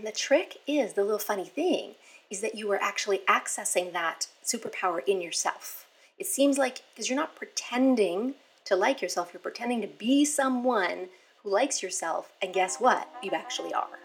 And 0.00 0.06
the 0.06 0.12
trick 0.12 0.62
is 0.66 0.94
the 0.94 1.04
little 1.04 1.18
funny 1.18 1.44
thing 1.44 1.90
is 2.30 2.40
that 2.40 2.54
you 2.54 2.72
are 2.72 2.82
actually 2.82 3.18
accessing 3.28 3.92
that 3.92 4.28
superpower 4.42 5.06
in 5.06 5.20
yourself. 5.20 5.84
It 6.18 6.26
seems 6.26 6.56
like 6.56 6.80
because 6.94 7.10
you're 7.10 7.18
not 7.18 7.36
pretending 7.36 8.32
to 8.64 8.76
like 8.76 9.02
yourself, 9.02 9.28
you're 9.34 9.40
pretending 9.40 9.82
to 9.82 9.86
be 9.86 10.24
someone 10.24 11.10
who 11.42 11.50
likes 11.50 11.82
yourself, 11.82 12.32
and 12.40 12.54
guess 12.54 12.80
what? 12.80 13.10
You 13.22 13.32
actually 13.32 13.74
are. 13.74 13.98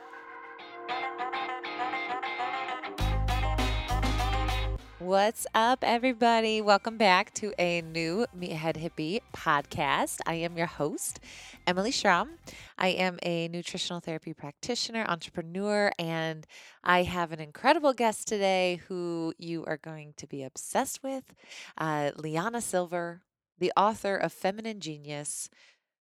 What's 5.05 5.45
up, 5.53 5.83
everybody? 5.83 6.61
Welcome 6.61 6.97
back 6.97 7.31
to 7.35 7.53
a 7.59 7.83
new 7.83 8.25
Meathead 8.35 8.75
Hippie 8.75 9.19
podcast. 9.35 10.17
I 10.25 10.33
am 10.33 10.57
your 10.57 10.65
host, 10.65 11.19
Emily 11.67 11.91
Schromm. 11.91 12.39
I 12.75 12.87
am 12.87 13.19
a 13.21 13.47
nutritional 13.47 13.99
therapy 13.99 14.33
practitioner, 14.33 15.05
entrepreneur, 15.07 15.91
and 15.99 16.47
I 16.83 17.03
have 17.03 17.31
an 17.31 17.39
incredible 17.39 17.93
guest 17.93 18.27
today 18.27 18.81
who 18.87 19.35
you 19.37 19.63
are 19.65 19.77
going 19.77 20.15
to 20.17 20.25
be 20.25 20.41
obsessed 20.41 21.03
with 21.03 21.35
uh, 21.77 22.09
LiYana 22.17 22.63
Silver, 22.63 23.21
the 23.59 23.71
author 23.77 24.15
of 24.15 24.33
Feminine 24.33 24.79
Genius 24.79 25.51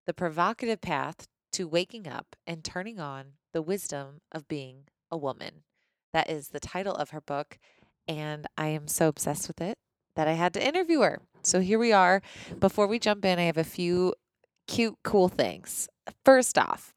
The 0.07 0.15
Provocative 0.15 0.81
Path 0.81 1.27
to 1.55 1.67
Waking 1.67 2.07
Up 2.07 2.37
and 2.47 2.63
Turning 2.63 3.01
On 3.01 3.33
the 3.53 3.63
Wisdom 3.63 4.21
of 4.31 4.47
Being 4.47 4.85
a 5.11 5.17
Woman. 5.17 5.65
That 6.13 6.31
is 6.31 6.49
the 6.49 6.61
title 6.61 6.95
of 6.95 7.11
her 7.11 7.21
book 7.21 7.59
and 8.09 8.47
I 8.57 8.69
am 8.69 8.89
so 8.89 9.09
obsessed 9.09 9.49
with 9.49 9.61
it 9.61 9.79
that 10.17 10.29
I 10.29 10.33
had 10.33 10.55
to 10.55 10.67
interview 10.67 11.01
her. 11.01 11.21
So 11.43 11.61
here 11.61 11.79
we 11.79 11.93
are. 11.93 12.23
Before 12.59 12.87
we 12.87 12.99
jump 12.99 13.25
in, 13.25 13.39
I 13.39 13.43
have 13.43 13.57
a 13.57 13.65
few 13.65 14.15
cute, 14.69 14.97
cool 15.03 15.29
things. 15.29 15.89
First 16.25 16.59
off, 16.59 16.95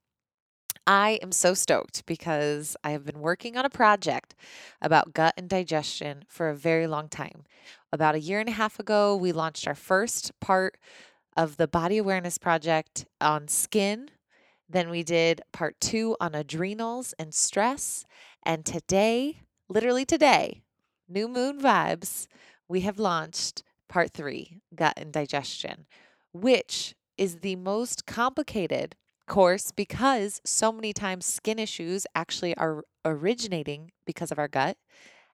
I 0.88 1.20
am 1.24 1.32
so 1.32 1.56
stoked 1.56 2.06
because 2.06 2.78
I 2.84 2.92
have 2.92 3.06
been 3.06 3.20
working 3.20 3.58
on 3.58 3.66
a 3.66 3.72
project 3.72 4.36
about 4.82 5.14
gut 5.14 5.34
and 5.36 5.50
digestion 5.50 6.26
for 6.28 6.50
a 6.50 6.56
very 6.56 6.86
long 6.86 7.10
time. 7.10 7.44
About 7.92 8.14
a 8.14 8.20
year 8.20 8.40
and 8.40 8.50
a 8.50 8.54
half 8.54 8.80
ago, 8.80 9.16
we 9.16 9.32
launched 9.32 9.68
our 9.68 9.76
first 9.76 10.32
part 10.40 10.78
of 11.36 11.58
the 11.58 11.68
body 11.68 11.98
awareness 11.98 12.38
project 12.38 13.06
on 13.20 13.48
skin. 13.48 14.12
Then 14.70 14.90
we 14.90 15.02
did 15.02 15.42
part 15.52 15.80
two 15.80 16.16
on 16.22 16.36
adrenals 16.36 17.14
and 17.18 17.34
stress. 17.34 18.06
And 18.44 18.64
today, 18.64 19.42
literally 19.68 20.06
today, 20.06 20.62
New 21.08 21.28
Moon 21.28 21.60
Vibes, 21.60 22.28
we 22.68 22.82
have 22.82 22.98
launched 22.98 23.64
part 23.88 24.12
three 24.12 24.62
gut 24.74 24.94
and 24.98 25.12
digestion, 25.12 25.86
which 26.34 26.96
is 27.18 27.38
the 27.38 27.56
most 27.56 28.06
complicated 28.06 28.96
course 29.28 29.72
because 29.72 30.42
so 30.44 30.72
many 30.72 30.94
times 30.94 31.26
skin 31.26 31.60
issues 31.60 32.06
actually 32.16 32.56
are 32.58 32.84
originating 33.04 33.92
because 34.06 34.32
of 34.32 34.40
our 34.40 34.48
gut. 34.48 34.78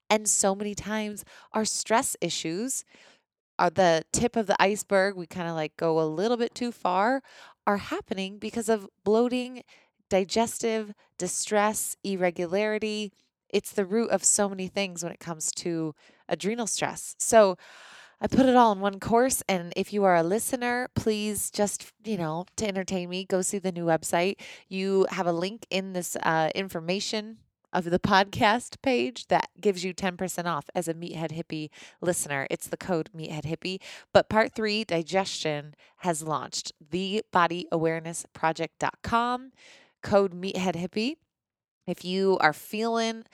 And 0.10 0.28
so 0.28 0.54
many 0.54 0.76
times 0.76 1.24
our 1.54 1.64
stress 1.64 2.18
issues 2.20 2.84
are 3.58 3.70
the 3.70 4.04
tip 4.12 4.36
of 4.36 4.48
the 4.48 4.62
iceberg. 4.62 5.16
We 5.16 5.26
kind 5.26 5.48
of 5.48 5.56
like 5.56 5.78
go 5.78 6.02
a 6.02 6.04
little 6.04 6.38
bit 6.38 6.54
too 6.54 6.74
far, 6.74 7.22
are 7.66 7.78
happening 7.78 8.40
because 8.40 8.68
of 8.68 8.88
bloating, 9.06 9.64
digestive 10.10 10.94
distress, 11.18 11.96
irregularity, 12.04 13.14
it's 13.54 13.72
the 13.72 13.86
root 13.86 14.10
of 14.10 14.24
so 14.24 14.50
many 14.50 14.68
things 14.68 15.04
when 15.04 15.12
it 15.12 15.20
comes 15.20 15.52
to 15.52 15.94
adrenal 16.28 16.68
stress. 16.68 17.16
So 17.20 17.58
I 18.22 18.28
put 18.28 18.46
it 18.46 18.56
all 18.56 18.72
in 18.72 18.80
one 18.80 19.00
course. 19.00 19.42
And 19.50 19.74
if 19.76 19.92
you 19.92 20.04
are 20.04 20.16
a 20.16 20.24
listener, 20.24 20.90
please 20.96 21.50
just, 21.50 21.92
you 22.04 22.18
know, 22.18 22.46
to 22.58 22.68
entertain 22.68 23.10
me, 23.10 23.26
go 23.26 23.42
see 23.42 23.58
the 23.58 23.72
new 23.72 23.86
website. 23.86 24.36
You 24.70 25.08
have 25.10 25.26
a 25.26 25.34
link 25.34 25.66
in 25.72 25.94
this 25.94 26.16
uh, 26.22 26.52
information 26.54 27.38
of 27.74 27.86
the 27.86 28.00
podcast 28.00 28.82
page 28.82 29.28
that 29.28 29.50
gives 29.60 29.84
you 29.84 29.94
10% 29.94 30.46
off 30.46 30.70
as 30.76 30.88
a 30.88 30.94
Meathead 30.94 31.32
Hippie 31.32 31.70
listener. 32.02 32.46
It's 32.52 32.68
the 32.68 32.78
code 32.78 33.10
Meathead 33.16 33.46
Hippie. 33.46 33.80
But 34.14 34.30
part 34.30 34.54
three, 34.54 34.84
digestion, 34.84 35.74
has 35.98 36.22
launched. 36.22 36.74
Thebodyawarenessproject.com, 36.92 39.52
code 40.04 40.34
Meathead 40.34 40.76
Hippie. 40.76 41.16
If 41.92 42.06
you 42.06 42.38
are 42.40 42.54
feeling 42.54 43.26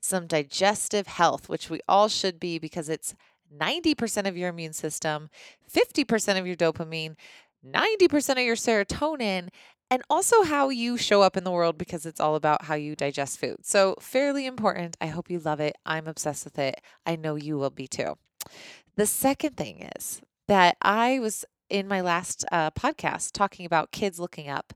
some 0.00 0.26
digestive 0.26 1.06
health, 1.06 1.48
which 1.48 1.70
we 1.70 1.80
all 1.88 2.08
should 2.08 2.40
be 2.40 2.58
because 2.58 2.88
it's 2.88 3.14
90% 3.56 4.26
of 4.26 4.36
your 4.36 4.48
immune 4.48 4.72
system, 4.72 5.30
50% 5.72 6.38
of 6.38 6.44
your 6.44 6.56
dopamine, 6.56 7.14
90% 7.64 8.30
of 8.30 8.38
your 8.38 8.56
serotonin, 8.56 9.50
and 9.92 10.02
also 10.10 10.42
how 10.42 10.70
you 10.70 10.96
show 10.96 11.22
up 11.22 11.36
in 11.36 11.44
the 11.44 11.52
world 11.52 11.78
because 11.78 12.04
it's 12.04 12.20
all 12.20 12.34
about 12.34 12.64
how 12.64 12.74
you 12.74 12.96
digest 12.96 13.38
food. 13.38 13.58
So, 13.62 13.94
fairly 14.00 14.44
important. 14.44 14.96
I 15.00 15.06
hope 15.06 15.30
you 15.30 15.38
love 15.38 15.60
it. 15.60 15.76
I'm 15.86 16.08
obsessed 16.08 16.44
with 16.44 16.58
it. 16.58 16.80
I 17.06 17.14
know 17.14 17.36
you 17.36 17.58
will 17.58 17.70
be 17.70 17.86
too. 17.86 18.16
The 18.96 19.06
second 19.06 19.56
thing 19.56 19.88
is 19.96 20.20
that 20.48 20.76
I 20.82 21.20
was 21.20 21.44
in 21.68 21.86
my 21.86 22.00
last 22.00 22.44
uh, 22.50 22.72
podcast 22.72 23.32
talking 23.32 23.66
about 23.66 23.92
kids 23.92 24.18
looking 24.18 24.48
up 24.48 24.74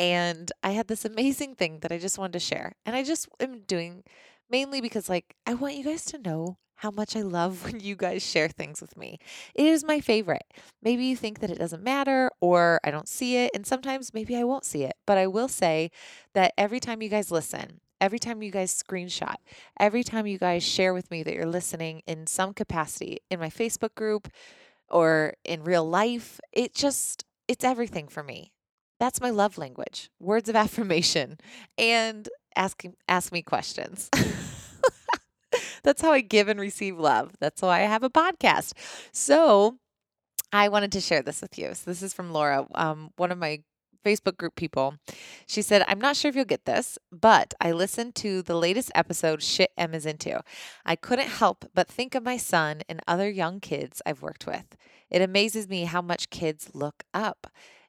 and 0.00 0.50
I 0.62 0.70
had 0.70 0.88
this 0.88 1.04
amazing 1.04 1.56
thing 1.56 1.80
that 1.80 1.92
I 1.92 1.98
just 1.98 2.18
wanted 2.18 2.32
to 2.32 2.40
share. 2.40 2.72
And 2.86 2.96
I 2.96 3.04
just 3.04 3.28
am 3.38 3.60
doing 3.60 4.02
mainly 4.48 4.80
because, 4.80 5.10
like, 5.10 5.36
I 5.46 5.52
want 5.52 5.74
you 5.74 5.84
guys 5.84 6.06
to 6.06 6.18
know 6.18 6.56
how 6.76 6.90
much 6.90 7.14
I 7.14 7.20
love 7.20 7.64
when 7.66 7.80
you 7.80 7.96
guys 7.96 8.26
share 8.26 8.48
things 8.48 8.80
with 8.80 8.96
me. 8.96 9.18
It 9.54 9.66
is 9.66 9.84
my 9.84 10.00
favorite. 10.00 10.46
Maybe 10.82 11.04
you 11.04 11.16
think 11.16 11.40
that 11.40 11.50
it 11.50 11.58
doesn't 11.58 11.82
matter 11.82 12.30
or 12.40 12.80
I 12.82 12.90
don't 12.90 13.08
see 13.08 13.36
it. 13.36 13.50
And 13.54 13.66
sometimes 13.66 14.14
maybe 14.14 14.34
I 14.34 14.44
won't 14.44 14.64
see 14.64 14.84
it. 14.84 14.94
But 15.06 15.18
I 15.18 15.26
will 15.26 15.48
say 15.48 15.90
that 16.32 16.54
every 16.56 16.80
time 16.80 17.02
you 17.02 17.10
guys 17.10 17.30
listen, 17.30 17.80
every 18.00 18.18
time 18.18 18.42
you 18.42 18.50
guys 18.50 18.82
screenshot, 18.82 19.36
every 19.78 20.02
time 20.02 20.26
you 20.26 20.38
guys 20.38 20.62
share 20.62 20.94
with 20.94 21.10
me 21.10 21.22
that 21.24 21.34
you're 21.34 21.44
listening 21.44 22.00
in 22.06 22.26
some 22.26 22.54
capacity 22.54 23.18
in 23.30 23.38
my 23.38 23.50
Facebook 23.50 23.94
group 23.94 24.28
or 24.88 25.34
in 25.44 25.62
real 25.62 25.86
life, 25.86 26.40
it 26.54 26.74
just, 26.74 27.26
it's 27.46 27.64
everything 27.64 28.08
for 28.08 28.22
me. 28.22 28.52
That's 29.00 29.20
my 29.20 29.30
love 29.30 29.58
language. 29.58 30.10
Words 30.20 30.48
of 30.48 30.54
affirmation 30.64 31.38
and 31.76 32.28
asking 32.54 32.94
ask 33.08 33.32
me 33.32 33.42
questions. 33.42 34.08
That's 35.82 36.02
how 36.02 36.12
I 36.12 36.20
give 36.20 36.48
and 36.48 36.60
receive 36.60 36.98
love. 36.98 37.32
That's 37.40 37.62
why 37.62 37.80
I 37.80 37.86
have 37.86 38.02
a 38.02 38.10
podcast. 38.10 38.74
So 39.12 39.78
I 40.52 40.68
wanted 40.68 40.92
to 40.92 41.00
share 41.00 41.22
this 41.22 41.40
with 41.40 41.58
you. 41.58 41.74
So 41.74 41.90
this 41.90 42.02
is 42.02 42.12
from 42.12 42.32
Laura, 42.32 42.66
um, 42.74 43.10
one 43.16 43.32
of 43.32 43.38
my 43.38 43.62
Facebook 44.04 44.36
group 44.36 44.56
people. 44.56 44.96
She 45.46 45.62
said, 45.62 45.84
I'm 45.88 46.00
not 46.00 46.16
sure 46.16 46.28
if 46.28 46.36
you'll 46.36 46.44
get 46.44 46.64
this, 46.64 46.98
but 47.10 47.54
I 47.60 47.72
listened 47.72 48.14
to 48.16 48.42
the 48.42 48.56
latest 48.56 48.90
episode 48.94 49.42
Shit 49.42 49.70
M 49.76 49.94
is 49.94 50.06
Into. 50.06 50.42
I 50.84 50.96
couldn't 50.96 51.28
help 51.28 51.64
but 51.74 51.88
think 51.88 52.14
of 52.14 52.22
my 52.22 52.36
son 52.36 52.82
and 52.88 53.00
other 53.06 53.28
young 53.28 53.60
kids 53.60 54.02
I've 54.04 54.22
worked 54.22 54.46
with. 54.46 54.76
It 55.10 55.22
amazes 55.22 55.68
me 55.68 55.84
how 55.84 56.02
much 56.02 56.30
kids 56.30 56.70
look 56.74 57.04
up. 57.12 57.46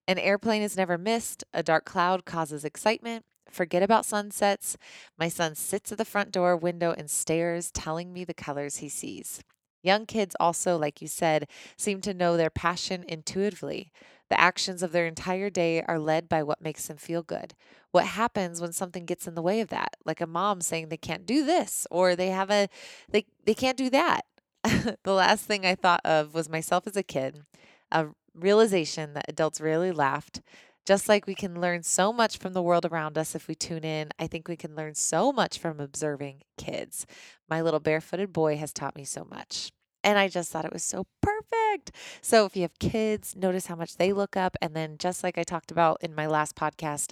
An 0.08 0.18
airplane 0.18 0.62
is 0.62 0.78
never 0.78 0.98
missed. 0.98 1.44
A 1.54 1.64
dark 1.64 1.86
cloud 1.86 2.26
causes 2.26 2.66
excitement. 2.66 3.26
Forget 3.50 3.84
about 3.84 4.06
sunsets. 4.06 4.78
My 5.18 5.28
son 5.28 5.56
sits 5.56 5.92
at 5.92 5.98
the 5.98 6.06
front 6.06 6.32
door 6.32 6.56
window 6.56 6.94
and 6.98 7.10
stares, 7.10 7.72
telling 7.72 8.14
me 8.14 8.24
the 8.24 8.34
colors 8.34 8.78
he 8.78 8.90
sees. 8.90 9.44
Young 9.84 10.06
kids 10.06 10.36
also, 10.40 10.78
like 10.78 11.02
you 11.02 11.08
said, 11.08 11.48
seem 11.76 12.02
to 12.02 12.14
know 12.14 12.38
their 12.38 12.50
passion 12.50 13.04
intuitively. 13.08 13.92
The 14.30 14.40
actions 14.40 14.82
of 14.82 14.92
their 14.92 15.08
entire 15.08 15.50
day 15.50 15.82
are 15.82 16.00
led 16.00 16.30
by 16.30 16.44
what 16.44 16.62
makes 16.62 16.88
them 16.88 16.98
feel 16.98 17.24
good. 17.24 17.54
What 17.92 18.06
happens 18.06 18.62
when 18.62 18.72
something 18.72 19.06
gets 19.06 19.28
in 19.28 19.36
the 19.36 19.42
way 19.42 19.60
of 19.60 19.70
that? 19.70 19.98
Like 20.06 20.22
a 20.22 20.28
mom 20.28 20.62
saying 20.62 20.88
they 20.88 20.98
can't 20.98 21.26
do 21.26 21.46
this 21.46 21.86
or 21.92 22.16
they 22.16 22.28
have 22.28 22.50
a 22.50 22.70
they 23.10 23.26
they 23.44 23.54
can't 23.54 23.78
do 23.78 23.90
that. 23.90 24.22
the 24.64 25.14
last 25.14 25.46
thing 25.46 25.66
I 25.66 25.76
thought 25.76 26.02
of 26.06 26.34
was 26.34 26.48
myself 26.48 26.88
as 26.88 26.96
a 26.96 27.04
kid. 27.04 27.44
A 27.92 28.08
realization 28.34 29.14
that 29.14 29.26
adults 29.28 29.62
rarely 29.62 29.92
laughed. 29.92 30.42
Just 30.86 31.08
like 31.08 31.28
we 31.28 31.36
can 31.36 31.62
learn 31.62 31.84
so 31.84 32.12
much 32.12 32.38
from 32.38 32.54
the 32.54 32.62
world 32.62 32.86
around 32.86 33.18
us 33.18 33.36
if 33.36 33.48
we 33.48 33.54
tune 33.54 33.84
in, 33.84 34.10
I 34.18 34.26
think 34.26 34.48
we 34.48 34.56
can 34.56 34.76
learn 34.76 34.96
so 34.96 35.32
much 35.32 35.60
from 35.60 35.80
observing 35.80 36.42
kids. 36.58 37.06
My 37.48 37.62
little 37.62 37.80
barefooted 37.80 38.34
boy 38.34 38.58
has 38.58 38.74
taught 38.74 38.96
me 38.96 39.04
so 39.04 39.26
much. 39.30 39.72
And 40.04 40.18
I 40.18 40.28
just 40.28 40.52
thought 40.52 40.66
it 40.66 40.74
was 40.74 40.84
so 40.84 41.06
perfect. 41.22 41.92
So 42.22 42.46
if 42.46 42.56
you 42.56 42.64
have 42.64 42.80
kids, 42.80 43.36
notice 43.36 43.68
how 43.68 43.76
much 43.76 43.98
they 43.98 44.12
look 44.12 44.36
up. 44.36 44.58
And 44.60 44.76
then, 44.76 44.98
just 44.98 45.24
like 45.24 45.38
I 45.38 45.44
talked 45.44 45.70
about 45.70 45.98
in 46.02 46.16
my 46.16 46.26
last 46.26 46.56
podcast, 46.56 47.12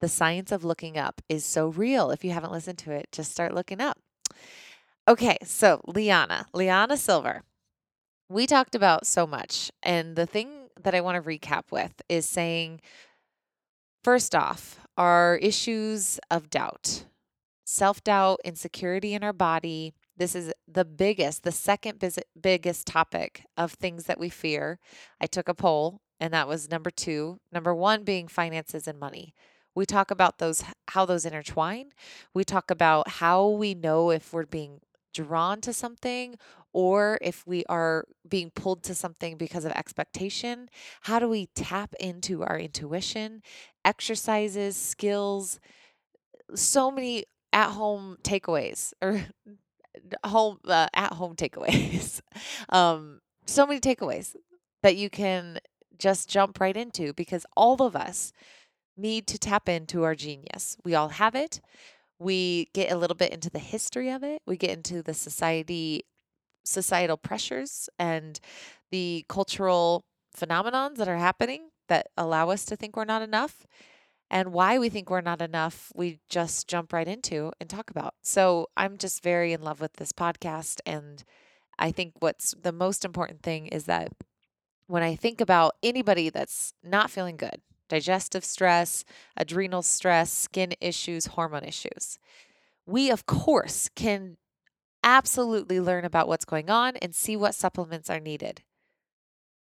the 0.00 0.08
science 0.08 0.50
of 0.50 0.64
looking 0.64 0.98
up 0.98 1.22
is 1.28 1.44
so 1.44 1.68
real. 1.68 2.10
If 2.10 2.24
you 2.24 2.32
haven't 2.32 2.52
listened 2.52 2.78
to 2.78 2.90
it, 2.90 3.06
just 3.12 3.30
start 3.30 3.54
looking 3.54 3.80
up. 3.80 3.98
Okay, 5.06 5.36
so 5.44 5.80
LiYana, 5.86 6.46
LiYana 6.52 6.98
Silver 6.98 7.42
we 8.28 8.46
talked 8.46 8.74
about 8.74 9.06
so 9.06 9.26
much. 9.26 9.70
And 9.82 10.16
the 10.16 10.26
thing 10.26 10.68
that 10.82 10.94
I 10.94 11.00
want 11.00 11.22
to 11.22 11.28
recap 11.28 11.70
with 11.70 12.02
is 12.08 12.28
saying, 12.28 12.80
first 14.02 14.34
off, 14.34 14.80
our 14.96 15.36
issues 15.42 16.18
of 16.30 16.50
doubt, 16.50 17.06
self 17.64 18.02
doubt, 18.04 18.40
insecurity 18.44 19.14
in 19.14 19.24
our 19.24 19.32
body. 19.32 19.94
This 20.16 20.36
is 20.36 20.52
the 20.68 20.84
biggest, 20.84 21.42
the 21.42 21.50
second 21.50 22.00
biggest 22.40 22.86
topic 22.86 23.46
of 23.56 23.72
things 23.72 24.04
that 24.04 24.20
we 24.20 24.28
fear. 24.28 24.78
I 25.20 25.26
took 25.26 25.48
a 25.48 25.54
poll, 25.54 26.00
and 26.20 26.32
that 26.32 26.46
was 26.46 26.70
number 26.70 26.90
two. 26.90 27.40
Number 27.50 27.74
one 27.74 28.04
being 28.04 28.28
finances 28.28 28.86
and 28.86 29.00
money. 29.00 29.34
We 29.74 29.86
talk 29.86 30.12
about 30.12 30.38
those 30.38 30.62
how 30.90 31.04
those 31.04 31.24
intertwine. 31.24 31.90
We 32.32 32.44
talk 32.44 32.70
about 32.70 33.08
how 33.08 33.48
we 33.48 33.74
know 33.74 34.10
if 34.10 34.32
we're 34.32 34.46
being 34.46 34.80
drawn 35.12 35.60
to 35.62 35.72
something 35.72 36.36
or 36.74 37.18
if 37.22 37.46
we 37.46 37.64
are 37.66 38.04
being 38.28 38.50
pulled 38.50 38.82
to 38.82 38.94
something 38.94 39.38
because 39.38 39.64
of 39.64 39.72
expectation. 39.72 40.68
How 41.02 41.18
do 41.18 41.28
we 41.28 41.46
tap 41.54 41.94
into 41.98 42.42
our 42.42 42.58
intuition, 42.58 43.42
exercises, 43.84 44.76
skills, 44.76 45.60
so 46.54 46.90
many 46.90 47.24
at 47.52 47.70
home 47.70 48.16
takeaways 48.22 48.92
or 49.02 49.24
home 50.24 50.58
uh, 50.66 50.88
at 50.92 51.14
home 51.14 51.36
takeaways. 51.36 52.20
um, 52.68 53.20
so 53.46 53.66
many 53.66 53.80
takeaways 53.80 54.34
that 54.82 54.96
you 54.96 55.08
can 55.08 55.58
just 55.98 56.28
jump 56.28 56.60
right 56.60 56.76
into 56.76 57.12
because 57.12 57.46
all 57.56 57.80
of 57.82 57.94
us 57.94 58.32
need 58.96 59.26
to 59.28 59.38
tap 59.38 59.68
into 59.68 60.02
our 60.02 60.14
genius. 60.14 60.76
We 60.84 60.94
all 60.94 61.10
have 61.10 61.34
it. 61.34 61.60
We 62.18 62.68
get 62.74 62.92
a 62.92 62.96
little 62.96 63.16
bit 63.16 63.32
into 63.32 63.50
the 63.50 63.58
history 63.58 64.10
of 64.10 64.22
it. 64.22 64.42
We 64.46 64.56
get 64.56 64.70
into 64.70 65.02
the 65.02 65.14
society 65.14 66.04
societal 66.64 67.16
pressures 67.16 67.88
and 67.98 68.40
the 68.90 69.24
cultural 69.28 70.04
phenomenons 70.36 70.96
that 70.96 71.08
are 71.08 71.16
happening 71.18 71.68
that 71.88 72.08
allow 72.16 72.50
us 72.50 72.64
to 72.64 72.76
think 72.76 72.96
we're 72.96 73.04
not 73.04 73.22
enough 73.22 73.66
and 74.30 74.52
why 74.52 74.78
we 74.78 74.88
think 74.88 75.10
we're 75.10 75.20
not 75.20 75.40
enough, 75.40 75.92
we 75.94 76.18
just 76.28 76.66
jump 76.66 76.92
right 76.92 77.06
into 77.06 77.52
and 77.60 77.68
talk 77.68 77.90
about. 77.90 78.14
So 78.22 78.68
I'm 78.76 78.96
just 78.96 79.22
very 79.22 79.52
in 79.52 79.62
love 79.62 79.80
with 79.80 79.94
this 79.94 80.12
podcast. 80.12 80.80
And 80.86 81.22
I 81.78 81.92
think 81.92 82.14
what's 82.18 82.54
the 82.60 82.72
most 82.72 83.04
important 83.04 83.42
thing 83.42 83.66
is 83.68 83.84
that 83.84 84.12
when 84.86 85.02
I 85.02 85.14
think 85.14 85.40
about 85.40 85.74
anybody 85.82 86.30
that's 86.30 86.72
not 86.82 87.10
feeling 87.10 87.36
good, 87.36 87.60
digestive 87.88 88.44
stress, 88.44 89.04
adrenal 89.36 89.82
stress, 89.82 90.32
skin 90.32 90.74
issues, 90.80 91.26
hormone 91.26 91.64
issues, 91.64 92.18
we, 92.86 93.10
of 93.10 93.26
course, 93.26 93.88
can 93.94 94.36
absolutely 95.04 95.78
learn 95.78 96.04
about 96.04 96.26
what's 96.26 96.46
going 96.46 96.70
on 96.70 96.96
and 96.96 97.14
see 97.14 97.36
what 97.36 97.54
supplements 97.54 98.10
are 98.10 98.18
needed. 98.18 98.62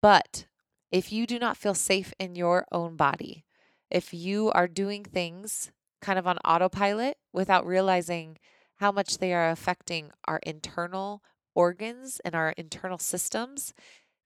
But 0.03 0.47
if 0.91 1.13
you 1.13 1.27
do 1.27 1.39
not 1.39 1.57
feel 1.57 1.75
safe 1.75 2.13
in 2.19 2.35
your 2.35 2.67
own 2.71 2.97
body, 2.97 3.45
if 3.91 4.13
you 4.13 4.51
are 4.51 4.69
doing 4.69 5.05
things 5.05 5.71
kind 6.03 6.19
of 6.19 6.27
on 6.27 6.39
autopilot 6.39 7.17
without 7.33 7.67
realizing 7.67 8.39
how 8.77 8.93
much 8.93 9.19
they 9.19 9.33
are 9.33 9.51
affecting 9.51 10.11
our 10.27 10.41
internal 10.45 11.23
organs 11.55 12.21
and 12.25 12.35
our 12.35 12.51
internal 12.57 12.99
systems, 12.99 13.73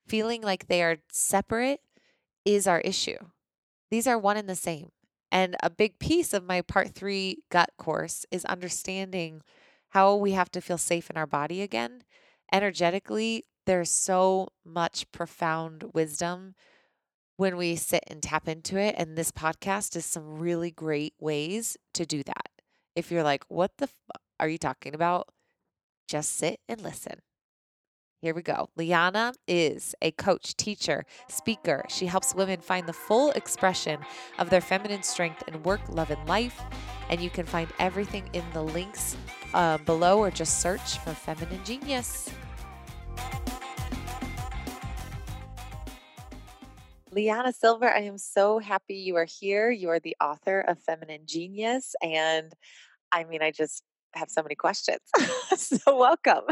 feeling 0.05 0.41
like 0.41 0.67
they 0.67 0.83
are 0.83 0.97
separate 1.11 1.81
is 2.45 2.67
our 2.67 2.81
issue. 2.81 3.17
These 3.89 4.07
are 4.07 4.17
one 4.17 4.37
and 4.37 4.49
the 4.49 4.55
same. 4.55 4.89
And 5.31 5.55
a 5.63 5.69
big 5.69 5.97
piece 5.97 6.33
of 6.33 6.43
my 6.43 6.61
part 6.61 6.93
three 6.93 7.39
gut 7.49 7.71
course 7.77 8.25
is 8.29 8.45
understanding 8.45 9.41
how 9.93 10.15
we 10.15 10.31
have 10.31 10.51
to 10.51 10.61
feel 10.61 10.77
safe 10.77 11.09
in 11.09 11.17
our 11.17 11.27
body 11.27 11.61
again. 11.61 12.03
Energetically, 12.51 13.45
there's 13.65 13.91
so 13.91 14.49
much 14.65 15.11
profound 15.11 15.91
wisdom 15.93 16.55
when 17.37 17.57
we 17.57 17.75
sit 17.75 18.03
and 18.07 18.21
tap 18.21 18.47
into 18.47 18.77
it. 18.77 18.95
And 18.97 19.15
this 19.15 19.31
podcast 19.31 19.95
is 19.95 20.05
some 20.05 20.39
really 20.39 20.71
great 20.71 21.13
ways 21.19 21.77
to 21.93 22.05
do 22.05 22.23
that. 22.23 22.49
If 22.95 23.11
you're 23.11 23.23
like, 23.23 23.43
what 23.47 23.77
the 23.77 23.85
f- 23.85 24.21
are 24.39 24.49
you 24.49 24.57
talking 24.57 24.95
about? 24.95 25.29
Just 26.07 26.35
sit 26.35 26.59
and 26.67 26.81
listen. 26.81 27.21
Here 28.23 28.33
we 28.33 28.41
go. 28.41 28.69
LiYana 28.79 29.33
is 29.49 29.95
a 30.01 30.11
coach, 30.11 30.55
teacher, 30.55 31.03
speaker. 31.27 31.83
She 31.89 32.05
helps 32.05 32.33
women 32.33 32.61
find 32.61 32.87
the 32.87 32.93
full 32.93 33.31
expression 33.31 33.99
of 34.39 34.49
their 34.49 34.61
feminine 34.61 35.03
strength 35.03 35.43
in 35.45 35.61
work, 35.63 35.81
love, 35.89 36.09
and 36.09 36.25
life. 36.25 36.57
And 37.09 37.19
you 37.19 37.29
can 37.29 37.45
find 37.45 37.67
everything 37.79 38.29
in 38.31 38.45
the 38.53 38.61
links 38.63 39.17
uh, 39.53 39.77
below 39.79 40.19
or 40.19 40.31
just 40.31 40.61
search 40.61 40.99
for 40.99 41.13
Feminine 41.13 41.65
Genius. 41.65 42.29
LiYana 47.13 47.53
Silver, 47.53 47.89
I 47.89 48.03
am 48.03 48.17
so 48.17 48.57
happy 48.57 48.95
you 48.95 49.17
are 49.17 49.27
here. 49.27 49.69
You 49.69 49.89
are 49.89 49.99
the 49.99 50.15
author 50.21 50.61
of 50.61 50.79
Feminine 50.79 51.23
Genius. 51.25 51.93
And 52.01 52.53
I 53.11 53.25
mean, 53.25 53.43
I 53.43 53.51
just 53.51 53.83
have 54.15 54.29
so 54.29 54.41
many 54.41 54.55
questions. 54.55 54.99
so 55.57 55.97
welcome. 55.97 56.43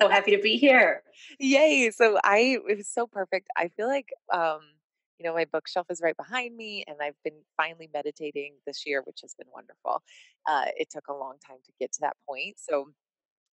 so 0.00 0.08
happy 0.08 0.34
to 0.36 0.42
be 0.42 0.56
here. 0.56 1.02
Yay. 1.38 1.90
So 1.90 2.18
I 2.24 2.58
it 2.68 2.76
was 2.78 2.88
so 2.88 3.06
perfect. 3.06 3.48
I 3.56 3.68
feel 3.68 3.88
like 3.88 4.08
um, 4.32 4.60
you 5.18 5.26
know, 5.26 5.34
my 5.34 5.46
bookshelf 5.52 5.86
is 5.90 6.00
right 6.02 6.16
behind 6.16 6.56
me 6.56 6.84
and 6.86 6.98
I've 7.02 7.20
been 7.24 7.40
finally 7.56 7.88
meditating 7.92 8.54
this 8.66 8.84
year, 8.86 9.02
which 9.04 9.20
has 9.22 9.34
been 9.34 9.48
wonderful. 9.52 10.02
Uh, 10.48 10.66
it 10.76 10.88
took 10.90 11.08
a 11.08 11.12
long 11.12 11.34
time 11.44 11.58
to 11.64 11.72
get 11.80 11.92
to 11.92 12.00
that 12.02 12.16
point. 12.26 12.56
So 12.58 12.90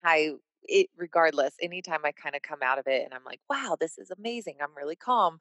I 0.03 0.33
it 0.67 0.87
regardless 0.97 1.53
anytime 1.61 1.99
i 2.03 2.11
kind 2.11 2.35
of 2.35 2.41
come 2.41 2.59
out 2.63 2.79
of 2.79 2.87
it 2.87 3.03
and 3.03 3.13
i'm 3.13 3.23
like 3.25 3.39
wow 3.49 3.75
this 3.79 3.97
is 3.97 4.11
amazing 4.11 4.55
i'm 4.61 4.75
really 4.75 4.95
calm 4.95 5.37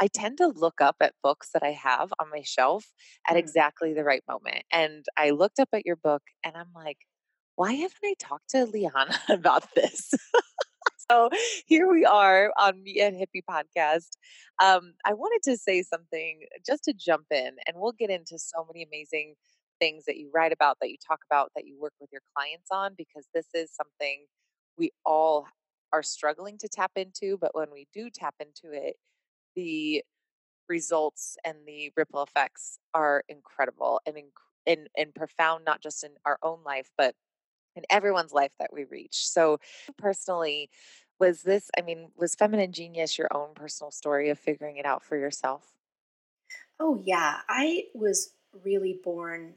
i 0.00 0.06
tend 0.06 0.38
to 0.38 0.48
look 0.48 0.80
up 0.80 0.96
at 1.00 1.14
books 1.22 1.50
that 1.52 1.62
i 1.62 1.70
have 1.70 2.12
on 2.20 2.30
my 2.30 2.42
shelf 2.42 2.86
at 3.28 3.34
mm. 3.34 3.38
exactly 3.38 3.92
the 3.92 4.04
right 4.04 4.22
moment 4.28 4.62
and 4.72 5.04
i 5.16 5.30
looked 5.30 5.58
up 5.58 5.68
at 5.72 5.86
your 5.86 5.96
book 5.96 6.22
and 6.44 6.56
i'm 6.56 6.70
like 6.74 6.98
why 7.58 7.72
haven't 7.72 8.04
i 8.04 8.14
talked 8.20 8.50
to 8.50 8.66
LiYana 8.66 9.16
about 9.28 9.64
this 9.74 10.14
so 11.10 11.30
here 11.66 11.90
we 11.90 12.04
are 12.04 12.52
on 12.58 12.84
Meathead 12.84 13.18
Hippie 13.18 13.42
podcast. 13.48 14.10
Um, 14.62 14.92
I 15.06 15.14
wanted 15.14 15.40
to 15.50 15.56
say 15.56 15.82
something 15.82 16.40
just 16.66 16.84
to 16.84 16.92
jump 16.92 17.24
in, 17.30 17.52
and 17.66 17.76
we'll 17.76 17.92
get 17.92 18.10
into 18.10 18.38
so 18.38 18.66
many 18.70 18.84
amazing 18.84 19.34
things 19.80 20.04
that 20.04 20.18
you 20.18 20.30
write 20.34 20.52
about, 20.52 20.76
that 20.82 20.90
you 20.90 20.96
talk 21.06 21.20
about, 21.30 21.50
that 21.56 21.66
you 21.66 21.80
work 21.80 21.94
with 21.98 22.10
your 22.12 22.20
clients 22.36 22.68
on, 22.70 22.92
because 22.98 23.26
this 23.32 23.46
is 23.54 23.72
something 23.74 24.26
we 24.76 24.90
all 25.06 25.46
are 25.94 26.02
struggling 26.02 26.58
to 26.58 26.68
tap 26.68 26.92
into. 26.94 27.38
But 27.40 27.54
when 27.54 27.70
we 27.72 27.86
do 27.94 28.10
tap 28.10 28.34
into 28.38 28.76
it, 28.76 28.96
the 29.56 30.02
results 30.68 31.38
and 31.42 31.56
the 31.66 31.90
ripple 31.96 32.22
effects 32.22 32.78
are 32.92 33.24
incredible 33.30 34.02
and, 34.04 34.18
and, 34.66 34.88
and 34.94 35.14
profound, 35.14 35.64
not 35.64 35.80
just 35.80 36.04
in 36.04 36.10
our 36.26 36.38
own 36.42 36.58
life, 36.66 36.90
but 36.98 37.14
in 37.78 37.84
everyone's 37.90 38.32
life 38.32 38.52
that 38.58 38.72
we 38.72 38.84
reach. 38.84 39.26
So, 39.28 39.58
personally, 39.96 40.70
was 41.18 41.42
this, 41.42 41.70
I 41.76 41.82
mean, 41.82 42.10
was 42.16 42.34
Feminine 42.34 42.72
Genius 42.72 43.18
your 43.18 43.28
own 43.32 43.54
personal 43.54 43.90
story 43.90 44.30
of 44.30 44.38
figuring 44.38 44.76
it 44.76 44.86
out 44.86 45.02
for 45.02 45.16
yourself? 45.16 45.72
Oh, 46.78 47.00
yeah. 47.04 47.38
I 47.48 47.84
was 47.94 48.32
really 48.64 49.00
born 49.02 49.54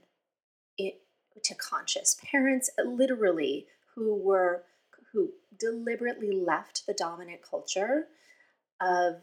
it, 0.78 1.02
to 1.44 1.56
conscious 1.56 2.18
parents, 2.32 2.70
uh, 2.80 2.88
literally, 2.88 3.68
who 3.96 4.16
were 4.16 4.64
who 5.12 5.30
deliberately 5.60 6.32
left 6.32 6.86
the 6.88 6.94
dominant 6.94 7.42
culture 7.42 8.08
of 8.80 9.16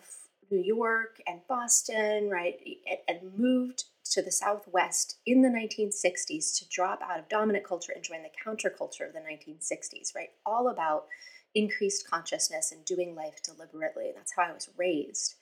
New 0.50 0.60
York 0.60 1.20
and 1.26 1.40
Boston, 1.48 2.28
right, 2.28 2.58
and 3.08 3.18
moved 3.36 3.84
to 4.10 4.22
the 4.22 4.32
Southwest 4.32 5.18
in 5.26 5.42
the 5.42 5.48
1960s 5.48 6.58
to 6.58 6.68
drop 6.68 7.00
out 7.02 7.18
of 7.18 7.28
dominant 7.28 7.64
culture 7.64 7.92
and 7.94 8.02
join 8.02 8.22
the 8.22 8.30
counterculture 8.44 9.06
of 9.06 9.12
the 9.12 9.20
1960s, 9.20 10.14
right? 10.14 10.30
All 10.46 10.68
about 10.68 11.06
increased 11.54 12.08
consciousness 12.08 12.72
and 12.72 12.84
doing 12.84 13.14
life 13.14 13.42
deliberately. 13.42 14.12
That's 14.14 14.34
how 14.36 14.42
I 14.42 14.52
was 14.52 14.68
raised. 14.76 15.34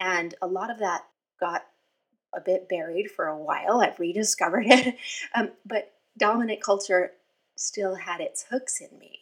And 0.00 0.34
a 0.42 0.46
lot 0.46 0.70
of 0.70 0.78
that 0.78 1.04
got 1.40 1.64
a 2.34 2.40
bit 2.40 2.68
buried 2.68 3.10
for 3.10 3.26
a 3.26 3.38
while. 3.38 3.80
I've 3.80 3.98
rediscovered 3.98 4.66
it. 4.68 4.96
Um, 5.34 5.52
but 5.64 5.92
dominant 6.18 6.62
culture 6.62 7.12
still 7.56 7.94
had 7.94 8.20
its 8.20 8.44
hooks 8.50 8.80
in 8.80 8.98
me. 8.98 9.20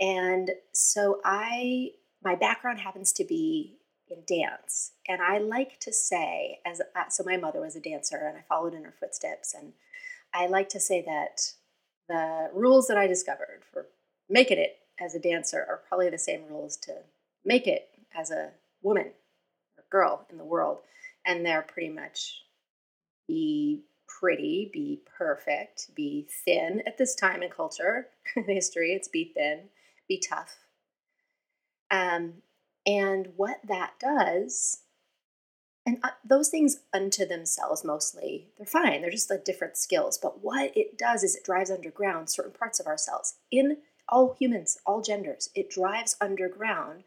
And 0.00 0.50
so 0.72 1.20
I, 1.24 1.90
my 2.22 2.34
background 2.34 2.80
happens 2.80 3.12
to 3.14 3.24
be 3.24 3.78
in 4.14 4.22
dance. 4.26 4.92
And 5.08 5.20
I 5.20 5.38
like 5.38 5.78
to 5.80 5.92
say, 5.92 6.60
as 6.64 6.80
so 7.10 7.24
my 7.24 7.36
mother 7.36 7.60
was 7.60 7.76
a 7.76 7.80
dancer 7.80 8.16
and 8.16 8.36
I 8.36 8.42
followed 8.48 8.74
in 8.74 8.84
her 8.84 8.94
footsteps. 8.98 9.54
And 9.54 9.72
I 10.32 10.46
like 10.46 10.68
to 10.70 10.80
say 10.80 11.02
that 11.02 11.40
the 12.08 12.50
rules 12.54 12.86
that 12.88 12.96
I 12.96 13.06
discovered 13.06 13.62
for 13.72 13.86
making 14.28 14.58
it 14.58 14.78
as 15.00 15.14
a 15.14 15.20
dancer 15.20 15.58
are 15.68 15.82
probably 15.88 16.10
the 16.10 16.18
same 16.18 16.42
rules 16.48 16.76
to 16.78 16.92
make 17.44 17.66
it 17.66 17.88
as 18.16 18.30
a 18.30 18.50
woman 18.82 19.10
or 19.76 19.84
girl 19.90 20.26
in 20.30 20.38
the 20.38 20.44
world. 20.44 20.78
And 21.26 21.44
they're 21.44 21.62
pretty 21.62 21.88
much 21.88 22.42
be 23.26 23.82
pretty, 24.06 24.70
be 24.72 25.00
perfect, 25.18 25.94
be 25.94 26.26
thin 26.44 26.82
at 26.86 26.98
this 26.98 27.14
time 27.14 27.42
in 27.42 27.50
culture, 27.50 28.08
in 28.36 28.44
history, 28.44 28.92
it's 28.92 29.08
be 29.08 29.32
thin, 29.34 29.60
be 30.08 30.18
tough. 30.18 30.58
Um, 31.90 32.34
and 32.86 33.32
what 33.36 33.60
that 33.66 33.94
does, 33.98 34.78
and 35.86 35.98
uh, 36.02 36.10
those 36.24 36.48
things 36.48 36.78
unto 36.92 37.26
themselves 37.26 37.84
mostly, 37.84 38.48
they're 38.56 38.66
fine. 38.66 39.02
They're 39.02 39.10
just 39.10 39.30
like 39.30 39.44
different 39.44 39.76
skills. 39.76 40.16
But 40.16 40.42
what 40.42 40.76
it 40.76 40.96
does 40.96 41.22
is 41.22 41.36
it 41.36 41.44
drives 41.44 41.70
underground 41.70 42.30
certain 42.30 42.52
parts 42.52 42.80
of 42.80 42.86
ourselves 42.86 43.34
in 43.50 43.78
all 44.08 44.36
humans, 44.38 44.78
all 44.86 45.02
genders. 45.02 45.50
It 45.54 45.70
drives 45.70 46.16
underground 46.20 47.04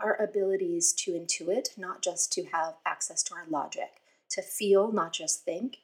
our 0.00 0.20
abilities 0.22 0.92
to 0.92 1.12
intuit, 1.12 1.76
not 1.78 2.02
just 2.02 2.32
to 2.32 2.44
have 2.44 2.74
access 2.86 3.22
to 3.24 3.34
our 3.34 3.44
logic, 3.48 4.00
to 4.30 4.42
feel, 4.42 4.90
not 4.90 5.12
just 5.12 5.44
think. 5.44 5.78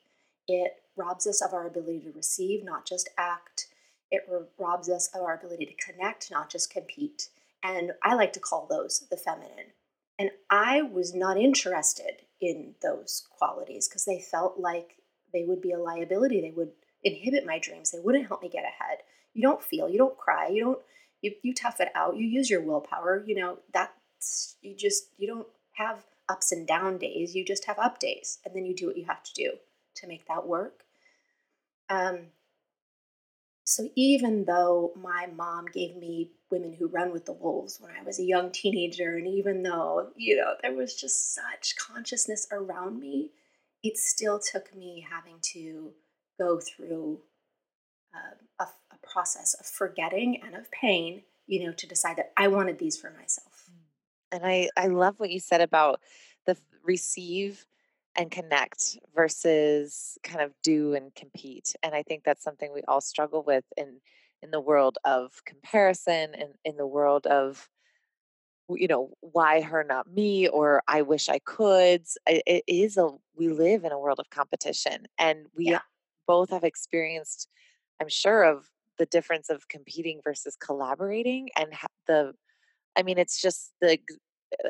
It 0.49 0.83
robs 0.97 1.27
us 1.27 1.43
of 1.43 1.55
our 1.55 1.67
ability 1.67 2.01
to 2.01 2.13
receive, 2.13 2.65
not 2.65 2.87
just 2.87 3.09
act. 3.17 3.67
It 4.11 4.29
robs 4.59 4.89
us 4.89 5.09
of 5.15 5.23
our 5.23 5.35
ability 5.35 5.67
to 5.67 5.93
connect, 5.93 6.31
not 6.31 6.51
just 6.51 6.73
compete. 6.73 7.29
And 7.63 7.93
I 8.03 8.15
like 8.15 8.33
to 8.35 8.41
call 8.41 8.67
those 8.69 9.07
the 9.11 9.17
feminine. 9.17 9.73
And 10.19 10.31
I 10.51 10.83
was 10.83 11.15
not 11.15 11.39
interested 11.39 12.23
in 12.41 12.75
those 12.83 13.27
qualities 13.39 13.89
because 13.89 14.05
they 14.05 14.21
felt 14.21 14.59
like 14.59 14.97
they 15.33 15.45
would 15.45 15.61
be 15.61 15.73
a 15.73 15.79
liability. 15.79 16.41
They 16.41 16.51
would 16.51 16.73
inhibit 17.03 17.47
my 17.47 17.59
dreams. 17.59 17.91
They 17.91 18.01
wouldn't 18.01 18.27
help 18.27 18.43
me 18.43 18.49
get 18.49 18.65
ahead. 18.65 18.99
You 19.33 19.43
don't 19.43 19.63
feel, 19.63 19.89
you 19.89 19.99
don't 19.99 20.19
cry, 20.19 20.49
you 20.49 20.65
don't 20.65 20.81
you, 21.23 21.33
you 21.43 21.55
tough 21.55 21.81
it 21.81 21.89
out. 21.95 22.17
You 22.17 22.27
use 22.27 22.49
your 22.49 22.63
willpower. 22.63 23.23
You 23.27 23.37
know, 23.37 23.59
that's 23.73 24.57
you 24.63 24.75
just 24.77 25.05
you 25.19 25.27
don't 25.27 25.47
have 25.75 26.05
ups 26.29 26.53
and 26.53 26.67
down 26.67 26.99
days. 26.99 27.35
You 27.35 27.45
just 27.45 27.65
have 27.67 27.79
up 27.79 27.99
days. 27.99 28.39
And 28.45 28.55
then 28.55 28.65
you 28.65 28.75
do 28.75 28.87
what 28.87 28.97
you 28.97 29.05
have 29.07 29.23
to 29.23 29.33
do 29.35 29.53
to 29.97 30.07
make 30.07 30.27
that 30.29 30.47
work. 30.47 30.85
Um 31.89 32.29
so 33.71 33.89
even 33.95 34.47
though 34.47 34.93
my 35.01 35.29
mom 35.37 35.67
gave 35.73 35.95
me 35.95 36.33
women 36.51 36.73
who 36.73 36.89
run 36.89 37.13
with 37.13 37.25
the 37.25 37.33
wolves 37.33 37.79
when 37.81 37.93
I 37.93 38.03
was 38.03 38.19
a 38.19 38.25
young 38.25 38.51
teenager, 38.51 39.17
and 39.17 39.29
even 39.29 39.63
though, 39.63 40.09
you 40.17 40.37
know, 40.37 40.55
there 40.61 40.75
was 40.75 40.97
just 40.97 41.37
such 41.37 41.77
consciousness 41.77 42.49
around 42.51 42.99
me, 42.99 43.31
it 43.85 43.97
still 43.97 44.41
took 44.41 44.75
me 44.75 45.07
having 45.09 45.37
to 45.53 45.93
go 46.37 46.59
through 46.59 47.21
uh, 48.13 48.65
a, 48.65 48.65
a, 48.65 49.07
process 49.07 49.55
of 49.55 49.67
forgetting 49.67 50.41
and 50.45 50.57
of 50.57 50.69
pain, 50.73 51.23
you 51.47 51.65
know, 51.65 51.73
to 51.73 51.87
decide 51.87 52.17
that 52.17 52.33
I 52.37 52.49
wanted 52.49 52.77
these 52.77 52.97
for 52.97 53.11
myself. 53.11 53.71
Mm. 53.71 54.33
And 54.33 54.47
I, 54.47 54.69
I 54.77 54.89
love 54.89 55.15
what 55.19 55.31
you 55.31 55.39
said 55.39 55.61
about 55.61 56.01
the 56.45 56.57
receive 56.83 57.67
and 58.17 58.31
connect 58.31 58.99
versus 59.15 60.19
kind 60.23 60.41
of 60.41 60.53
do 60.63 60.95
and 60.95 61.15
compete. 61.15 61.75
And 61.83 61.95
I 61.95 62.03
think 62.03 62.25
that's 62.25 62.43
something 62.43 62.73
we 62.73 62.83
all 62.89 63.01
struggle 63.01 63.43
with 63.43 63.65
in 63.77 64.01
in 64.43 64.51
the 64.51 64.61
world 64.61 64.99
of 65.05 65.43
comparison 65.45 66.35
and 66.35 66.55
in 66.65 66.77
the 66.77 66.87
world 66.87 67.27
of 67.27 67.69
you 68.69 68.89
know 68.89 69.11
why 69.21 69.61
her 69.61 69.85
not 69.85 70.11
me 70.13 70.49
or 70.49 70.83
i 70.87 71.03
wish 71.03 71.29
i 71.29 71.41
could 71.41 72.05
it 72.27 72.63
is 72.67 72.97
a 72.97 73.09
we 73.37 73.49
live 73.49 73.85
in 73.85 73.93
a 73.93 73.99
world 73.99 74.21
of 74.21 74.31
competition 74.31 75.07
and 75.19 75.47
we 75.57 75.67
yeah. 75.67 75.81
both 76.27 76.51
have 76.51 76.65
experienced 76.65 77.49
i'm 78.01 78.09
sure 78.09 78.45
of 78.45 78.71
the 78.99 79.07
difference 79.07 79.51
of 79.51 79.67
competing 79.69 80.21
versus 80.23 80.57
collaborating 80.57 81.49
and 81.57 81.73
the 82.07 82.33
i 82.97 83.03
mean 83.03 83.19
it's 83.19 83.41
just 83.41 83.73
the 83.81 83.99
uh, 84.65 84.69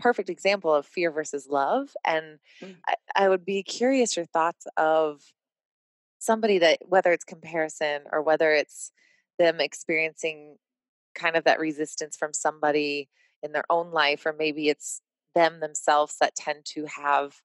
perfect 0.00 0.28
example 0.30 0.74
of 0.74 0.86
fear 0.86 1.10
versus 1.10 1.46
love. 1.48 1.90
And 2.04 2.38
mm. 2.62 2.76
I, 2.88 2.94
I 3.16 3.28
would 3.28 3.44
be 3.44 3.62
curious 3.62 4.16
your 4.16 4.26
thoughts 4.26 4.66
of 4.76 5.20
somebody 6.18 6.58
that, 6.58 6.78
whether 6.86 7.12
it's 7.12 7.24
comparison 7.24 8.02
or 8.12 8.22
whether 8.22 8.52
it's 8.52 8.92
them 9.38 9.60
experiencing 9.60 10.56
kind 11.14 11.36
of 11.36 11.44
that 11.44 11.58
resistance 11.58 12.16
from 12.16 12.32
somebody 12.32 13.08
in 13.42 13.52
their 13.52 13.64
own 13.70 13.90
life, 13.90 14.26
or 14.26 14.34
maybe 14.38 14.68
it's 14.68 15.00
them 15.34 15.60
themselves 15.60 16.16
that 16.20 16.34
tend 16.34 16.64
to 16.64 16.86
have 16.86 17.36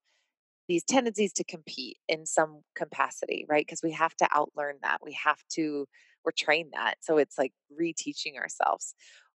these 0.67 0.83
tendencies 0.83 1.31
to 1.33 1.43
compete 1.43 1.97
in 2.07 2.25
some 2.25 2.61
capacity, 2.75 3.45
right? 3.47 3.65
Because 3.65 3.81
we 3.83 3.91
have 3.91 4.15
to 4.15 4.25
outlearn 4.25 4.73
that. 4.81 4.97
We 5.03 5.15
have 5.23 5.39
to, 5.53 5.87
we're 6.25 6.31
trained 6.37 6.71
that. 6.73 6.95
So 7.01 7.17
it's 7.17 7.37
like 7.37 7.53
reteaching 7.79 8.35
ourselves 8.37 8.95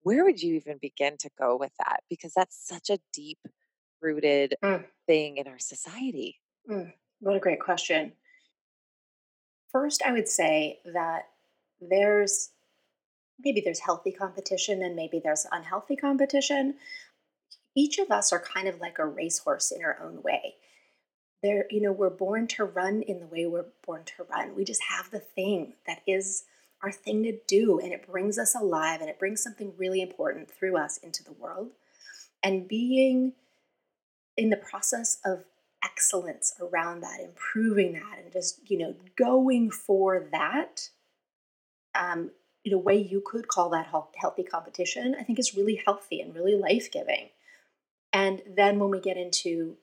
where 0.07 0.23
would 0.23 0.41
you 0.41 0.55
even 0.55 0.79
begin 0.81 1.17
to 1.19 1.29
go 1.37 1.57
with 1.57 1.73
that? 1.81 2.05
Because 2.09 2.33
that's 2.33 2.57
such 2.57 2.91
a 2.91 2.99
deep 3.13 3.41
rooted 4.01 4.55
mm. 4.63 4.85
thing 5.05 5.39
in 5.39 5.49
our 5.49 5.59
society. 5.59 6.39
Mm. 6.71 6.93
What 7.19 7.35
a 7.35 7.41
great 7.41 7.59
question. 7.59 8.13
First, 9.73 10.03
I 10.07 10.13
would 10.13 10.29
say 10.29 10.79
that 10.85 11.23
there's 11.81 12.51
maybe 13.45 13.61
there's 13.61 13.81
healthy 13.81 14.13
competition 14.13 14.81
and 14.81 14.95
maybe 14.95 15.19
there's 15.19 15.45
unhealthy 15.51 15.97
competition. 15.97 16.77
Each 17.75 17.99
of 17.99 18.13
us 18.13 18.33
are 18.33 18.39
kind 18.39 18.69
of 18.69 18.79
like 18.79 19.01
a 19.01 19.07
racehorse 19.07 19.73
in 19.73 19.85
our 19.85 19.99
own 20.01 20.23
way. 20.23 20.55
There, 21.43 21.67
you 21.69 21.81
know, 21.81 21.91
we're 21.91 22.11
born 22.11 22.47
to 22.49 22.65
run 22.65 23.03
in 23.03 23.19
the 23.19 23.27
way 23.27 23.47
we're 23.47 23.73
born 23.85 24.05
to 24.05 24.23
run. 24.31 24.55
We 24.55 24.63
just 24.63 24.85
have 24.85 25.11
the 25.11 25.19
thing 25.19 25.73
that 25.89 26.03
is 26.07 26.45
our 26.87 26.93
thing 26.93 27.25
to 27.25 27.37
do 27.49 27.81
and 27.81 27.93
it 27.93 28.07
brings 28.07 28.39
us 28.39 28.55
alive 28.55 29.01
and 29.01 29.11
it 29.11 29.19
brings 29.19 29.43
something 29.43 29.73
really 29.77 30.01
important 30.01 30.49
through 30.49 30.77
us 30.77 30.99
into 30.99 31.25
the 31.25 31.33
world. 31.33 31.71
And 32.45 32.69
being 32.69 33.33
in 34.37 34.51
the 34.51 34.57
process 34.57 35.19
of 35.25 35.45
excellence 35.85 36.55
around 36.61 37.01
that, 37.01 37.19
improving 37.21 37.95
that, 37.95 38.21
and 38.23 38.33
just, 38.33 38.71
you 38.71 38.79
know, 38.79 38.95
going 39.17 39.73
for 39.73 40.29
that 40.31 40.91
um, 41.97 42.31
in 42.65 42.73
a 42.73 42.79
way 42.79 42.97
you 42.97 43.21
could 43.25 43.49
call 43.49 43.71
that 43.71 43.89
healthy 44.15 44.45
competition, 44.45 45.17
I 45.19 45.25
think 45.25 45.41
is 45.41 45.57
really 45.57 45.83
healthy 45.85 46.21
and 46.21 46.37
really 46.37 46.55
life 46.55 46.93
giving. 46.93 47.31
And 48.13 48.43
then 48.57 48.79
when 48.79 48.91
we 48.91 49.01
get 49.01 49.17
into 49.17 49.77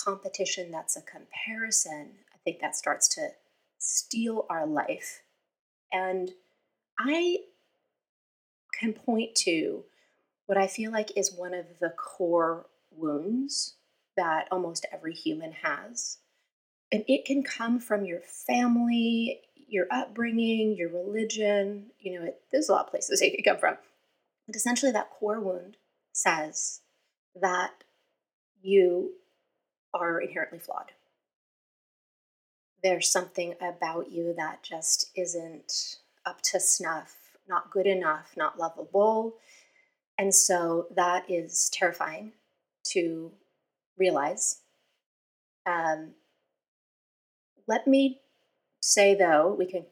competition 0.00 0.70
that's 0.70 0.96
a 0.96 1.02
comparison, 1.02 2.10
I 2.32 2.38
think 2.44 2.60
that 2.60 2.76
starts 2.76 3.08
to 3.08 3.30
steal 3.78 4.46
our 4.48 4.66
life 4.66 5.22
and 5.92 6.30
I 6.98 7.38
can 8.78 8.92
point 8.92 9.34
to 9.36 9.84
what 10.46 10.58
I 10.58 10.66
feel 10.66 10.90
like 10.90 11.16
is 11.16 11.32
one 11.32 11.54
of 11.54 11.66
the 11.80 11.90
core 11.90 12.66
wounds 12.90 13.74
that 14.16 14.48
almost 14.50 14.86
every 14.92 15.14
human 15.14 15.52
has. 15.52 16.18
And 16.90 17.04
it 17.06 17.24
can 17.24 17.42
come 17.42 17.78
from 17.78 18.04
your 18.04 18.20
family, 18.20 19.42
your 19.68 19.86
upbringing, 19.90 20.74
your 20.76 20.88
religion. 20.88 21.90
You 21.98 22.18
know, 22.18 22.26
it, 22.26 22.40
there's 22.50 22.68
a 22.68 22.72
lot 22.72 22.86
of 22.86 22.90
places 22.90 23.20
it 23.22 23.36
could 23.36 23.44
come 23.44 23.58
from. 23.58 23.76
But 24.46 24.56
essentially, 24.56 24.92
that 24.92 25.10
core 25.10 25.40
wound 25.40 25.76
says 26.12 26.80
that 27.40 27.84
you 28.62 29.12
are 29.92 30.20
inherently 30.20 30.58
flawed 30.58 30.92
there's 32.82 33.10
something 33.10 33.54
about 33.60 34.10
you 34.10 34.34
that 34.36 34.62
just 34.62 35.10
isn't 35.16 35.96
up 36.24 36.40
to 36.42 36.60
snuff, 36.60 37.16
not 37.48 37.70
good 37.70 37.86
enough, 37.86 38.34
not 38.36 38.58
lovable. 38.58 39.34
And 40.18 40.34
so 40.34 40.86
that 40.94 41.28
is 41.30 41.70
terrifying 41.72 42.32
to 42.88 43.32
realize. 43.96 44.60
Um, 45.66 46.12
let 47.66 47.86
me 47.86 48.20
say 48.80 49.14
though, 49.14 49.54
we 49.58 49.66
can 49.66 49.84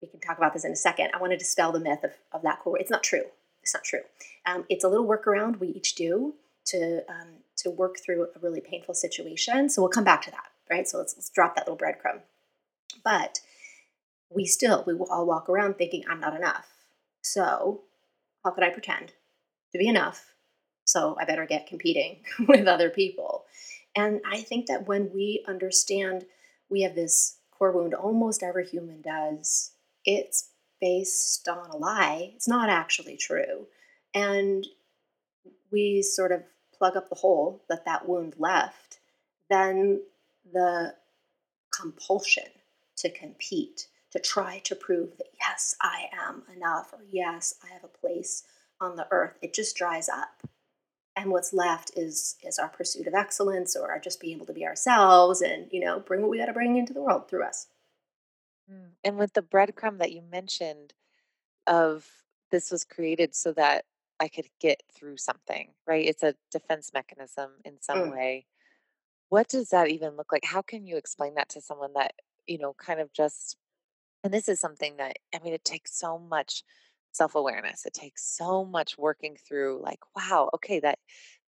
we 0.00 0.08
can 0.08 0.20
talk 0.20 0.36
about 0.36 0.52
this 0.52 0.64
in 0.64 0.72
a 0.72 0.76
second. 0.76 1.10
I 1.14 1.20
want 1.20 1.30
to 1.30 1.36
dispel 1.36 1.70
the 1.70 1.78
myth 1.78 2.02
of, 2.02 2.10
of 2.32 2.42
that 2.42 2.58
core. 2.60 2.78
It's 2.78 2.90
not 2.90 3.04
true. 3.04 3.24
It's 3.62 3.72
not 3.72 3.84
true. 3.84 4.00
Um, 4.46 4.64
it's 4.68 4.82
a 4.82 4.88
little 4.88 5.06
workaround 5.06 5.60
we 5.60 5.68
each 5.68 5.94
do 5.94 6.34
to 6.66 7.04
um, 7.08 7.28
to 7.58 7.70
work 7.70 7.96
through 8.04 8.24
a 8.34 8.38
really 8.40 8.60
painful 8.60 8.94
situation. 8.94 9.68
So 9.68 9.80
we'll 9.80 9.90
come 9.90 10.04
back 10.04 10.22
to 10.22 10.30
that 10.32 10.51
right? 10.70 10.86
So 10.86 10.98
let's, 10.98 11.14
let's 11.16 11.30
drop 11.30 11.56
that 11.56 11.68
little 11.68 11.78
breadcrumb. 11.78 12.20
But 13.04 13.40
we 14.30 14.44
still, 14.44 14.84
we 14.86 14.94
will 14.94 15.10
all 15.10 15.26
walk 15.26 15.48
around 15.48 15.74
thinking, 15.74 16.04
I'm 16.08 16.20
not 16.20 16.36
enough. 16.36 16.68
So 17.22 17.82
how 18.44 18.50
could 18.50 18.64
I 18.64 18.70
pretend 18.70 19.12
to 19.72 19.78
be 19.78 19.88
enough? 19.88 20.34
So 20.84 21.16
I 21.20 21.24
better 21.24 21.46
get 21.46 21.66
competing 21.66 22.24
with 22.48 22.66
other 22.66 22.90
people. 22.90 23.44
And 23.94 24.20
I 24.30 24.40
think 24.42 24.66
that 24.66 24.88
when 24.88 25.10
we 25.12 25.44
understand 25.46 26.24
we 26.70 26.82
have 26.82 26.94
this 26.94 27.36
core 27.50 27.72
wound, 27.72 27.94
almost 27.94 28.42
every 28.42 28.66
human 28.66 29.02
does, 29.02 29.72
it's 30.04 30.48
based 30.80 31.46
on 31.48 31.70
a 31.70 31.76
lie. 31.76 32.32
It's 32.34 32.48
not 32.48 32.68
actually 32.68 33.16
true. 33.16 33.66
And 34.14 34.66
we 35.70 36.02
sort 36.02 36.32
of 36.32 36.42
plug 36.76 36.96
up 36.96 37.08
the 37.08 37.14
hole 37.14 37.62
that 37.68 37.84
that 37.84 38.08
wound 38.08 38.34
left, 38.38 38.98
then 39.48 40.02
the 40.50 40.94
compulsion 41.72 42.48
to 42.96 43.10
compete, 43.10 43.88
to 44.10 44.18
try 44.18 44.60
to 44.64 44.74
prove 44.74 45.16
that, 45.18 45.28
yes, 45.38 45.74
I 45.80 46.06
am 46.12 46.42
enough, 46.54 46.92
or 46.92 47.00
yes, 47.10 47.54
I 47.64 47.72
have 47.72 47.84
a 47.84 47.88
place 47.88 48.44
on 48.80 48.96
the 48.96 49.06
earth, 49.10 49.38
it 49.40 49.54
just 49.54 49.76
dries 49.76 50.08
up. 50.08 50.42
And 51.14 51.30
what's 51.30 51.52
left 51.52 51.92
is 51.94 52.36
is 52.42 52.58
our 52.58 52.68
pursuit 52.68 53.06
of 53.06 53.14
excellence 53.14 53.76
or 53.76 53.98
just 54.02 54.18
being 54.18 54.36
able 54.36 54.46
to 54.46 54.52
be 54.54 54.66
ourselves 54.66 55.42
and, 55.42 55.68
you 55.70 55.80
know, 55.80 56.00
bring 56.00 56.22
what 56.22 56.30
we 56.30 56.38
got 56.38 56.46
to 56.46 56.54
bring 56.54 56.76
into 56.76 56.94
the 56.94 57.02
world 57.02 57.28
through 57.28 57.44
us. 57.44 57.66
Mm. 58.70 58.92
And 59.04 59.18
with 59.18 59.34
the 59.34 59.42
breadcrumb 59.42 59.98
that 59.98 60.12
you 60.12 60.22
mentioned 60.22 60.94
of 61.66 62.08
this 62.50 62.70
was 62.70 62.84
created 62.84 63.34
so 63.34 63.52
that 63.52 63.84
I 64.18 64.28
could 64.28 64.48
get 64.58 64.82
through 64.90 65.18
something, 65.18 65.72
right? 65.86 66.06
It's 66.06 66.22
a 66.22 66.34
defense 66.50 66.92
mechanism 66.94 67.50
in 67.64 67.80
some 67.80 67.98
mm. 67.98 68.12
way. 68.12 68.46
What 69.32 69.48
does 69.48 69.70
that 69.70 69.88
even 69.88 70.16
look 70.18 70.30
like? 70.30 70.44
How 70.44 70.60
can 70.60 70.86
you 70.86 70.98
explain 70.98 71.36
that 71.36 71.48
to 71.50 71.62
someone 71.62 71.94
that, 71.94 72.12
you 72.46 72.58
know, 72.58 72.74
kind 72.74 73.00
of 73.00 73.10
just 73.14 73.56
and 74.24 74.34
this 74.34 74.48
is 74.48 74.60
something 74.60 74.96
that 74.98 75.16
I 75.34 75.40
mean 75.40 75.54
it 75.54 75.64
takes 75.64 75.98
so 75.98 76.18
much 76.18 76.64
self-awareness. 77.12 77.86
It 77.86 77.94
takes 77.94 78.24
so 78.36 78.64
much 78.64 78.98
working 78.98 79.36
through 79.36 79.82
like, 79.82 80.00
wow, 80.16 80.50
okay, 80.54 80.80
that 80.80 80.98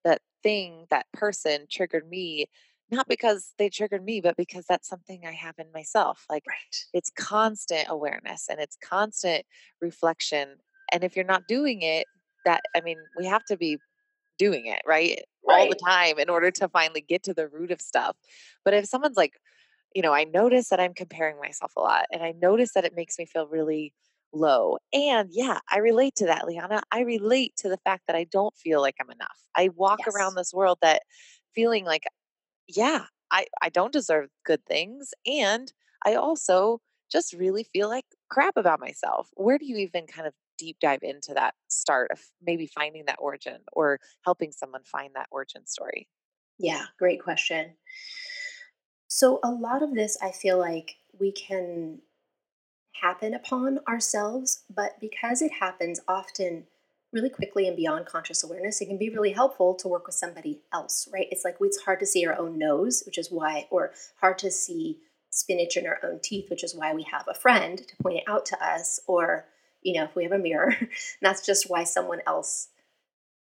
that 0.04 0.22
thing, 0.42 0.86
that 0.90 1.06
person 1.12 1.66
triggered 1.70 2.08
me 2.08 2.46
not 2.90 3.08
because 3.08 3.54
they 3.58 3.70
triggered 3.70 4.04
me, 4.04 4.20
but 4.20 4.36
because 4.36 4.66
that's 4.66 4.88
something 4.88 5.26
I 5.26 5.32
have 5.32 5.56
in 5.58 5.72
myself. 5.72 6.26
Like 6.30 6.44
Right. 6.48 6.84
it's 6.94 7.10
constant 7.18 7.86
awareness 7.90 8.48
and 8.48 8.60
it's 8.60 8.76
constant 8.82 9.46
reflection. 9.80 10.56
And 10.92 11.04
if 11.04 11.16
you're 11.16 11.24
not 11.26 11.48
doing 11.48 11.82
it, 11.82 12.06
that, 12.46 12.62
I 12.76 12.80
mean, 12.82 12.98
we 13.16 13.26
have 13.26 13.44
to 13.46 13.56
be 13.58 13.78
doing 14.38 14.66
it, 14.66 14.82
right? 14.86 15.20
All 15.48 15.68
the 15.68 15.76
time 15.76 16.18
in 16.18 16.30
order 16.30 16.50
to 16.52 16.68
finally 16.68 17.00
get 17.02 17.22
to 17.24 17.34
the 17.34 17.48
root 17.48 17.70
of 17.70 17.80
stuff. 17.80 18.16
But 18.64 18.74
if 18.74 18.86
someone's 18.86 19.16
like, 19.16 19.34
you 19.94 20.02
know, 20.02 20.12
I 20.12 20.24
notice 20.24 20.70
that 20.70 20.80
I'm 20.80 20.94
comparing 20.94 21.38
myself 21.38 21.72
a 21.76 21.80
lot 21.80 22.06
and 22.12 22.22
I 22.22 22.32
notice 22.32 22.72
that 22.74 22.84
it 22.84 22.94
makes 22.96 23.18
me 23.18 23.26
feel 23.26 23.46
really 23.46 23.92
low. 24.32 24.78
And 24.92 25.28
yeah, 25.32 25.60
I 25.70 25.78
relate 25.78 26.16
to 26.16 26.26
that, 26.26 26.42
LiYana. 26.42 26.82
I 26.90 27.00
relate 27.00 27.54
to 27.58 27.68
the 27.68 27.78
fact 27.78 28.04
that 28.06 28.16
I 28.16 28.24
don't 28.24 28.56
feel 28.56 28.80
like 28.80 28.96
I'm 29.00 29.10
enough. 29.10 29.38
I 29.56 29.70
walk 29.76 30.00
around 30.12 30.34
this 30.34 30.52
world 30.52 30.78
that 30.82 31.02
feeling 31.54 31.84
like, 31.84 32.04
yeah, 32.66 33.04
I, 33.30 33.46
I 33.62 33.68
don't 33.68 33.92
deserve 33.92 34.28
good 34.44 34.64
things. 34.66 35.12
And 35.26 35.72
I 36.04 36.14
also 36.14 36.80
just 37.10 37.32
really 37.32 37.64
feel 37.64 37.88
like 37.88 38.06
crap 38.28 38.56
about 38.56 38.80
myself. 38.80 39.28
Where 39.34 39.58
do 39.58 39.66
you 39.66 39.76
even 39.76 40.06
kind 40.06 40.26
of 40.26 40.34
deep 40.58 40.78
dive 40.80 41.02
into 41.02 41.34
that 41.34 41.54
start 41.68 42.10
of 42.10 42.20
maybe 42.42 42.66
finding 42.66 43.04
that 43.06 43.18
origin 43.18 43.58
or 43.72 44.00
helping 44.24 44.52
someone 44.52 44.82
find 44.84 45.14
that 45.14 45.28
origin 45.30 45.66
story? 45.66 46.08
Yeah, 46.58 46.84
great 46.98 47.22
question. 47.22 47.74
So, 49.08 49.40
a 49.44 49.50
lot 49.50 49.82
of 49.82 49.94
this 49.94 50.16
I 50.22 50.30
feel 50.30 50.58
like 50.58 50.96
we 51.18 51.32
can 51.32 52.00
happen 53.00 53.34
upon 53.34 53.80
ourselves, 53.88 54.64
but 54.74 55.00
because 55.00 55.42
it 55.42 55.52
happens 55.60 56.00
often 56.08 56.66
really 57.12 57.30
quickly 57.30 57.68
and 57.68 57.76
beyond 57.76 58.06
conscious 58.06 58.42
awareness, 58.42 58.80
it 58.80 58.86
can 58.86 58.98
be 58.98 59.10
really 59.10 59.32
helpful 59.32 59.74
to 59.76 59.88
work 59.88 60.06
with 60.06 60.16
somebody 60.16 60.62
else, 60.72 61.08
right? 61.12 61.28
It's 61.30 61.44
like 61.44 61.56
it's 61.60 61.82
hard 61.82 62.00
to 62.00 62.06
see 62.06 62.26
our 62.26 62.36
own 62.36 62.58
nose, 62.58 63.02
which 63.06 63.18
is 63.18 63.30
why, 63.30 63.68
or 63.70 63.92
hard 64.20 64.38
to 64.38 64.50
see 64.50 64.98
spinach 65.30 65.76
in 65.76 65.86
our 65.86 66.00
own 66.04 66.20
teeth, 66.22 66.50
which 66.50 66.64
is 66.64 66.74
why 66.74 66.92
we 66.92 67.04
have 67.04 67.26
a 67.28 67.34
friend 67.34 67.78
to 67.78 67.96
point 68.02 68.18
it 68.18 68.24
out 68.28 68.46
to 68.46 68.64
us, 68.64 69.00
or, 69.06 69.46
you 69.84 69.94
know, 69.94 70.04
if 70.04 70.16
we 70.16 70.24
have 70.24 70.32
a 70.32 70.38
mirror, 70.38 70.76
that's 71.22 71.46
just 71.46 71.70
why 71.70 71.84
someone 71.84 72.22
else, 72.26 72.68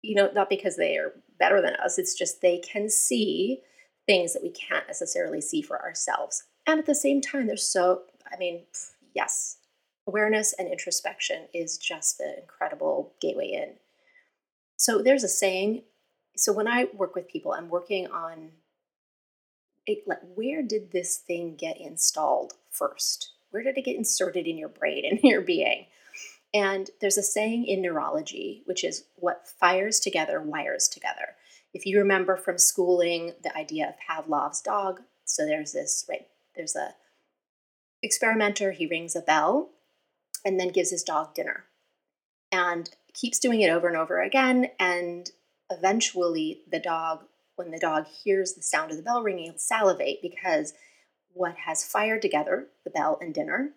you 0.03 0.13
know, 0.13 0.29
not 0.33 0.49
because 0.49 0.77
they 0.77 0.97
are 0.97 1.13
better 1.39 1.61
than 1.61 1.75
us, 1.75 1.97
it's 1.97 2.13
just 2.13 2.41
they 2.41 2.59
can 2.59 2.89
see 2.89 3.61
things 4.05 4.33
that 4.33 4.43
we 4.43 4.51
can't 4.51 4.85
necessarily 4.87 5.41
see 5.41 5.61
for 5.61 5.81
ourselves. 5.81 6.43
And 6.67 6.79
at 6.79 6.85
the 6.85 6.95
same 6.95 7.21
time, 7.21 7.47
they're 7.47 7.57
so, 7.57 8.03
I 8.31 8.37
mean, 8.37 8.63
yes, 9.15 9.57
awareness 10.07 10.53
and 10.53 10.67
introspection 10.67 11.47
is 11.53 11.77
just 11.77 12.17
the 12.17 12.39
incredible 12.39 13.13
gateway 13.21 13.51
in. 13.51 13.75
So 14.75 15.01
there's 15.01 15.23
a 15.23 15.29
saying. 15.29 15.83
So 16.35 16.51
when 16.51 16.67
I 16.67 16.87
work 16.93 17.15
with 17.15 17.27
people, 17.27 17.53
I'm 17.53 17.69
working 17.69 18.07
on 18.07 18.49
it, 19.85 20.03
like 20.07 20.19
where 20.35 20.61
did 20.61 20.91
this 20.91 21.17
thing 21.17 21.55
get 21.55 21.79
installed 21.79 22.53
first? 22.71 23.31
Where 23.51 23.63
did 23.63 23.77
it 23.77 23.85
get 23.85 23.95
inserted 23.95 24.47
in 24.47 24.57
your 24.57 24.69
brain 24.69 25.05
and 25.05 25.19
your 25.23 25.41
being? 25.41 25.85
And 26.53 26.91
there's 27.01 27.17
a 27.17 27.23
saying 27.23 27.65
in 27.65 27.81
neurology, 27.81 28.61
which 28.65 28.83
is 28.83 29.05
what 29.15 29.47
fires 29.47 29.99
together 29.99 30.39
wires 30.41 30.87
together. 30.87 31.35
If 31.73 31.85
you 31.85 31.97
remember 31.97 32.35
from 32.35 32.59
schooling 32.59 33.33
the 33.43 33.55
idea 33.57 33.87
of 33.87 33.95
Pavlov's 33.97 34.61
dog, 34.61 35.01
so 35.25 35.45
there's 35.45 35.71
this, 35.71 36.05
right? 36.07 36.27
There's 36.55 36.75
a 36.75 36.93
experimenter, 38.03 38.71
he 38.71 38.85
rings 38.85 39.15
a 39.15 39.21
bell 39.21 39.69
and 40.45 40.59
then 40.59 40.69
gives 40.69 40.91
his 40.91 41.03
dog 41.03 41.33
dinner 41.33 41.63
and 42.51 42.89
keeps 43.13 43.39
doing 43.39 43.61
it 43.61 43.69
over 43.69 43.87
and 43.87 43.97
over 43.97 44.21
again. 44.21 44.67
And 44.79 45.31
eventually, 45.71 46.61
the 46.69 46.79
dog, 46.79 47.23
when 47.55 47.71
the 47.71 47.79
dog 47.79 48.05
hears 48.23 48.53
the 48.53 48.61
sound 48.61 48.91
of 48.91 48.97
the 48.97 49.03
bell 49.03 49.23
ringing, 49.23 49.45
he'll 49.45 49.57
salivate 49.57 50.21
because 50.21 50.73
what 51.31 51.55
has 51.65 51.83
fired 51.83 52.21
together, 52.21 52.67
the 52.83 52.91
bell 52.91 53.17
and 53.19 53.33
dinner, 53.33 53.71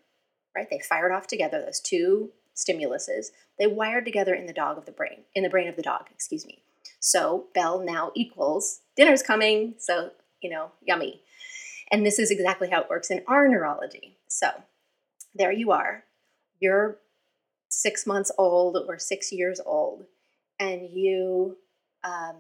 right? 0.55 0.69
They 0.69 0.81
fired 0.81 1.13
off 1.13 1.27
together 1.27 1.63
those 1.63 1.81
two 1.81 2.33
stimuluses. 2.57 3.27
They 3.59 3.67
wired 3.67 4.05
together 4.05 4.35
in 4.35 4.47
the 4.47 4.53
dog 4.53 4.79
of 4.79 4.87
the 4.87 4.93
brain, 4.93 5.25
in 5.35 5.43
the 5.43 5.51
brain 5.51 5.69
of 5.69 5.77
the 5.77 5.83
dog, 5.83 6.07
excuse 6.11 6.47
me. 6.47 6.63
So 7.01 7.47
bell 7.55 7.81
now 7.81 8.13
equals 8.15 8.81
dinner's 8.97 9.23
coming. 9.23 9.75
So, 9.79 10.11
you 10.41 10.51
know, 10.51 10.73
yummy. 10.83 11.23
And 11.91 12.05
this 12.05 12.19
is 12.19 12.31
exactly 12.31 12.71
how 12.71 12.81
it 12.81 12.91
works 12.91 13.11
in 13.11 13.23
our 13.29 13.47
neurology. 13.49 14.17
So 14.29 14.49
there 15.35 15.53
you 15.53 15.71
are. 15.71 16.05
You're 16.59 16.99
six 17.69 18.07
months 18.07 18.33
old 18.39 18.77
or 18.89 18.99
six 18.99 19.31
years 19.33 19.61
old, 19.65 20.07
and 20.59 20.89
you 20.91 21.59
um, 22.03 22.37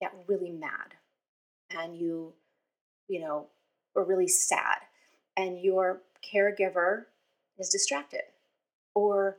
get 0.00 0.14
really 0.28 0.52
mad 0.52 0.94
and 1.70 1.96
you, 1.96 2.32
you 3.08 3.20
know, 3.20 3.46
are 3.96 4.04
really 4.04 4.28
sad, 4.28 4.78
and 5.36 5.60
your 5.60 6.02
caregiver 6.22 7.06
is 7.58 7.68
distracted 7.68 8.22
or 8.94 9.38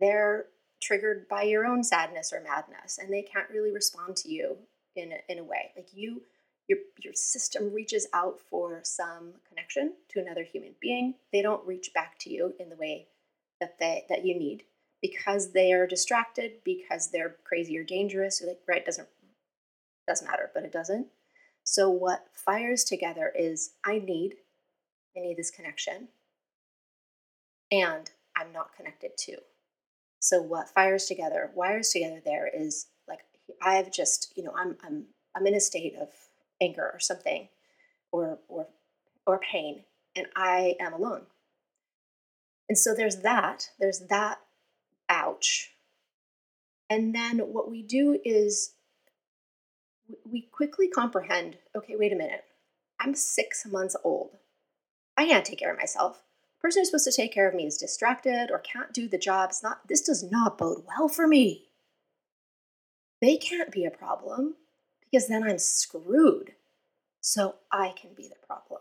they're 0.00 0.46
triggered 0.82 1.28
by 1.28 1.42
your 1.42 1.64
own 1.64 1.82
sadness 1.82 2.32
or 2.32 2.40
madness 2.40 2.98
and 2.98 3.12
they 3.12 3.22
can't 3.22 3.50
really 3.50 3.72
respond 3.72 4.16
to 4.16 4.30
you 4.30 4.56
in 4.96 5.12
a, 5.12 5.32
in 5.32 5.38
a 5.38 5.44
way. 5.44 5.72
Like 5.76 5.88
you 5.94 6.22
your 6.68 6.78
your 7.02 7.12
system 7.14 7.72
reaches 7.72 8.06
out 8.14 8.40
for 8.40 8.80
some 8.84 9.34
connection 9.48 9.92
to 10.08 10.20
another 10.20 10.44
human 10.44 10.74
being. 10.80 11.14
They 11.32 11.42
don't 11.42 11.66
reach 11.66 11.92
back 11.94 12.18
to 12.20 12.30
you 12.30 12.54
in 12.58 12.70
the 12.70 12.76
way 12.76 13.08
that 13.60 13.78
they 13.78 14.04
that 14.08 14.24
you 14.24 14.38
need 14.38 14.64
because 15.02 15.52
they 15.52 15.72
are 15.72 15.86
distracted 15.86 16.52
because 16.64 17.10
they're 17.10 17.36
crazy 17.44 17.76
or 17.76 17.84
dangerous 17.84 18.42
like 18.46 18.60
right 18.66 18.84
doesn't 18.84 19.08
doesn't 20.06 20.26
matter 20.26 20.50
but 20.54 20.64
it 20.64 20.72
doesn't. 20.72 21.06
So 21.64 21.88
what 21.88 22.26
fires 22.32 22.84
together 22.84 23.32
is 23.36 23.72
i 23.84 23.98
need 23.98 24.36
i 25.16 25.20
need 25.20 25.36
this 25.36 25.50
connection 25.50 26.08
and 27.70 28.10
i'm 28.36 28.52
not 28.52 28.74
connected 28.76 29.16
to. 29.16 29.36
So 30.20 30.40
what 30.40 30.70
fires 30.70 31.04
together 31.06 31.50
wires 31.54 31.90
together 31.90 32.20
there 32.24 32.48
is 32.48 32.86
like 33.08 33.20
i've 33.62 33.92
just 33.92 34.32
you 34.36 34.42
know 34.42 34.54
i'm 34.56 34.76
i'm 34.84 35.04
i'm 35.36 35.46
in 35.46 35.54
a 35.54 35.60
state 35.60 35.94
of 36.00 36.08
anger 36.60 36.90
or 36.92 36.98
something 36.98 37.48
or 38.12 38.38
or 38.48 38.66
or 39.26 39.38
pain 39.38 39.84
and 40.16 40.26
i 40.36 40.76
am 40.80 40.92
alone. 40.92 41.26
And 42.68 42.78
so 42.78 42.94
there's 42.94 43.18
that 43.18 43.70
there's 43.78 44.00
that 44.08 44.40
ouch. 45.08 45.72
And 46.88 47.14
then 47.14 47.38
what 47.38 47.70
we 47.70 47.82
do 47.82 48.18
is 48.24 48.72
we 50.30 50.42
quickly 50.42 50.88
comprehend 50.88 51.58
okay 51.76 51.96
wait 51.96 52.12
a 52.12 52.16
minute. 52.16 52.44
I'm 52.98 53.14
six 53.14 53.66
months 53.66 53.96
old. 54.02 54.38
I 55.16 55.26
can't 55.26 55.44
take 55.44 55.58
care 55.58 55.72
of 55.72 55.78
myself 55.78 56.23
person 56.64 56.80
who's 56.80 56.88
supposed 56.88 57.04
to 57.04 57.12
take 57.12 57.34
care 57.34 57.46
of 57.46 57.54
me 57.54 57.66
is 57.66 57.76
distracted 57.76 58.50
or 58.50 58.58
can't 58.58 58.94
do 58.94 59.06
the 59.06 59.18
job 59.18 59.50
it's 59.50 59.62
not 59.62 59.86
this 59.86 60.00
does 60.00 60.22
not 60.22 60.56
bode 60.56 60.82
well 60.86 61.08
for 61.08 61.26
me. 61.26 61.66
They 63.20 63.36
can't 63.36 63.70
be 63.70 63.84
a 63.84 63.90
problem 63.90 64.54
because 65.02 65.28
then 65.28 65.42
i'm 65.42 65.58
screwed. 65.58 66.54
So 67.20 67.56
i 67.70 67.92
can 68.00 68.14
be 68.14 68.28
the 68.28 68.46
problem. 68.46 68.80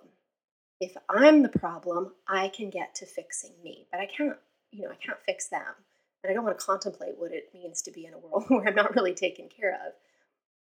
If 0.80 0.96
i'm 1.10 1.44
the 1.44 1.50
problem 1.50 2.14
i 2.26 2.48
can 2.48 2.70
get 2.70 2.96
to 2.96 3.06
fixing 3.06 3.52
me 3.62 3.86
but 3.92 4.00
i 4.00 4.06
can't 4.06 4.38
you 4.72 4.84
know 4.84 4.92
i 4.92 5.06
can't 5.06 5.20
fix 5.26 5.50
them. 5.50 5.76
And 6.24 6.32
i 6.32 6.34
don't 6.34 6.46
want 6.46 6.58
to 6.58 6.66
contemplate 6.66 7.18
what 7.18 7.34
it 7.34 7.50
means 7.54 7.82
to 7.82 7.92
be 7.92 8.06
in 8.06 8.14
a 8.14 8.18
world 8.18 8.46
where 8.48 8.66
i'm 8.66 8.76
not 8.76 8.96
really 8.96 9.14
taken 9.14 9.50
care 9.50 9.74
of. 9.74 9.92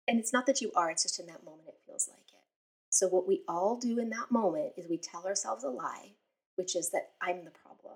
And 0.07 0.19
it's 0.19 0.33
not 0.33 0.47
that 0.47 0.59
you 0.59 0.71
are, 0.75 0.89
it's 0.89 1.03
just 1.03 1.19
in 1.19 1.27
that 1.27 1.45
moment 1.45 1.67
it 1.67 1.81
feels 1.85 2.09
like 2.09 2.29
it. 2.29 2.45
So, 2.89 3.07
what 3.07 3.27
we 3.27 3.43
all 3.47 3.77
do 3.77 3.99
in 3.99 4.09
that 4.09 4.31
moment 4.31 4.73
is 4.75 4.87
we 4.89 4.97
tell 4.97 5.25
ourselves 5.25 5.63
a 5.63 5.69
lie, 5.69 6.13
which 6.55 6.75
is 6.75 6.91
that 6.91 7.11
I'm 7.21 7.45
the 7.45 7.51
problem. 7.51 7.95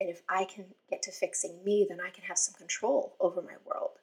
And 0.00 0.10
if 0.10 0.22
I 0.28 0.44
can 0.44 0.66
get 0.90 1.02
to 1.02 1.12
fixing 1.12 1.62
me, 1.64 1.86
then 1.88 2.00
I 2.00 2.10
can 2.10 2.24
have 2.24 2.38
some 2.38 2.54
control 2.54 3.16
over 3.20 3.40
my 3.40 3.54
world. 3.64 3.98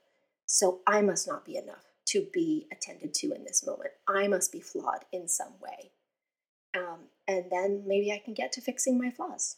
So, 0.45 0.79
I 0.87 1.01
must 1.01 1.27
not 1.27 1.45
be 1.45 1.57
enough 1.57 1.85
to 2.07 2.25
be 2.33 2.67
attended 2.71 3.13
to 3.15 3.33
in 3.33 3.43
this 3.43 3.65
moment. 3.65 3.91
I 4.07 4.27
must 4.27 4.51
be 4.51 4.61
flawed 4.61 5.05
in 5.11 5.27
some 5.27 5.53
way. 5.61 5.91
Um, 6.75 7.09
and 7.27 7.45
then 7.51 7.83
maybe 7.85 8.11
I 8.11 8.21
can 8.23 8.33
get 8.33 8.51
to 8.53 8.61
fixing 8.61 8.97
my 8.97 9.11
flaws. 9.11 9.57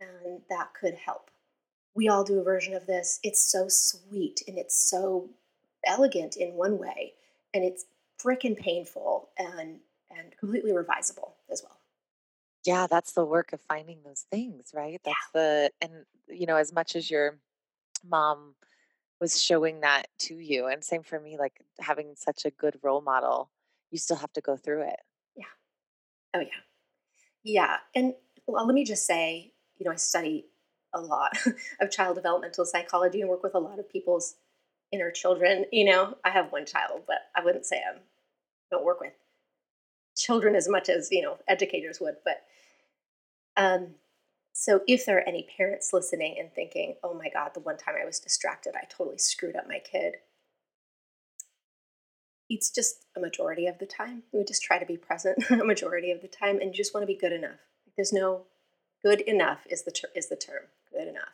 And 0.00 0.40
that 0.48 0.74
could 0.74 0.94
help. 0.94 1.30
We 1.94 2.08
all 2.08 2.24
do 2.24 2.40
a 2.40 2.44
version 2.44 2.74
of 2.74 2.86
this. 2.86 3.20
It's 3.22 3.42
so 3.42 3.66
sweet 3.68 4.42
and 4.48 4.58
it's 4.58 4.76
so 4.76 5.30
elegant 5.86 6.36
in 6.36 6.54
one 6.54 6.78
way, 6.78 7.14
and 7.52 7.64
it's 7.64 7.86
freaking 8.20 8.56
painful 8.56 9.30
and 9.38 9.80
and 10.10 10.36
completely 10.38 10.72
revisable 10.72 11.32
as 11.50 11.62
well. 11.62 11.78
Yeah, 12.64 12.86
that's 12.86 13.12
the 13.12 13.24
work 13.24 13.52
of 13.52 13.60
finding 13.62 14.02
those 14.04 14.24
things, 14.30 14.70
right? 14.74 15.00
Yeah. 15.04 15.12
That's 15.12 15.30
the, 15.34 15.70
and, 15.80 16.04
you 16.28 16.46
know, 16.46 16.56
as 16.56 16.72
much 16.72 16.94
as 16.94 17.10
your 17.10 17.38
mom 18.08 18.54
was 19.20 19.40
showing 19.42 19.80
that 19.80 20.08
to 20.18 20.34
you, 20.34 20.66
and 20.66 20.84
same 20.84 21.02
for 21.02 21.18
me, 21.18 21.38
like 21.38 21.60
having 21.80 22.14
such 22.16 22.44
a 22.44 22.50
good 22.50 22.76
role 22.82 23.00
model, 23.00 23.50
you 23.90 23.98
still 23.98 24.16
have 24.16 24.32
to 24.32 24.40
go 24.40 24.56
through 24.56 24.82
it. 24.82 25.00
Yeah. 25.36 25.44
Oh 26.34 26.40
yeah. 26.40 26.46
Yeah. 27.44 27.76
And 27.94 28.14
well, 28.46 28.66
let 28.66 28.74
me 28.74 28.84
just 28.84 29.06
say, 29.06 29.52
you 29.78 29.84
know, 29.84 29.92
I 29.92 29.96
study 29.96 30.46
a 30.94 31.00
lot 31.00 31.36
of 31.80 31.90
child 31.90 32.16
developmental 32.16 32.64
psychology 32.64 33.20
and 33.20 33.30
work 33.30 33.42
with 33.42 33.54
a 33.54 33.60
lot 33.60 33.78
of 33.78 33.88
people's 33.88 34.36
inner 34.92 35.10
children. 35.10 35.64
You 35.72 35.84
know, 35.86 36.16
I 36.24 36.30
have 36.30 36.52
one 36.52 36.66
child, 36.66 37.02
but 37.06 37.18
I 37.34 37.44
wouldn't 37.44 37.66
say 37.66 37.76
I 37.76 37.98
don't 38.70 38.84
work 38.84 39.00
with 39.00 39.12
children 40.22 40.54
as 40.54 40.68
much 40.68 40.88
as 40.88 41.08
you 41.10 41.22
know 41.22 41.38
educators 41.48 42.00
would. 42.00 42.16
But 42.24 42.42
um, 43.56 43.94
so 44.52 44.80
if 44.86 45.06
there 45.06 45.18
are 45.18 45.28
any 45.28 45.46
parents 45.56 45.92
listening 45.92 46.36
and 46.38 46.52
thinking, 46.52 46.96
"Oh 47.02 47.14
my 47.14 47.28
God, 47.28 47.52
the 47.54 47.60
one 47.60 47.76
time 47.76 47.94
I 48.00 48.04
was 48.04 48.20
distracted, 48.20 48.74
I 48.76 48.86
totally 48.88 49.18
screwed 49.18 49.56
up 49.56 49.68
my 49.68 49.78
kid," 49.78 50.14
it's 52.48 52.70
just 52.70 53.06
a 53.16 53.20
majority 53.20 53.66
of 53.66 53.78
the 53.78 53.86
time. 53.86 54.22
We 54.32 54.44
just 54.44 54.62
try 54.62 54.78
to 54.78 54.86
be 54.86 54.96
present 54.96 55.44
a 55.50 55.64
majority 55.64 56.10
of 56.10 56.22
the 56.22 56.28
time, 56.28 56.60
and 56.60 56.74
just 56.74 56.94
want 56.94 57.02
to 57.02 57.12
be 57.12 57.18
good 57.18 57.32
enough. 57.32 57.60
There's 57.96 58.12
no 58.12 58.46
good 59.04 59.20
enough 59.22 59.66
is 59.68 59.82
the 59.82 59.90
ter- 59.90 60.12
is 60.14 60.28
the 60.28 60.36
term. 60.36 60.62
Good 60.92 61.08
enough. 61.08 61.32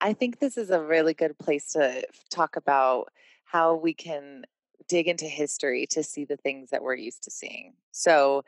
I 0.00 0.12
think 0.12 0.38
this 0.38 0.56
is 0.56 0.70
a 0.70 0.80
really 0.80 1.14
good 1.14 1.36
place 1.38 1.72
to 1.72 2.06
talk 2.30 2.56
about 2.56 3.08
how 3.44 3.74
we 3.74 3.94
can 3.94 4.44
dig 4.88 5.08
into 5.08 5.26
history 5.26 5.86
to 5.90 6.02
see 6.02 6.24
the 6.24 6.36
things 6.36 6.70
that 6.70 6.82
we're 6.82 6.94
used 6.94 7.24
to 7.24 7.30
seeing. 7.30 7.74
So, 7.92 8.44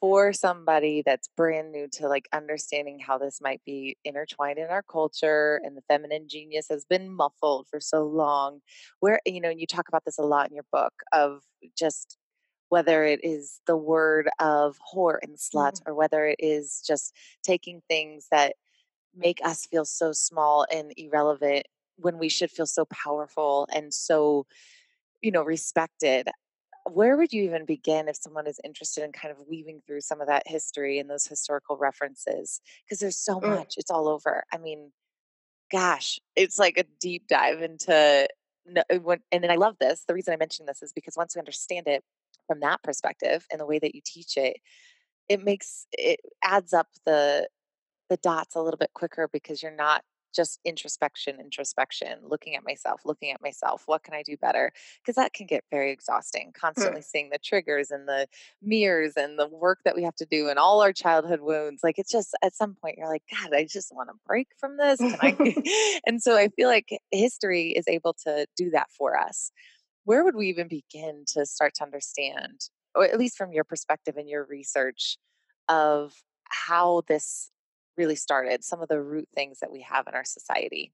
for 0.00 0.32
somebody 0.32 1.02
that's 1.06 1.28
brand 1.36 1.70
new 1.70 1.86
to 1.92 2.08
like 2.08 2.28
understanding 2.32 2.98
how 2.98 3.18
this 3.18 3.40
might 3.40 3.62
be 3.64 3.96
intertwined 4.04 4.58
in 4.58 4.66
our 4.66 4.82
culture 4.82 5.60
and 5.62 5.76
the 5.76 5.82
feminine 5.82 6.26
genius 6.28 6.66
has 6.68 6.84
been 6.84 7.08
muffled 7.08 7.68
for 7.70 7.78
so 7.78 8.04
long, 8.04 8.60
where, 8.98 9.20
you 9.24 9.40
know, 9.40 9.50
and 9.50 9.60
you 9.60 9.66
talk 9.66 9.86
about 9.86 10.04
this 10.04 10.18
a 10.18 10.22
lot 10.22 10.48
in 10.48 10.56
your 10.56 10.66
book 10.72 10.92
of 11.12 11.42
just 11.78 12.18
whether 12.68 13.04
it 13.04 13.20
is 13.22 13.60
the 13.66 13.76
word 13.76 14.28
of 14.40 14.76
whore 14.92 15.18
and 15.22 15.36
slut 15.36 15.74
Mm. 15.74 15.82
or 15.86 15.94
whether 15.94 16.26
it 16.26 16.36
is 16.40 16.82
just 16.84 17.14
taking 17.44 17.82
things 17.88 18.26
that 18.32 18.56
make 19.14 19.40
us 19.44 19.66
feel 19.66 19.84
so 19.84 20.12
small 20.12 20.66
and 20.72 20.92
irrelevant 20.96 21.66
when 21.96 22.18
we 22.18 22.28
should 22.28 22.50
feel 22.50 22.66
so 22.66 22.86
powerful 22.86 23.68
and 23.72 23.92
so 23.92 24.46
you 25.22 25.30
know 25.30 25.42
respected 25.42 26.28
where 26.90 27.16
would 27.16 27.32
you 27.32 27.44
even 27.44 27.64
begin 27.64 28.08
if 28.08 28.16
someone 28.16 28.46
is 28.46 28.58
interested 28.64 29.04
in 29.04 29.12
kind 29.12 29.30
of 29.30 29.46
weaving 29.48 29.80
through 29.86 30.00
some 30.00 30.20
of 30.20 30.26
that 30.26 30.42
history 30.46 30.98
and 30.98 31.08
those 31.08 31.26
historical 31.26 31.76
references 31.76 32.60
because 32.84 32.98
there's 32.98 33.18
so 33.18 33.40
Mm. 33.40 33.56
much 33.56 33.74
it's 33.76 33.90
all 33.90 34.08
over 34.08 34.44
i 34.52 34.58
mean 34.58 34.92
gosh 35.70 36.18
it's 36.36 36.58
like 36.58 36.76
a 36.76 36.84
deep 37.00 37.26
dive 37.28 37.62
into 37.62 38.28
uh, 38.76 39.16
and 39.32 39.44
then 39.44 39.50
i 39.50 39.56
love 39.56 39.76
this 39.80 40.04
the 40.06 40.14
reason 40.14 40.34
i 40.34 40.36
mention 40.36 40.66
this 40.66 40.82
is 40.82 40.92
because 40.92 41.16
once 41.16 41.34
we 41.34 41.40
understand 41.40 41.86
it 41.86 42.02
from 42.46 42.60
that 42.60 42.82
perspective 42.82 43.46
and 43.50 43.60
the 43.60 43.66
way 43.66 43.78
that 43.78 43.94
you 43.94 44.00
teach 44.04 44.36
it 44.36 44.56
it 45.28 45.42
makes 45.42 45.86
it 45.92 46.20
adds 46.44 46.72
up 46.72 46.88
the 47.06 47.48
the 48.10 48.16
dots 48.18 48.54
a 48.54 48.60
little 48.60 48.78
bit 48.78 48.90
quicker 48.92 49.28
because 49.32 49.62
you're 49.62 49.74
not 49.74 50.02
just 50.34 50.60
introspection, 50.64 51.40
introspection, 51.40 52.18
looking 52.22 52.54
at 52.56 52.64
myself, 52.64 53.02
looking 53.04 53.30
at 53.30 53.42
myself. 53.42 53.82
What 53.86 54.02
can 54.02 54.14
I 54.14 54.22
do 54.22 54.36
better? 54.36 54.72
Because 55.00 55.16
that 55.16 55.32
can 55.32 55.46
get 55.46 55.64
very 55.70 55.90
exhausting, 55.92 56.48
Mm. 56.48 56.54
constantly 56.54 57.02
seeing 57.02 57.30
the 57.30 57.38
triggers 57.38 57.90
and 57.90 58.08
the 58.08 58.26
mirrors 58.60 59.14
and 59.16 59.38
the 59.38 59.48
work 59.48 59.80
that 59.84 59.94
we 59.94 60.02
have 60.02 60.16
to 60.16 60.26
do 60.26 60.48
and 60.48 60.58
all 60.58 60.82
our 60.82 60.92
childhood 60.92 61.40
wounds. 61.40 61.82
Like 61.82 61.98
it's 61.98 62.10
just 62.10 62.34
at 62.42 62.54
some 62.54 62.74
point 62.74 62.96
you're 62.98 63.08
like, 63.08 63.24
God, 63.30 63.54
I 63.54 63.64
just 63.64 63.94
want 63.94 64.08
to 64.08 64.14
break 64.26 64.48
from 64.58 64.76
this. 64.76 64.98
Can 64.98 65.16
I? 65.20 66.00
and 66.06 66.22
so 66.22 66.36
I 66.36 66.48
feel 66.48 66.68
like 66.68 66.88
history 67.10 67.70
is 67.70 67.86
able 67.88 68.14
to 68.24 68.46
do 68.56 68.70
that 68.70 68.90
for 68.90 69.18
us. 69.18 69.50
Where 70.04 70.24
would 70.24 70.34
we 70.34 70.48
even 70.48 70.68
begin 70.68 71.24
to 71.28 71.46
start 71.46 71.74
to 71.76 71.84
understand, 71.84 72.60
or 72.94 73.04
at 73.04 73.18
least 73.18 73.36
from 73.36 73.52
your 73.52 73.64
perspective 73.64 74.16
and 74.16 74.28
your 74.28 74.44
research, 74.44 75.16
of 75.68 76.12
how 76.48 77.02
this 77.08 77.50
really 77.96 78.16
started, 78.16 78.64
some 78.64 78.80
of 78.82 78.88
the 78.88 79.00
root 79.00 79.28
things 79.34 79.60
that 79.60 79.72
we 79.72 79.80
have 79.82 80.06
in 80.06 80.14
our 80.14 80.24
society. 80.24 80.92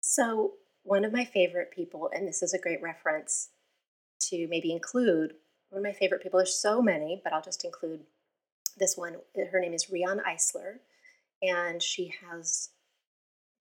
so 0.00 0.52
one 0.82 1.04
of 1.04 1.12
my 1.12 1.24
favorite 1.24 1.70
people, 1.70 2.10
and 2.14 2.28
this 2.28 2.42
is 2.42 2.52
a 2.52 2.58
great 2.58 2.82
reference 2.82 3.48
to 4.20 4.46
maybe 4.48 4.70
include 4.72 5.32
one 5.70 5.78
of 5.78 5.82
my 5.82 5.92
favorite 5.98 6.22
people. 6.22 6.38
There's 6.38 6.54
so 6.60 6.82
many, 6.82 7.20
but 7.24 7.32
I'll 7.32 7.42
just 7.42 7.64
include 7.64 8.00
this 8.76 8.96
one. 8.96 9.16
Her 9.50 9.60
name 9.60 9.72
is 9.72 9.90
Riane 9.90 10.20
Eisler, 10.28 10.80
and 11.42 11.82
she 11.82 12.12
has, 12.28 12.70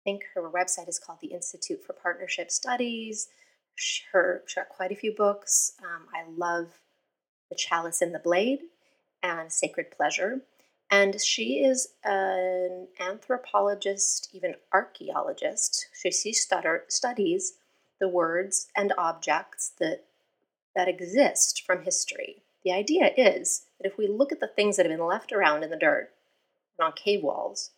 I 0.00 0.10
think 0.10 0.24
her 0.34 0.42
website 0.50 0.88
is 0.88 0.98
called 0.98 1.20
the 1.22 1.28
Institute 1.32 1.82
for 1.86 1.94
Partnership 1.94 2.50
Studies. 2.50 3.28
Sh- 3.74 4.02
Her, 4.12 4.42
she 4.46 4.60
got 4.60 4.68
quite 4.68 4.92
a 4.92 4.96
few 4.96 5.14
books. 5.14 5.72
Um, 5.82 6.06
I 6.14 6.28
love 6.28 6.80
The 7.50 7.56
Chalice 7.56 8.02
and 8.02 8.14
the 8.14 8.18
Blade 8.18 8.60
and 9.22 9.50
Sacred 9.50 9.90
Pleasure. 9.90 10.42
And 10.90 11.20
she 11.20 11.64
is 11.64 11.88
an 12.04 12.88
anthropologist, 13.00 14.30
even 14.32 14.54
archaeologist. 14.72 15.88
She, 15.92 16.32
stutter, 16.32 16.84
studies 16.88 17.54
the 17.98 18.08
words 18.08 18.68
and 18.76 18.92
objects 18.96 19.72
that 19.80 20.04
that 20.74 20.88
exist 20.88 21.62
from 21.64 21.82
history. 21.82 22.42
The 22.62 22.72
idea 22.72 23.10
is 23.16 23.62
that 23.80 23.90
if 23.90 23.96
we 23.96 24.06
look 24.06 24.30
at 24.30 24.40
the 24.40 24.46
things 24.46 24.76
that 24.76 24.84
have 24.84 24.94
been 24.94 25.06
left 25.06 25.32
around 25.32 25.64
in 25.64 25.70
the 25.70 25.76
dirt 25.76 26.12
and 26.78 26.86
on 26.86 26.92
cave 26.92 27.22
walls, 27.22 27.70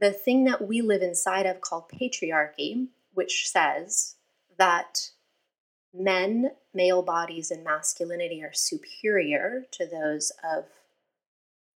the 0.00 0.12
thing 0.12 0.44
that 0.44 0.66
we 0.66 0.80
live 0.80 1.02
inside 1.02 1.44
of 1.44 1.60
called 1.60 1.90
patriarchy, 1.90 2.88
which 3.12 3.48
says 3.50 4.14
that 4.58 5.10
men, 5.92 6.52
male 6.72 7.02
bodies, 7.02 7.50
and 7.50 7.62
masculinity 7.62 8.42
are 8.42 8.52
superior 8.52 9.66
to 9.72 9.86
those 9.86 10.32
of 10.42 10.64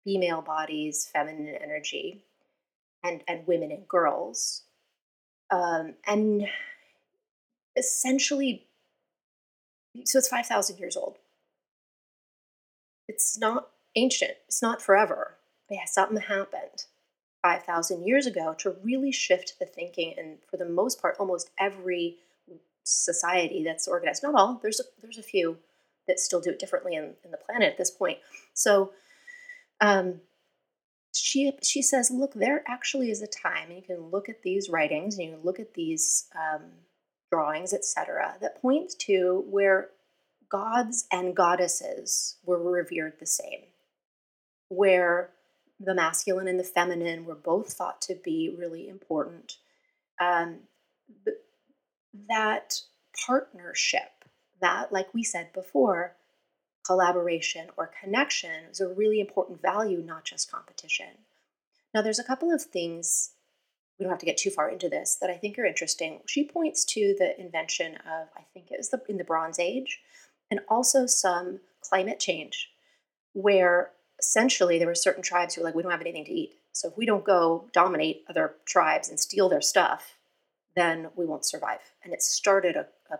female 0.06 0.42
bodies, 0.42 1.10
feminine 1.12 1.56
energy, 1.62 2.22
and, 3.04 3.22
and 3.28 3.46
women 3.46 3.72
and 3.72 3.88
girls. 3.88 4.64
Um, 5.52 5.96
and 6.08 6.48
essentially, 7.76 8.68
so 10.06 10.20
it's 10.20 10.30
5,000 10.30 10.80
years 10.80 10.96
old. 10.96 11.18
It's 13.08 13.38
not 13.38 13.70
ancient, 13.96 14.34
it's 14.48 14.62
not 14.62 14.82
forever. 14.82 15.36
But 15.68 15.76
yeah, 15.76 15.86
something 15.86 16.18
happened 16.18 16.86
5,000 17.42 18.06
years 18.06 18.26
ago 18.26 18.56
to 18.60 18.76
really 18.84 19.12
shift 19.12 19.56
the 19.60 19.66
thinking. 19.66 20.14
And 20.18 20.38
for 20.50 20.58
the 20.58 20.66
most 20.66 21.02
part, 21.02 21.16
almost 21.20 21.50
every 21.60 22.18
society 22.84 23.64
that's 23.64 23.88
organized, 23.88 24.24
not 24.24 24.36
all, 24.36 24.60
there's 24.62 24.80
a, 24.80 24.84
there's 25.02 25.18
a 25.18 25.24
few 25.24 25.58
that 26.08 26.20
still 26.20 26.40
do 26.40 26.52
it 26.52 26.60
differently 26.60 26.96
in, 26.96 27.14
in 27.24 27.32
the 27.32 27.38
planet 27.38 27.72
at 27.72 27.78
this 27.78 27.90
point. 27.90 28.20
So 28.54 28.92
um, 29.82 30.22
she, 31.14 31.54
she 31.64 31.82
says, 31.82 32.12
look, 32.12 32.34
there 32.34 32.64
actually 32.68 33.10
is 33.10 33.22
a 33.22 33.28
time, 33.28 33.70
and 33.70 33.78
you 33.78 33.82
can 33.82 34.10
look 34.12 34.30
at 34.30 34.42
these 34.42 34.70
writings 34.70 35.18
and 35.18 35.28
you 35.28 35.36
can 35.36 35.46
look 35.46 35.60
at 35.60 35.74
these 35.74 36.28
um, 36.36 36.64
drawings, 37.32 37.74
etc., 37.74 38.36
that 38.42 38.62
points 38.62 38.96
to 38.96 39.44
where 39.50 39.90
gods 40.50 41.08
and 41.12 41.36
goddesses 41.36 42.38
were 42.46 42.62
revered 42.62 43.14
the 43.20 43.26
same, 43.26 43.62
where 44.70 45.32
the 45.80 45.96
masculine 45.96 46.48
and 46.48 46.60
the 46.60 46.64
feminine 46.64 47.26
were 47.26 47.36
both 47.36 47.74
thought 47.74 48.02
to 48.02 48.16
be 48.16 48.54
really 48.58 48.88
important. 48.88 49.58
Um, 50.20 50.60
that 52.30 52.82
partnership, 53.26 54.26
that, 54.62 54.92
like 54.92 55.14
we 55.14 55.24
said 55.24 55.52
before, 55.54 56.16
collaboration 56.86 57.68
or 57.78 57.92
connection 58.02 58.66
is 58.72 58.80
a 58.80 58.88
really 58.88 59.20
important 59.20 59.62
value, 59.62 60.04
not 60.06 60.24
just 60.24 60.52
competition. 60.52 61.08
Now, 61.94 62.02
there's 62.02 62.20
a 62.20 62.24
couple 62.24 62.52
of 62.52 62.62
things, 62.62 63.32
we 63.98 64.04
don't 64.04 64.12
have 64.12 64.20
to 64.20 64.26
get 64.26 64.38
too 64.38 64.50
far 64.50 64.70
into 64.70 64.90
this, 64.90 65.18
that 65.22 65.30
I 65.30 65.38
think 65.38 65.58
are 65.58 65.66
interesting. 65.66 66.20
She 66.28 66.48
points 66.48 66.86
to 66.86 67.16
the 67.18 67.40
invention 67.40 67.96
of, 67.96 68.28
I 68.38 68.44
think 68.54 68.72
it 68.72 68.78
was 68.78 68.90
the, 68.90 69.02
in 69.08 69.18
the 69.18 69.24
Bronze 69.24 69.60
Age, 69.60 70.00
and 70.52 70.60
also 70.70 71.06
some 71.06 71.60
climate 71.82 72.20
change, 72.20 72.70
where 73.34 73.92
essentially 74.20 74.78
there 74.78 74.88
were 74.88 74.96
certain 74.96 75.24
tribes 75.24 75.56
who 75.56 75.62
were 75.62 75.66
like, 75.66 75.76
we 75.76 75.82
don't 75.82 75.92
have 75.92 76.02
anything 76.02 76.26
to 76.26 76.32
eat. 76.32 76.56
So 76.72 76.90
if 76.90 76.98
we 76.98 77.06
don't 77.06 77.24
go 77.24 77.70
dominate 77.72 78.26
other 78.30 78.56
tribes 78.66 79.10
and 79.10 79.20
steal 79.20 79.50
their 79.50 79.62
stuff, 79.62 80.18
then 80.76 81.08
we 81.16 81.26
won't 81.26 81.46
survive. 81.46 81.80
And 82.04 82.14
it 82.14 82.22
started 82.22 82.76
a, 82.76 82.88
a 83.14 83.20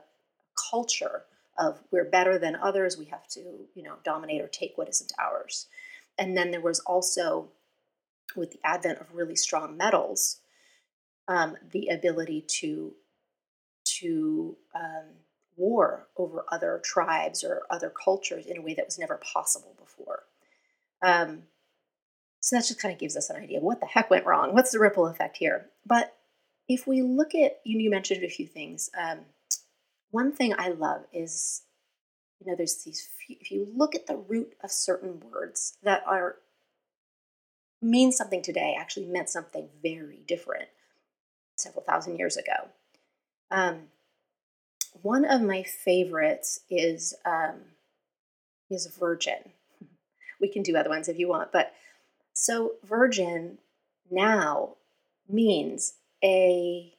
culture 0.70 1.24
of 1.58 1.80
we're 1.92 2.06
better 2.06 2.38
than 2.38 2.56
others. 2.56 2.98
We 2.98 3.06
have 3.06 3.28
to, 3.30 3.40
you 3.74 3.84
know, 3.84 3.96
dominate 4.04 4.42
or 4.42 4.48
take 4.48 4.78
what 4.78 4.90
isn't 4.90 5.14
ours. 5.20 5.68
And 6.18 6.36
then 6.38 6.52
there 6.52 6.62
was 6.62 6.80
also, 6.82 7.50
with 8.36 8.52
the 8.52 8.60
advent 8.64 9.00
of 9.00 9.14
really 9.14 9.36
strong 9.36 9.78
metals, 9.78 10.40
um, 11.28 11.58
the 11.72 11.88
ability 11.88 12.46
to 12.60 12.94
to 14.00 14.58
um, 14.74 15.06
war 15.58 16.08
over 16.18 16.44
other 16.52 16.82
tribes 16.84 17.44
or 17.44 17.64
other 17.70 17.92
cultures 18.04 18.46
in 18.46 18.58
a 18.58 18.62
way 18.62 18.74
that 18.74 18.86
was 18.86 19.00
never 19.00 19.18
possible 19.18 19.76
before. 19.80 20.24
Um, 21.02 21.44
so 22.40 22.56
that 22.56 22.66
just 22.66 22.82
kind 22.82 22.94
of 22.94 23.00
gives 23.00 23.16
us 23.16 23.30
an 23.30 23.42
idea 23.42 23.58
of 23.58 23.64
what 23.64 23.80
the 23.80 23.86
heck 23.86 24.10
went 24.10 24.26
wrong. 24.26 24.54
What's 24.54 24.72
the 24.72 24.80
ripple 24.80 25.08
effect 25.08 25.38
here? 25.38 25.68
But 25.86 26.16
if 26.68 26.88
we 26.88 27.02
look 27.02 27.36
at, 27.36 27.60
you, 27.64 27.90
mentioned 27.90 28.24
a 28.24 28.30
few 28.30 28.48
things. 28.48 28.90
Um, 29.00 29.20
one 30.16 30.32
thing 30.32 30.54
I 30.58 30.70
love 30.70 31.02
is, 31.12 31.64
you 32.40 32.50
know, 32.50 32.56
there's 32.56 32.84
these. 32.84 33.06
Few, 33.18 33.36
if 33.42 33.52
you 33.52 33.68
look 33.76 33.96
at 33.96 34.08
the 34.08 34.16
root 34.16 34.54
of 34.64 34.72
certain 34.72 35.20
words 35.20 35.78
that 35.84 36.04
are 36.08 36.38
mean 37.82 38.14
something 38.14 38.42
today, 38.42 38.78
actually 38.80 39.08
meant 39.08 39.30
something 39.30 39.68
very 39.84 40.22
different. 40.26 40.70
several 41.58 41.84
thousand 41.84 42.18
years 42.18 42.38
ago. 42.38 42.70
Um, 43.52 43.90
one 45.02 45.26
of 45.26 45.42
my 45.42 45.64
favorites 45.64 46.62
is 46.70 47.14
um, 47.26 47.76
is 48.70 48.88
virgin. 48.88 49.52
We 50.40 50.50
can 50.50 50.64
do 50.64 50.76
other 50.76 50.90
ones 50.90 51.08
if 51.08 51.18
you 51.18 51.30
want, 51.30 51.54
but 51.54 51.74
so 52.34 52.74
virgin 52.84 53.58
now 54.12 54.76
means 55.30 55.94
a 56.22 56.94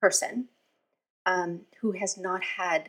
person 0.00 0.48
um, 1.28 1.60
who 1.80 1.92
has 1.92 2.16
not 2.16 2.42
had 2.42 2.88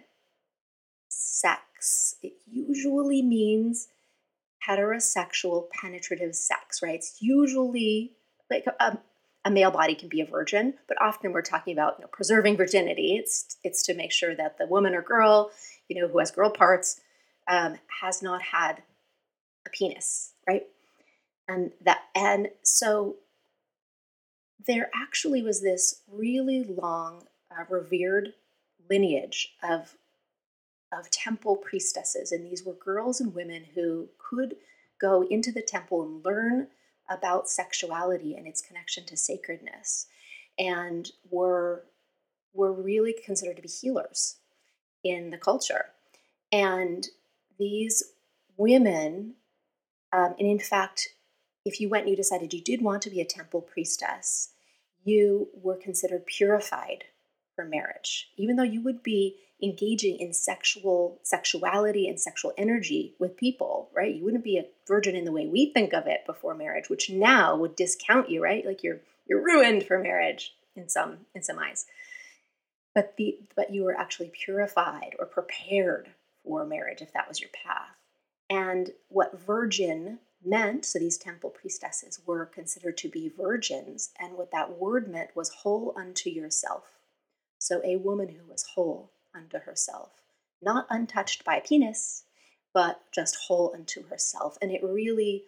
sex. 1.09 2.15
It 2.23 2.33
usually 2.49 3.21
means 3.21 3.89
heterosexual 4.67 5.69
penetrative 5.69 6.35
sex, 6.35 6.81
right? 6.81 6.95
It's 6.95 7.17
usually 7.19 8.13
like 8.49 8.65
a, 8.65 8.83
um, 8.83 8.99
a 9.45 9.51
male 9.51 9.71
body 9.71 9.95
can 9.95 10.09
be 10.09 10.21
a 10.21 10.25
virgin, 10.25 10.73
but 10.87 11.01
often 11.01 11.33
we're 11.33 11.41
talking 11.41 11.73
about 11.73 11.95
you 11.97 12.03
know, 12.03 12.09
preserving 12.11 12.57
virginity. 12.57 13.15
It's 13.17 13.57
it's 13.63 13.83
to 13.83 13.93
make 13.93 14.11
sure 14.11 14.35
that 14.35 14.57
the 14.57 14.67
woman 14.67 14.95
or 14.95 15.01
girl, 15.01 15.51
you 15.87 15.99
know, 15.99 16.07
who 16.07 16.19
has 16.19 16.31
girl 16.31 16.49
parts, 16.49 16.99
um, 17.47 17.75
has 18.01 18.21
not 18.21 18.41
had 18.41 18.83
a 19.65 19.69
penis, 19.69 20.33
right? 20.47 20.63
And 21.47 21.71
that 21.81 22.01
and 22.15 22.49
so 22.63 23.15
there 24.65 24.89
actually 24.93 25.41
was 25.41 25.61
this 25.61 26.01
really 26.11 26.63
long, 26.63 27.23
revered 27.69 28.33
lineage 28.89 29.55
of 29.63 29.95
of 30.91 31.11
temple 31.11 31.55
priestesses, 31.55 32.31
and 32.31 32.43
these 32.45 32.63
were 32.63 32.73
girls 32.73 33.21
and 33.21 33.35
women 33.35 33.63
who 33.75 34.09
could 34.17 34.55
go 34.99 35.21
into 35.29 35.51
the 35.51 35.61
temple 35.61 36.01
and 36.01 36.25
learn 36.25 36.67
about 37.09 37.49
sexuality 37.49 38.35
and 38.35 38.47
its 38.47 38.61
connection 38.61 39.05
to 39.05 39.15
sacredness 39.15 40.07
and 40.57 41.11
were 41.29 41.85
were 42.53 42.73
really 42.73 43.13
considered 43.13 43.55
to 43.55 43.61
be 43.61 43.67
healers 43.67 44.37
in 45.03 45.29
the 45.29 45.37
culture. 45.37 45.85
And 46.51 47.07
these 47.59 48.03
women 48.57 49.35
um, 50.11 50.35
and 50.39 50.47
in 50.47 50.59
fact 50.59 51.09
if 51.65 51.79
you 51.79 51.87
went 51.87 52.03
and 52.03 52.11
you 52.11 52.15
decided 52.15 52.53
you 52.53 52.61
did 52.61 52.81
want 52.81 53.01
to 53.03 53.09
be 53.09 53.21
a 53.21 53.25
temple 53.25 53.61
priestess 53.61 54.49
you 55.03 55.47
were 55.53 55.75
considered 55.75 56.25
purified 56.25 57.05
for 57.59 57.65
marriage 57.65 58.31
even 58.37 58.55
though 58.55 58.63
you 58.63 58.81
would 58.81 59.03
be 59.03 59.35
engaging 59.61 60.17
in 60.19 60.33
sexual 60.33 61.19
sexuality 61.23 62.07
and 62.07 62.19
sexual 62.19 62.53
energy 62.57 63.13
with 63.19 63.35
people, 63.35 63.89
right? 63.93 64.15
You 64.15 64.23
wouldn't 64.23 64.43
be 64.43 64.57
a 64.57 64.65
virgin 64.87 65.15
in 65.15 65.25
the 65.25 65.31
way 65.31 65.47
we 65.47 65.71
think 65.73 65.93
of 65.93 66.07
it 66.07 66.25
before 66.25 66.55
marriage, 66.55 66.89
which 66.89 67.09
now 67.09 67.57
would 67.57 67.75
discount 67.75 68.29
you, 68.29 68.41
right? 68.41 68.65
Like 68.65 68.83
you're 68.83 69.01
you're 69.27 69.43
ruined 69.43 69.83
for 69.83 69.99
marriage 69.99 70.55
in 70.75 70.87
some 70.89 71.25
in 71.35 71.43
some 71.43 71.59
eyes. 71.59 71.85
But 72.95 73.15
the 73.17 73.39
but 73.55 73.73
you 73.73 73.83
were 73.83 73.97
actually 73.97 74.31
purified 74.33 75.15
or 75.19 75.25
prepared 75.25 76.09
for 76.43 76.65
marriage 76.65 77.01
if 77.01 77.13
that 77.13 77.27
was 77.27 77.41
your 77.41 77.51
path. 77.51 77.95
And 78.49 78.91
what 79.09 79.39
virgin 79.39 80.19
meant, 80.43 80.85
so 80.85 80.97
these 80.97 81.17
temple 81.17 81.49
priestesses 81.49 82.21
were 82.25 82.45
considered 82.45 82.97
to 82.97 83.09
be 83.09 83.27
virgins, 83.27 84.11
and 84.17 84.37
what 84.37 84.51
that 84.51 84.79
word 84.79 85.11
meant 85.11 85.35
was 85.35 85.49
whole 85.49 85.93
unto 85.97 86.29
yourself. 86.29 86.98
So 87.59 87.81
a 87.83 87.97
woman 87.97 88.29
who 88.29 88.49
was 88.49 88.63
whole 88.63 89.11
unto 89.35 89.59
herself, 89.59 90.09
not 90.61 90.87
untouched 90.89 91.45
by 91.45 91.59
penis, 91.59 92.23
but 92.73 93.01
just 93.11 93.35
whole 93.47 93.71
unto 93.75 94.07
herself. 94.07 94.57
And 94.61 94.71
it 94.71 94.81
really 94.83 95.43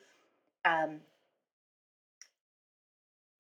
um, 0.66 1.00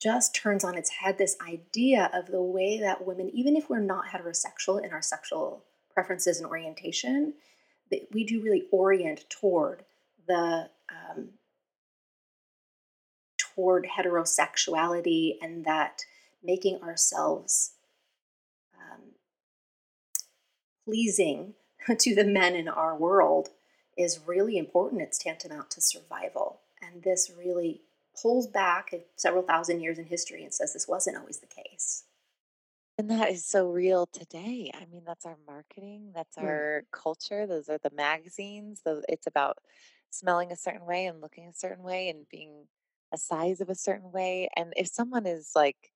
just 0.01 0.33
turns 0.33 0.63
on 0.63 0.77
its 0.77 0.89
head 0.89 1.17
this 1.17 1.37
idea 1.45 2.09
of 2.13 2.27
the 2.27 2.41
way 2.41 2.79
that 2.79 3.05
women, 3.05 3.29
even 3.33 3.55
if 3.55 3.69
we're 3.69 3.79
not 3.79 4.07
heterosexual 4.07 4.83
in 4.83 4.91
our 4.91 5.01
sexual 5.01 5.63
preferences 5.93 6.37
and 6.37 6.47
orientation, 6.47 7.33
that 7.91 8.07
we 8.13 8.23
do 8.23 8.41
really 8.41 8.63
orient 8.71 9.29
toward 9.29 9.83
the 10.27 10.69
um, 10.89 11.29
toward 13.37 13.85
heterosexuality 13.85 15.33
and 15.41 15.65
that 15.65 16.03
making 16.41 16.81
ourselves 16.81 17.73
pleasing 20.91 21.53
to 21.97 22.13
the 22.15 22.25
men 22.25 22.53
in 22.53 22.67
our 22.67 22.95
world 22.95 23.49
is 23.97 24.19
really 24.27 24.57
important. 24.57 25.01
It's 25.01 25.17
tantamount 25.17 25.71
to 25.71 25.81
survival. 25.81 26.59
And 26.81 27.03
this 27.03 27.31
really 27.37 27.81
pulls 28.21 28.45
back 28.45 28.93
several 29.15 29.43
thousand 29.43 29.81
years 29.81 29.97
in 29.97 30.05
history 30.05 30.43
and 30.43 30.53
says 30.53 30.73
this 30.73 30.87
wasn't 30.87 31.17
always 31.17 31.39
the 31.39 31.47
case. 31.47 32.03
And 32.97 33.09
that 33.09 33.29
is 33.31 33.45
so 33.45 33.69
real 33.71 34.05
today. 34.05 34.69
I 34.73 34.85
mean, 34.85 35.03
that's 35.05 35.25
our 35.25 35.37
marketing, 35.47 36.11
that's 36.13 36.37
Mm. 36.37 36.43
our 36.43 36.83
culture, 36.91 37.47
those 37.47 37.69
are 37.69 37.77
the 37.79 37.89
magazines. 37.91 38.81
It's 39.09 39.27
about 39.27 39.57
smelling 40.09 40.51
a 40.51 40.57
certain 40.57 40.85
way 40.85 41.05
and 41.05 41.21
looking 41.21 41.47
a 41.47 41.53
certain 41.53 41.83
way 41.83 42.09
and 42.09 42.27
being 42.29 42.67
a 43.11 43.17
size 43.17 43.61
of 43.61 43.69
a 43.69 43.75
certain 43.75 44.11
way. 44.11 44.49
And 44.55 44.73
if 44.77 44.87
someone 44.87 45.25
is 45.25 45.53
like, 45.55 45.93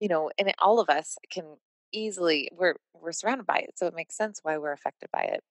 you 0.00 0.08
know, 0.08 0.30
and 0.38 0.54
all 0.60 0.80
of 0.80 0.90
us 0.90 1.16
can 1.30 1.56
easily 1.92 2.50
we're 2.56 2.76
we're 2.94 3.12
surrounded 3.12 3.46
by 3.46 3.58
it, 3.58 3.72
so 3.78 3.86
it 3.86 3.94
makes 3.94 4.16
sense 4.16 4.40
why 4.42 4.58
we're 4.58 4.72
affected 4.72 5.08
by 5.12 5.22
it. 5.22 5.42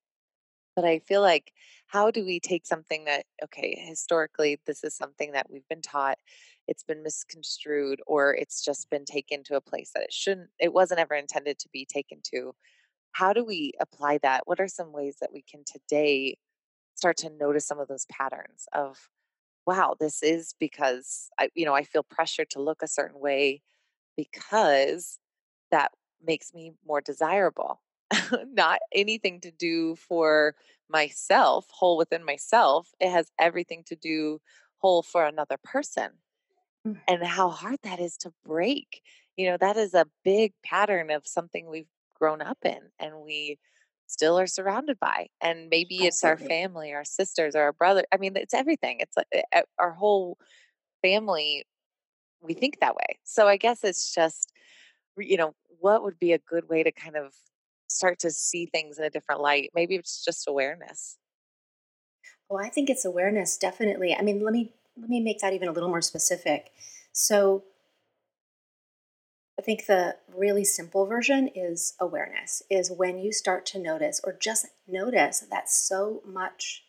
But 0.75 0.86
I 0.86 0.99
feel 0.99 1.21
like 1.21 1.54
how 1.88 2.12
do 2.12 2.25
we 2.25 2.39
take 2.39 2.65
something 2.65 3.06
that 3.06 3.25
okay, 3.43 3.75
historically 3.88 4.60
this 4.65 4.84
is 4.84 4.95
something 4.95 5.34
that 5.34 5.49
we've 5.52 5.67
been 5.69 5.82
taught, 5.82 6.17
it's 6.67 6.84
been 6.84 7.04
misconstrued 7.04 8.02
or 8.08 8.36
it's 8.36 8.63
just 8.63 8.89
been 8.89 9.06
taken 9.06 9.43
to 9.45 9.56
a 9.56 9.62
place 9.62 9.91
that 9.93 10.04
it 10.04 10.13
shouldn't 10.13 10.49
it 10.60 10.73
wasn't 10.73 10.99
ever 10.99 11.15
intended 11.15 11.60
to 11.60 11.69
be 11.73 11.86
taken 11.86 12.19
to. 12.34 12.54
How 13.13 13.34
do 13.34 13.45
we 13.45 13.73
apply 13.82 14.19
that? 14.19 14.43
What 14.47 14.60
are 14.62 14.67
some 14.67 14.93
ways 14.93 15.17
that 15.21 15.34
we 15.34 15.43
can 15.43 15.63
today 15.65 16.38
start 16.95 17.17
to 17.17 17.30
notice 17.32 17.67
some 17.67 17.80
of 17.80 17.88
those 17.88 18.06
patterns 18.12 18.67
of 18.73 19.10
wow, 19.67 19.95
this 19.99 20.23
is 20.23 20.56
because 20.60 21.30
I 21.39 21.49
you 21.56 21.65
know, 21.65 21.75
I 21.75 21.84
feel 21.84 22.04
pressured 22.04 22.49
to 22.52 22.62
look 22.62 22.82
a 22.84 22.88
certain 22.88 23.19
way 23.19 23.62
because 24.17 25.19
that 25.71 25.91
makes 26.25 26.53
me 26.53 26.73
more 26.86 27.01
desirable. 27.01 27.82
Not 28.53 28.79
anything 28.93 29.41
to 29.41 29.51
do 29.51 29.95
for 29.95 30.55
myself, 30.89 31.67
whole 31.69 31.97
within 31.97 32.25
myself. 32.25 32.89
It 32.99 33.12
has 33.12 33.32
everything 33.39 33.84
to 33.88 33.95
do 33.95 34.39
whole 34.77 35.03
for 35.03 35.25
another 35.25 35.58
person. 35.63 36.10
Mm. 36.88 36.97
And 37.08 37.23
how 37.23 37.49
hard 37.49 37.77
that 37.84 37.99
is 37.99 38.17
to 38.17 38.34
break. 38.45 39.01
You 39.38 39.51
know, 39.51 39.58
that 39.58 39.77
is 39.77 39.93
a 39.93 40.08
big 40.23 40.53
pattern 40.63 41.12
of 41.12 41.27
something 41.27 41.67
we've 41.69 41.89
grown 42.15 42.41
up 42.41 42.58
in 42.63 42.79
and 42.99 43.21
we 43.21 43.58
still 44.08 44.39
are 44.39 44.47
surrounded 44.47 44.99
by. 44.99 45.27
And 45.39 45.69
maybe 45.69 46.05
it's 46.05 46.23
our 46.23 46.38
family, 46.38 46.93
our 46.93 47.05
sisters, 47.05 47.55
or 47.55 47.62
our 47.62 47.73
brother. 47.73 48.03
I 48.12 48.17
mean, 48.17 48.36
it's 48.36 48.53
everything. 48.53 48.97
It's 48.99 49.15
like 49.15 49.27
eh, 49.32 49.62
our 49.77 49.91
whole 49.91 50.38
family, 51.01 51.65
we 52.41 52.53
think 52.53 52.79
that 52.79 52.95
way. 52.95 53.19
So 53.23 53.47
I 53.47 53.58
guess 53.58 53.84
it's 53.84 54.13
just 54.13 54.51
you 55.21 55.38
know, 55.38 55.55
what 55.79 56.03
would 56.03 56.19
be 56.19 56.34
a 56.34 56.39
good 56.39 56.69
way 56.69 56.84
to 56.84 56.91
kind 56.91 57.15
of 57.15 57.34
start 57.88 58.19
to 58.19 58.32
see 58.32 58.65
things 58.65 58.97
in 58.97 59.03
a 59.05 59.10
different 59.10 59.41
light? 59.41 59.71
Maybe 59.73 59.95
it's 59.95 60.23
just 60.23 60.47
awareness. 60.47 61.17
Well, 62.49 62.63
I 62.63 62.69
think 62.69 62.89
it's 62.89 63.05
awareness, 63.05 63.58
definitely. 63.58 64.15
I 64.15 64.21
mean, 64.21 64.43
let 64.43 64.53
me 64.53 64.73
let 64.97 65.10
me 65.10 65.21
make 65.21 65.39
that 65.39 65.53
even 65.53 65.67
a 65.67 65.71
little 65.71 65.89
more 65.89 66.01
specific. 66.01 66.71
So 67.13 67.63
I 69.58 69.62
think 69.62 69.86
the 69.86 70.15
really 70.34 70.63
simple 70.63 71.05
version 71.05 71.49
is 71.53 71.93
awareness, 71.99 72.63
is 72.69 72.89
when 72.89 73.19
you 73.19 73.32
start 73.34 73.65
to 73.67 73.79
notice 73.79 74.21
or 74.23 74.34
just 74.34 74.67
notice 74.88 75.41
that 75.41 75.69
so 75.69 76.21
much 76.25 76.86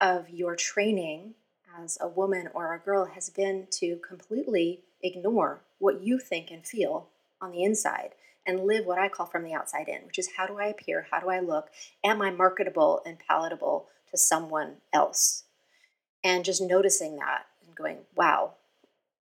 of 0.00 0.30
your 0.30 0.56
training 0.56 1.34
as 1.76 1.98
a 2.00 2.08
woman 2.08 2.48
or 2.54 2.72
a 2.72 2.78
girl 2.78 3.06
has 3.06 3.30
been 3.30 3.66
to 3.70 3.96
completely 3.96 4.84
ignore 5.02 5.62
what 5.78 6.02
you 6.02 6.18
think 6.18 6.50
and 6.50 6.66
feel 6.66 7.08
on 7.40 7.50
the 7.50 7.64
inside 7.64 8.10
and 8.46 8.64
live 8.64 8.86
what 8.86 8.98
I 8.98 9.08
call 9.08 9.26
from 9.26 9.44
the 9.44 9.54
outside 9.54 9.88
in, 9.88 10.06
which 10.06 10.18
is 10.18 10.30
how 10.36 10.46
do 10.46 10.58
I 10.58 10.66
appear? 10.66 11.06
How 11.10 11.20
do 11.20 11.28
I 11.28 11.40
look? 11.40 11.70
Am 12.04 12.20
I 12.22 12.30
marketable 12.30 13.02
and 13.06 13.18
palatable 13.18 13.86
to 14.10 14.18
someone 14.18 14.76
else? 14.92 15.44
And 16.24 16.44
just 16.44 16.62
noticing 16.62 17.16
that 17.16 17.46
and 17.66 17.74
going, 17.74 17.98
wow, 18.16 18.54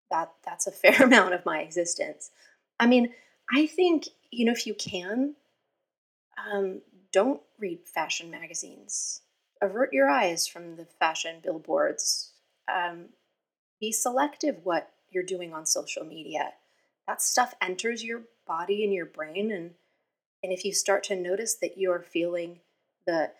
that 0.09 0.31
that's 0.45 0.67
a 0.67 0.71
fair 0.71 1.03
amount 1.03 1.33
of 1.33 1.45
my 1.45 1.59
existence. 1.59 2.31
I 2.79 2.87
mean, 2.87 3.13
I 3.53 3.67
think, 3.67 4.07
you 4.31 4.45
know, 4.45 4.51
if 4.51 4.65
you 4.65 4.73
can, 4.73 5.35
um, 6.51 6.81
don't 7.11 7.41
read 7.59 7.79
fashion 7.85 8.31
magazines. 8.31 9.21
Avert 9.61 9.93
your 9.93 10.09
eyes 10.09 10.47
from 10.47 10.75
the 10.75 10.85
fashion 10.99 11.35
billboards. 11.43 12.31
Um, 12.73 13.09
be 13.79 13.91
selective 13.91 14.57
what 14.63 14.89
you're 15.11 15.23
doing 15.23 15.53
on 15.53 15.65
social 15.65 16.03
media. 16.03 16.53
That 17.07 17.21
stuff 17.21 17.53
enters 17.61 18.03
your 18.03 18.23
body 18.47 18.83
and 18.83 18.93
your 18.93 19.05
brain, 19.05 19.51
and 19.51 19.71
and 20.43 20.51
if 20.51 20.65
you 20.65 20.73
start 20.73 21.03
to 21.05 21.15
notice 21.15 21.55
that 21.55 21.77
you're 21.77 22.01
feeling 22.01 22.59
the 23.05 23.31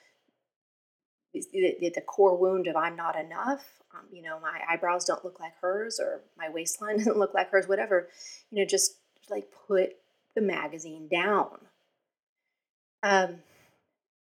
the, 1.33 1.91
the 1.95 2.01
core 2.01 2.37
wound 2.37 2.67
of 2.67 2.75
I'm 2.75 2.95
not 2.95 3.17
enough, 3.17 3.81
um, 3.93 4.05
you 4.11 4.21
know, 4.21 4.39
my 4.39 4.59
eyebrows 4.69 5.05
don't 5.05 5.23
look 5.23 5.39
like 5.39 5.53
hers 5.61 5.99
or 5.99 6.21
my 6.37 6.49
waistline 6.49 6.97
doesn't 6.97 7.17
look 7.17 7.33
like 7.33 7.49
hers, 7.51 7.67
whatever, 7.67 8.09
you 8.49 8.59
know, 8.59 8.67
just 8.67 8.97
like 9.29 9.47
put 9.67 9.95
the 10.35 10.41
magazine 10.41 11.07
down. 11.09 11.57
Um, 13.03 13.35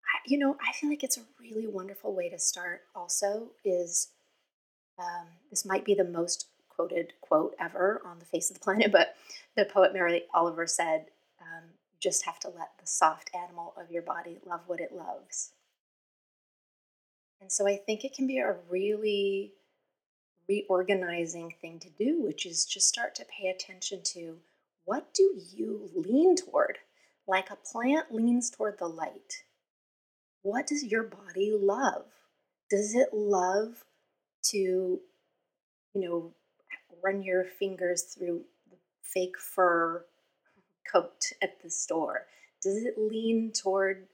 I, 0.04 0.18
you 0.26 0.38
know, 0.38 0.56
I 0.66 0.72
feel 0.72 0.90
like 0.90 1.02
it's 1.02 1.16
a 1.16 1.24
really 1.40 1.66
wonderful 1.66 2.14
way 2.14 2.28
to 2.28 2.38
start. 2.38 2.82
Also, 2.94 3.48
is 3.64 4.08
um, 4.98 5.26
this 5.50 5.64
might 5.64 5.84
be 5.84 5.94
the 5.94 6.04
most 6.04 6.46
quoted 6.76 7.14
quote 7.20 7.54
ever 7.58 8.02
on 8.04 8.18
the 8.18 8.24
face 8.24 8.50
of 8.50 8.54
the 8.54 8.64
planet, 8.64 8.92
but 8.92 9.16
the 9.56 9.64
poet 9.64 9.92
Mary 9.92 10.24
Oliver 10.34 10.66
said, 10.66 11.06
um, 11.40 11.64
just 11.98 12.24
have 12.26 12.38
to 12.40 12.48
let 12.48 12.70
the 12.78 12.86
soft 12.86 13.30
animal 13.34 13.74
of 13.76 13.90
your 13.90 14.02
body 14.02 14.38
love 14.44 14.60
what 14.66 14.80
it 14.80 14.92
loves." 14.92 15.52
And 17.40 17.50
so 17.50 17.66
I 17.66 17.76
think 17.76 18.04
it 18.04 18.14
can 18.14 18.26
be 18.26 18.38
a 18.38 18.56
really 18.68 19.52
reorganizing 20.48 21.54
thing 21.60 21.78
to 21.80 21.90
do, 21.90 22.22
which 22.22 22.46
is 22.46 22.64
just 22.64 22.88
start 22.88 23.14
to 23.16 23.24
pay 23.24 23.48
attention 23.48 24.02
to 24.02 24.38
what 24.84 25.12
do 25.12 25.40
you 25.52 25.90
lean 25.94 26.36
toward? 26.36 26.78
Like 27.26 27.50
a 27.50 27.56
plant 27.56 28.14
leans 28.14 28.50
toward 28.50 28.78
the 28.78 28.86
light. 28.86 29.42
What 30.42 30.66
does 30.66 30.84
your 30.84 31.02
body 31.02 31.52
love? 31.52 32.04
Does 32.70 32.94
it 32.94 33.12
love 33.12 33.84
to, 34.44 34.56
you 34.56 35.00
know, 35.94 36.32
run 37.06 37.22
your 37.22 37.44
fingers 37.44 38.02
through 38.02 38.42
the 38.70 38.76
fake 39.02 39.38
fur 39.38 40.04
coat 40.90 41.32
at 41.40 41.62
the 41.62 41.70
store? 41.70 42.26
Does 42.62 42.84
it 42.84 42.94
lean 42.98 43.52
toward 43.52 44.08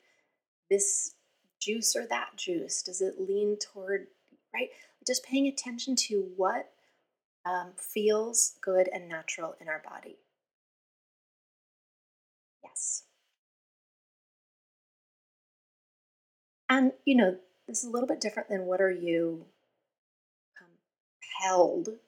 this 0.70 1.14
juice 1.60 1.96
or 1.96 2.06
that 2.08 2.36
juice? 2.36 2.82
Does 2.82 3.00
it 3.00 3.14
lean 3.18 3.56
toward, 3.58 4.08
right? 4.54 4.68
Just 5.06 5.24
paying 5.24 5.46
attention 5.46 5.96
to 5.96 6.28
what 6.36 6.70
um, 7.46 7.72
feels 7.76 8.56
good 8.62 8.88
and 8.92 9.08
natural 9.08 9.54
in 9.60 9.68
our 9.68 9.82
body. 9.88 10.16
Yes. 12.62 13.04
And, 16.68 16.92
you 17.04 17.16
know, 17.16 17.36
this 17.66 17.82
is 17.82 17.88
a 17.88 17.90
little 17.90 18.06
bit 18.06 18.20
different 18.20 18.48
than 18.48 18.66
what 18.66 18.80
are 18.80 18.90
you 18.90 19.46
compelled 21.42 21.98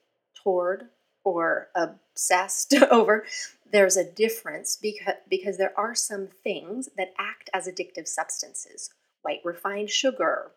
toward 0.45 0.89
or 1.25 1.69
obsessed 1.75 2.75
over. 2.91 3.25
There's 3.73 3.97
a 3.97 4.09
difference 4.09 4.77
because, 4.81 5.15
because 5.29 5.59
there 5.59 5.73
are 5.77 5.95
some 5.95 6.29
things 6.45 6.91
that 6.97 7.15
act 7.19 7.51
as 7.53 7.67
addictive 7.67 8.07
substances 8.07 8.91
white 9.23 9.41
refined 9.43 9.91
sugar, 9.91 10.51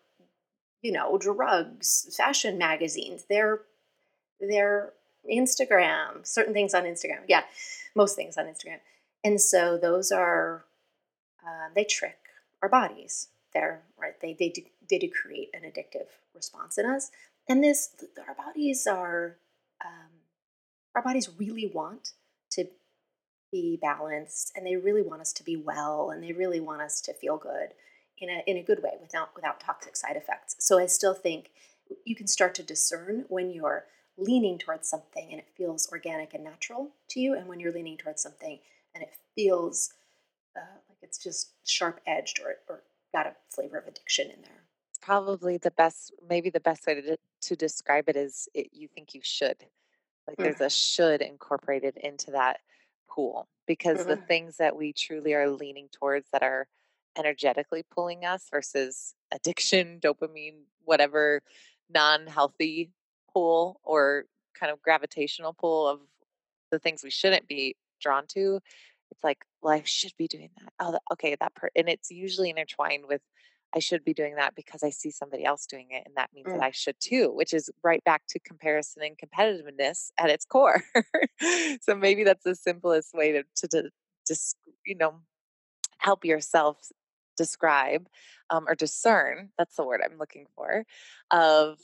you 0.82 0.92
know, 0.92 1.18
drugs, 1.18 2.14
fashion 2.16 2.58
magazines, 2.58 3.24
their 3.28 3.62
their 4.40 4.92
Instagram, 5.28 6.24
certain 6.24 6.52
things 6.52 6.74
on 6.74 6.84
Instagram. 6.84 7.22
Yeah, 7.26 7.42
most 7.96 8.14
things 8.14 8.36
on 8.36 8.44
Instagram. 8.44 8.78
And 9.24 9.40
so 9.40 9.78
those 9.78 10.12
are 10.12 10.64
uh, 11.44 11.70
they 11.74 11.84
trick 11.84 12.18
our 12.62 12.68
bodies. 12.68 13.28
They're 13.52 13.82
right. 14.00 14.20
They 14.20 14.34
they 14.34 14.52
they 14.88 14.98
do 14.98 15.10
create 15.10 15.48
an 15.54 15.62
addictive 15.62 16.06
response 16.34 16.78
in 16.78 16.86
us. 16.86 17.10
And 17.48 17.64
this 17.64 17.90
our 18.28 18.34
bodies 18.34 18.86
are 18.86 19.38
um, 19.84 20.10
our 20.94 21.02
bodies 21.02 21.28
really 21.38 21.70
want 21.72 22.12
to 22.50 22.66
be 23.50 23.78
balanced 23.80 24.52
and 24.54 24.66
they 24.66 24.76
really 24.76 25.02
want 25.02 25.20
us 25.20 25.32
to 25.32 25.42
be 25.42 25.56
well 25.56 26.10
and 26.10 26.22
they 26.22 26.32
really 26.32 26.60
want 26.60 26.82
us 26.82 27.00
to 27.00 27.14
feel 27.14 27.36
good 27.36 27.68
in 28.20 28.28
a 28.28 28.42
in 28.46 28.56
a 28.56 28.62
good 28.62 28.82
way 28.82 28.92
without 29.00 29.34
without 29.34 29.60
toxic 29.60 29.96
side 29.96 30.16
effects. 30.16 30.56
So 30.58 30.78
I 30.78 30.86
still 30.86 31.14
think 31.14 31.50
you 32.04 32.14
can 32.14 32.26
start 32.26 32.54
to 32.56 32.62
discern 32.62 33.24
when 33.28 33.50
you're 33.50 33.86
leaning 34.16 34.58
towards 34.58 34.88
something 34.88 35.28
and 35.30 35.38
it 35.38 35.48
feels 35.56 35.88
organic 35.92 36.34
and 36.34 36.44
natural 36.44 36.90
to 37.10 37.20
you, 37.20 37.34
and 37.34 37.46
when 37.46 37.60
you're 37.60 37.72
leaning 37.72 37.96
towards 37.96 38.22
something 38.22 38.58
and 38.94 39.02
it 39.02 39.14
feels 39.34 39.94
uh, 40.56 40.78
like 40.88 40.98
it's 41.02 41.18
just 41.18 41.52
sharp 41.66 42.00
edged 42.06 42.40
or 42.40 42.56
or 42.68 42.82
got 43.12 43.26
a 43.26 43.34
flavor 43.50 43.78
of 43.78 43.86
addiction 43.86 44.30
in 44.30 44.42
there. 44.42 44.67
Probably 45.08 45.56
the 45.56 45.70
best, 45.70 46.12
maybe 46.28 46.50
the 46.50 46.60
best 46.60 46.86
way 46.86 47.00
to 47.00 47.16
to 47.42 47.56
describe 47.56 48.08
it 48.10 48.16
is 48.16 48.46
it, 48.52 48.68
you 48.74 48.88
think 48.88 49.14
you 49.14 49.22
should. 49.22 49.64
Like 50.26 50.38
Mm. 50.38 50.44
there's 50.44 50.60
a 50.60 50.70
should 50.70 51.22
incorporated 51.22 51.96
into 51.96 52.32
that 52.32 52.60
pool 53.08 53.48
because 53.66 54.04
the 54.04 54.16
Mhm. 54.16 54.26
things 54.28 54.58
that 54.58 54.76
we 54.76 54.92
truly 54.92 55.34
are 55.34 55.50
leaning 55.50 55.88
towards 55.90 56.28
that 56.32 56.42
are 56.42 56.68
energetically 57.16 57.84
pulling 57.90 58.24
us 58.26 58.48
versus 58.50 59.14
addiction, 59.32 60.00
dopamine, 60.02 60.64
whatever 60.84 61.42
non 61.90 62.26
healthy 62.26 62.92
pull 63.32 63.80
or 63.84 64.26
kind 64.54 64.72
of 64.72 64.82
gravitational 64.82 65.54
pull 65.54 65.88
of 65.88 66.00
the 66.70 66.78
things 66.78 67.02
we 67.02 67.10
shouldn't 67.10 67.48
be 67.48 67.76
drawn 68.00 68.26
to. 68.28 68.60
It's 69.10 69.24
like, 69.24 69.44
well, 69.62 69.74
I 69.74 69.82
should 69.84 70.16
be 70.18 70.28
doing 70.28 70.50
that. 70.60 70.72
Oh, 70.80 70.92
that, 70.92 71.02
okay, 71.12 71.36
that 71.40 71.54
part, 71.54 71.72
and 71.76 71.88
it's 71.88 72.10
usually 72.10 72.50
intertwined 72.50 73.06
with 73.06 73.22
I 73.74 73.80
should 73.80 74.04
be 74.04 74.14
doing 74.14 74.36
that 74.36 74.54
because 74.54 74.82
I 74.82 74.90
see 74.90 75.10
somebody 75.10 75.44
else 75.44 75.66
doing 75.66 75.88
it, 75.90 76.04
and 76.06 76.16
that 76.16 76.30
means 76.34 76.52
that 76.52 76.60
Mm. 76.60 76.62
I 76.62 76.70
should 76.70 76.96
too, 77.00 77.30
which 77.30 77.52
is 77.52 77.70
right 77.82 78.02
back 78.04 78.22
to 78.30 78.38
comparison 78.40 79.02
and 79.02 79.16
competitiveness 79.18 80.10
at 80.18 80.30
its 80.30 80.44
core. 80.44 80.82
so 81.82 81.94
maybe 81.94 82.24
that's 82.24 82.44
the 82.44 82.54
simplest 82.54 83.14
way 83.14 83.32
to 83.32 83.44
to, 83.56 83.68
to 83.68 83.90
just 84.26 84.56
you 84.86 84.94
know 84.96 85.20
help 85.98 86.24
yourself 86.24 86.78
describe 87.36 88.08
um, 88.50 88.66
or 88.68 88.74
discern 88.74 89.50
that's 89.58 89.76
the 89.76 89.84
word 89.84 90.00
i'm 90.04 90.18
looking 90.18 90.46
for 90.56 90.84
of 91.30 91.78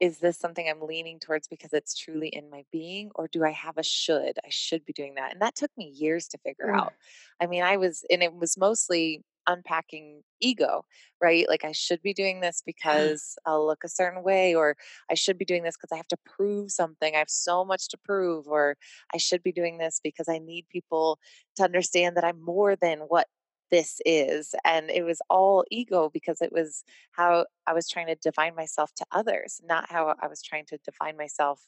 is 0.00 0.18
this 0.18 0.36
something 0.38 0.68
i'm 0.68 0.82
leaning 0.82 1.18
towards 1.18 1.46
because 1.48 1.72
it's 1.72 1.94
truly 1.96 2.28
in 2.28 2.50
my 2.50 2.64
being 2.72 3.10
or 3.14 3.28
do 3.28 3.44
i 3.44 3.50
have 3.50 3.78
a 3.78 3.82
should 3.82 4.38
i 4.44 4.48
should 4.50 4.84
be 4.84 4.92
doing 4.92 5.14
that 5.14 5.32
and 5.32 5.40
that 5.40 5.54
took 5.54 5.70
me 5.76 5.86
years 5.86 6.26
to 6.28 6.38
figure 6.38 6.70
Mm. 6.70 6.76
out 6.76 6.94
i 7.40 7.46
mean 7.46 7.62
i 7.62 7.76
was 7.76 8.04
and 8.10 8.22
it 8.22 8.34
was 8.34 8.56
mostly 8.58 9.22
unpacking 9.46 10.22
ego 10.40 10.84
right 11.20 11.48
like 11.48 11.64
i 11.64 11.72
should 11.72 12.02
be 12.02 12.12
doing 12.14 12.40
this 12.40 12.62
Yeah. 12.88 13.14
because 13.14 13.36
i'll 13.46 13.66
look 13.66 13.84
a 13.84 13.88
certain 13.88 14.22
way 14.22 14.54
or 14.54 14.76
i 15.10 15.14
should 15.14 15.38
be 15.38 15.44
doing 15.44 15.62
this 15.62 15.76
because 15.76 15.92
i 15.92 15.96
have 15.96 16.08
to 16.08 16.16
prove 16.24 16.70
something 16.70 17.14
i 17.14 17.18
have 17.18 17.30
so 17.30 17.64
much 17.64 17.88
to 17.88 17.98
prove 17.98 18.46
or 18.46 18.76
i 19.14 19.16
should 19.18 19.42
be 19.42 19.52
doing 19.52 19.78
this 19.78 20.00
because 20.02 20.28
i 20.28 20.38
need 20.38 20.66
people 20.68 21.18
to 21.56 21.62
understand 21.64 22.16
that 22.16 22.24
i'm 22.24 22.42
more 22.42 22.76
than 22.76 23.00
what 23.00 23.26
this 23.70 24.00
is 24.06 24.54
and 24.64 24.90
it 24.90 25.04
was 25.04 25.20
all 25.28 25.64
ego 25.70 26.08
because 26.12 26.40
it 26.40 26.52
was 26.52 26.84
how 27.12 27.44
i 27.66 27.72
was 27.72 27.88
trying 27.88 28.06
to 28.06 28.14
define 28.16 28.54
myself 28.54 28.92
to 28.94 29.04
others 29.12 29.60
not 29.64 29.90
how 29.90 30.14
i 30.20 30.28
was 30.28 30.42
trying 30.42 30.64
to 30.64 30.78
define 30.84 31.16
myself 31.16 31.62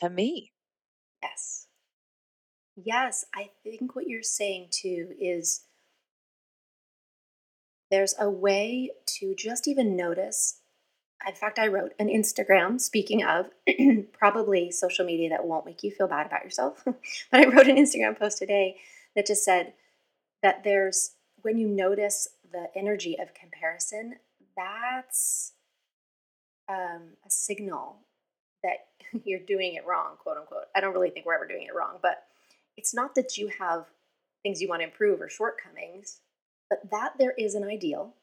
to 0.00 0.10
me 0.10 0.52
Yes. 1.22 1.68
Yes, 2.76 3.24
I 3.34 3.50
think 3.64 3.96
what 3.96 4.06
you're 4.06 4.22
saying 4.22 4.68
too 4.70 5.14
is 5.18 5.67
there's 7.90 8.14
a 8.18 8.28
way 8.28 8.90
to 9.18 9.34
just 9.34 9.68
even 9.68 9.96
notice. 9.96 10.60
In 11.26 11.34
fact, 11.34 11.58
I 11.58 11.66
wrote 11.66 11.92
an 11.98 12.08
Instagram, 12.08 12.80
speaking 12.80 13.24
of 13.24 13.46
probably 14.12 14.70
social 14.70 15.04
media 15.04 15.30
that 15.30 15.46
won't 15.46 15.66
make 15.66 15.82
you 15.82 15.90
feel 15.90 16.06
bad 16.06 16.26
about 16.26 16.44
yourself, 16.44 16.82
but 16.84 16.96
I 17.32 17.46
wrote 17.46 17.68
an 17.68 17.76
Instagram 17.76 18.18
post 18.18 18.38
today 18.38 18.76
that 19.16 19.26
just 19.26 19.44
said 19.44 19.72
that 20.42 20.64
there's 20.64 21.12
when 21.42 21.58
you 21.58 21.68
notice 21.68 22.28
the 22.50 22.68
energy 22.74 23.16
of 23.20 23.34
comparison, 23.34 24.16
that's 24.56 25.52
um, 26.68 27.16
a 27.24 27.30
signal 27.30 27.98
that 28.62 28.86
you're 29.24 29.40
doing 29.40 29.74
it 29.74 29.86
wrong, 29.86 30.16
quote 30.18 30.36
unquote. 30.36 30.64
I 30.74 30.80
don't 30.80 30.92
really 30.92 31.10
think 31.10 31.26
we're 31.26 31.34
ever 31.34 31.46
doing 31.46 31.64
it 31.64 31.74
wrong, 31.74 31.98
but 32.02 32.24
it's 32.76 32.94
not 32.94 33.14
that 33.14 33.36
you 33.36 33.50
have 33.58 33.86
things 34.42 34.60
you 34.60 34.68
want 34.68 34.80
to 34.80 34.86
improve 34.86 35.20
or 35.20 35.28
shortcomings, 35.28 36.20
but 36.68 36.90
that 36.90 37.14
there 37.18 37.32
is 37.32 37.54
an 37.54 37.64
ideal 37.64 38.14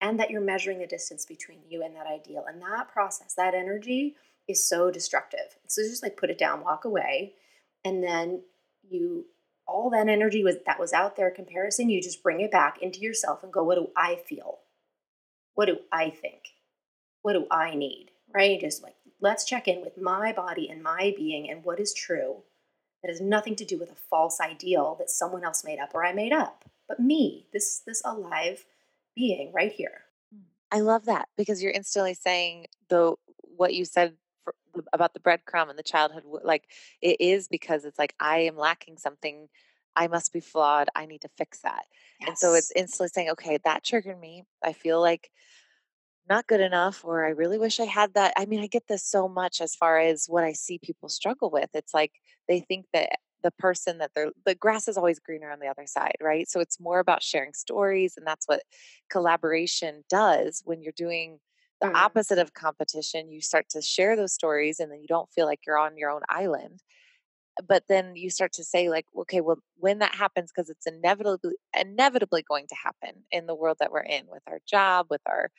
and 0.00 0.18
that 0.18 0.30
you're 0.30 0.40
measuring 0.40 0.78
the 0.78 0.86
distance 0.86 1.24
between 1.24 1.58
you 1.68 1.82
and 1.82 1.94
that 1.96 2.06
ideal. 2.06 2.44
And 2.46 2.62
that 2.62 2.88
process, 2.92 3.34
that 3.34 3.54
energy 3.54 4.14
is 4.46 4.66
so 4.66 4.90
destructive. 4.90 5.58
So 5.66 5.82
just 5.82 6.02
like 6.02 6.16
put 6.16 6.30
it 6.30 6.38
down, 6.38 6.62
walk 6.62 6.84
away, 6.84 7.34
and 7.84 8.02
then 8.02 8.42
you 8.88 9.26
all 9.66 9.90
that 9.90 10.08
energy 10.08 10.42
was 10.42 10.56
that 10.64 10.80
was 10.80 10.92
out 10.92 11.16
there 11.16 11.30
comparison, 11.30 11.90
you 11.90 12.00
just 12.00 12.22
bring 12.22 12.40
it 12.40 12.50
back 12.50 12.80
into 12.80 13.00
yourself 13.00 13.42
and 13.42 13.52
go, 13.52 13.62
what 13.62 13.74
do 13.74 13.90
I 13.96 14.16
feel? 14.16 14.60
What 15.54 15.66
do 15.66 15.78
I 15.92 16.08
think? 16.10 16.54
What 17.22 17.34
do 17.34 17.46
I 17.50 17.74
need? 17.74 18.10
Right? 18.32 18.60
Just 18.60 18.82
like 18.82 18.94
let's 19.20 19.44
check 19.44 19.68
in 19.68 19.80
with 19.80 20.00
my 20.00 20.32
body 20.32 20.68
and 20.70 20.82
my 20.82 21.12
being 21.16 21.50
and 21.50 21.64
what 21.64 21.80
is 21.80 21.92
true. 21.92 22.42
That 23.02 23.10
has 23.10 23.20
nothing 23.20 23.54
to 23.56 23.64
do 23.64 23.78
with 23.78 23.92
a 23.92 23.96
false 24.10 24.40
ideal 24.40 24.96
that 24.98 25.10
someone 25.10 25.44
else 25.44 25.64
made 25.64 25.78
up 25.78 25.94
or 25.94 26.04
I 26.04 26.12
made 26.12 26.32
up, 26.32 26.64
but 26.88 27.00
me, 27.00 27.46
this 27.52 27.82
this 27.86 28.02
alive 28.04 28.64
being 29.14 29.52
right 29.52 29.72
here. 29.72 30.02
Mm. 30.34 30.42
i 30.72 30.80
love 30.80 31.06
that 31.06 31.28
because 31.36 31.62
you're 31.62 31.72
instantly 31.72 32.14
saying 32.14 32.66
the 32.88 33.14
what 33.56 33.74
you 33.74 33.84
said 33.84 34.14
for, 34.44 34.54
about 34.92 35.14
the 35.14 35.20
breadcrumb 35.20 35.70
and 35.70 35.78
the 35.78 35.82
childhood 35.82 36.24
like 36.44 36.64
it 37.02 37.16
is 37.20 37.48
because 37.48 37.84
it's 37.84 37.98
like 37.98 38.14
i 38.20 38.38
am 38.38 38.56
lacking 38.56 38.96
something 38.96 39.48
i 39.96 40.06
must 40.06 40.32
be 40.32 40.40
flawed 40.40 40.88
i 40.94 41.06
need 41.06 41.20
to 41.20 41.30
fix 41.36 41.60
that 41.60 41.84
and 42.26 42.38
so 42.38 42.54
it's 42.54 42.70
instantly 42.76 43.08
saying 43.08 43.30
okay 43.30 43.58
that 43.64 43.82
triggered 43.82 44.20
me 44.20 44.44
i 44.62 44.72
feel 44.72 45.00
like 45.00 45.30
not 46.28 46.46
good 46.46 46.60
enough 46.60 47.04
or 47.04 47.24
I 47.24 47.30
really 47.30 47.58
wish 47.58 47.80
I 47.80 47.84
had 47.84 48.14
that. 48.14 48.34
I 48.36 48.44
mean, 48.44 48.60
I 48.60 48.66
get 48.66 48.86
this 48.86 49.04
so 49.04 49.28
much 49.28 49.60
as 49.60 49.74
far 49.74 49.98
as 49.98 50.26
what 50.28 50.44
I 50.44 50.52
see 50.52 50.78
people 50.78 51.08
struggle 51.08 51.50
with. 51.50 51.70
It's 51.74 51.94
like 51.94 52.12
they 52.48 52.60
think 52.60 52.86
that 52.92 53.18
the 53.42 53.50
person 53.52 53.98
that 53.98 54.10
they're 54.14 54.30
the 54.44 54.54
grass 54.54 54.88
is 54.88 54.96
always 54.96 55.18
greener 55.20 55.50
on 55.50 55.60
the 55.60 55.68
other 55.68 55.86
side, 55.86 56.16
right? 56.22 56.48
So 56.48 56.60
it's 56.60 56.80
more 56.80 56.98
about 57.00 57.22
sharing 57.22 57.52
stories 57.54 58.14
and 58.16 58.26
that's 58.26 58.46
what 58.46 58.62
collaboration 59.10 60.04
does 60.08 60.62
when 60.64 60.82
you're 60.82 60.92
doing 60.96 61.38
the 61.80 61.88
Mm, 61.88 61.94
opposite 61.96 62.38
of 62.38 62.54
competition. 62.54 63.30
You 63.30 63.40
start 63.40 63.68
to 63.70 63.82
share 63.82 64.16
those 64.16 64.32
stories 64.34 64.80
and 64.80 64.90
then 64.90 65.00
you 65.00 65.06
don't 65.08 65.30
feel 65.32 65.46
like 65.46 65.60
you're 65.66 65.78
on 65.78 65.96
your 65.96 66.10
own 66.10 66.22
island 66.28 66.82
but 67.66 67.84
then 67.88 68.14
you 68.14 68.30
start 68.30 68.52
to 68.52 68.64
say 68.64 68.88
like 68.88 69.06
okay 69.16 69.40
well 69.40 69.58
when 69.76 69.98
that 69.98 70.14
happens 70.14 70.50
because 70.54 70.70
it's 70.70 70.86
inevitably 70.86 71.54
inevitably 71.78 72.42
going 72.48 72.66
to 72.68 72.74
happen 72.76 73.24
in 73.32 73.46
the 73.46 73.54
world 73.54 73.76
that 73.80 73.90
we're 73.90 74.00
in 74.00 74.24
with 74.28 74.42
our 74.46 74.60
job 74.68 75.06
with 75.10 75.20
our 75.26 75.50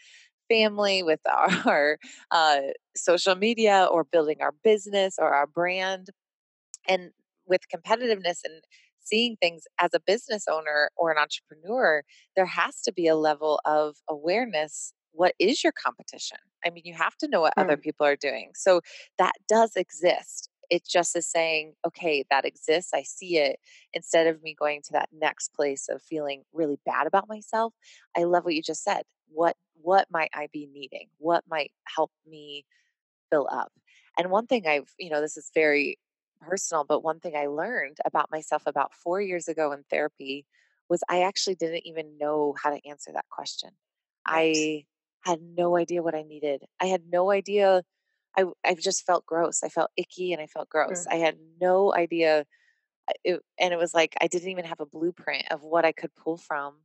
family 0.49 1.03
with 1.03 1.21
our 1.65 1.97
uh, 2.31 2.61
social 2.95 3.35
media 3.35 3.87
or 3.91 4.03
building 4.05 4.37
our 4.41 4.53
business 4.63 5.15
or 5.19 5.33
our 5.33 5.47
brand 5.47 6.09
and 6.87 7.11
with 7.49 7.61
competitiveness 7.73 8.39
and 8.45 8.63
seeing 8.99 9.35
things 9.37 9.63
as 9.81 9.89
a 9.93 9.99
business 9.99 10.45
owner 10.49 10.91
or 10.95 11.11
an 11.11 11.17
entrepreneur 11.17 12.03
there 12.35 12.45
has 12.45 12.81
to 12.81 12.93
be 12.93 13.07
a 13.07 13.15
level 13.15 13.59
of 13.65 13.97
awareness 14.07 14.93
what 15.11 15.33
is 15.39 15.63
your 15.63 15.73
competition? 15.73 16.37
I 16.65 16.69
mean 16.69 16.83
you 16.85 16.93
have 16.93 17.15
to 17.17 17.27
know 17.27 17.41
what 17.41 17.53
other 17.57 17.77
mm, 17.77 17.81
people 17.81 18.05
are 18.05 18.15
doing. 18.15 18.51
So 18.55 18.81
that 19.17 19.33
does 19.47 19.75
exist. 19.75 20.49
It 20.69 20.87
just 20.87 21.15
is 21.15 21.29
saying 21.29 21.73
okay 21.87 22.23
that 22.29 22.45
exists 22.45 22.91
i 22.93 23.01
see 23.01 23.37
it 23.37 23.59
instead 23.93 24.27
of 24.27 24.43
me 24.43 24.55
going 24.57 24.81
to 24.83 24.93
that 24.93 25.09
next 25.11 25.53
place 25.53 25.87
of 25.89 26.01
feeling 26.01 26.43
really 26.53 26.77
bad 26.85 27.07
about 27.07 27.27
myself. 27.27 27.73
I 28.17 28.23
love 28.23 28.45
what 28.45 28.55
you 28.55 28.61
just 28.61 28.83
said. 28.83 29.03
What 29.29 29.55
what 29.81 30.07
might 30.11 30.29
i 30.33 30.47
be 30.53 30.67
needing? 30.71 31.07
What 31.17 31.43
might 31.49 31.71
help 31.95 32.11
me 32.27 32.65
fill 33.29 33.47
up. 33.51 33.71
And 34.17 34.31
one 34.31 34.47
thing 34.47 34.67
I've, 34.67 34.91
you 34.97 35.09
know, 35.09 35.21
this 35.21 35.37
is 35.37 35.51
very 35.53 35.97
personal, 36.41 36.83
but 36.83 37.03
one 37.03 37.19
thing 37.19 37.35
I 37.35 37.47
learned 37.47 37.97
about 38.05 38.31
myself 38.31 38.63
about 38.65 38.93
four 38.93 39.21
years 39.21 39.47
ago 39.47 39.71
in 39.71 39.83
therapy 39.89 40.45
was 40.89 41.01
I 41.09 41.21
actually 41.23 41.55
didn't 41.55 41.87
even 41.87 42.17
know 42.17 42.55
how 42.61 42.71
to 42.71 42.87
answer 42.87 43.11
that 43.13 43.29
question. 43.29 43.71
right. 44.27 44.45
I 44.51 44.85
had 45.21 45.41
no 45.41 45.77
idea 45.77 46.03
what 46.03 46.15
I 46.15 46.23
needed. 46.23 46.65
I 46.79 46.85
had 46.87 47.03
no 47.09 47.31
idea. 47.31 47.83
I, 48.37 48.45
I 48.65 48.75
just 48.75 49.05
felt 49.05 49.25
gross. 49.25 49.63
I 49.63 49.69
felt 49.69 49.91
icky 49.97 50.33
and 50.33 50.41
I 50.41 50.47
felt 50.47 50.69
gross. 50.69 51.05
Mm, 51.05 51.11
I 51.11 51.15
had 51.17 51.37
no 51.61 51.93
idea. 51.93 52.45
uh, 53.09 53.13
It, 53.23 53.41
and 53.59 53.73
it 53.73 53.77
was 53.77 53.93
like 53.93 54.15
I 54.21 54.27
didn't 54.27 54.49
even 54.49 54.65
have 54.65 54.79
a 54.79 54.85
blueprint 54.85 55.45
of 55.51 55.63
what 55.63 55.85
I 55.85 55.91
could 55.91 56.15
pull 56.15 56.37
from 56.37 56.77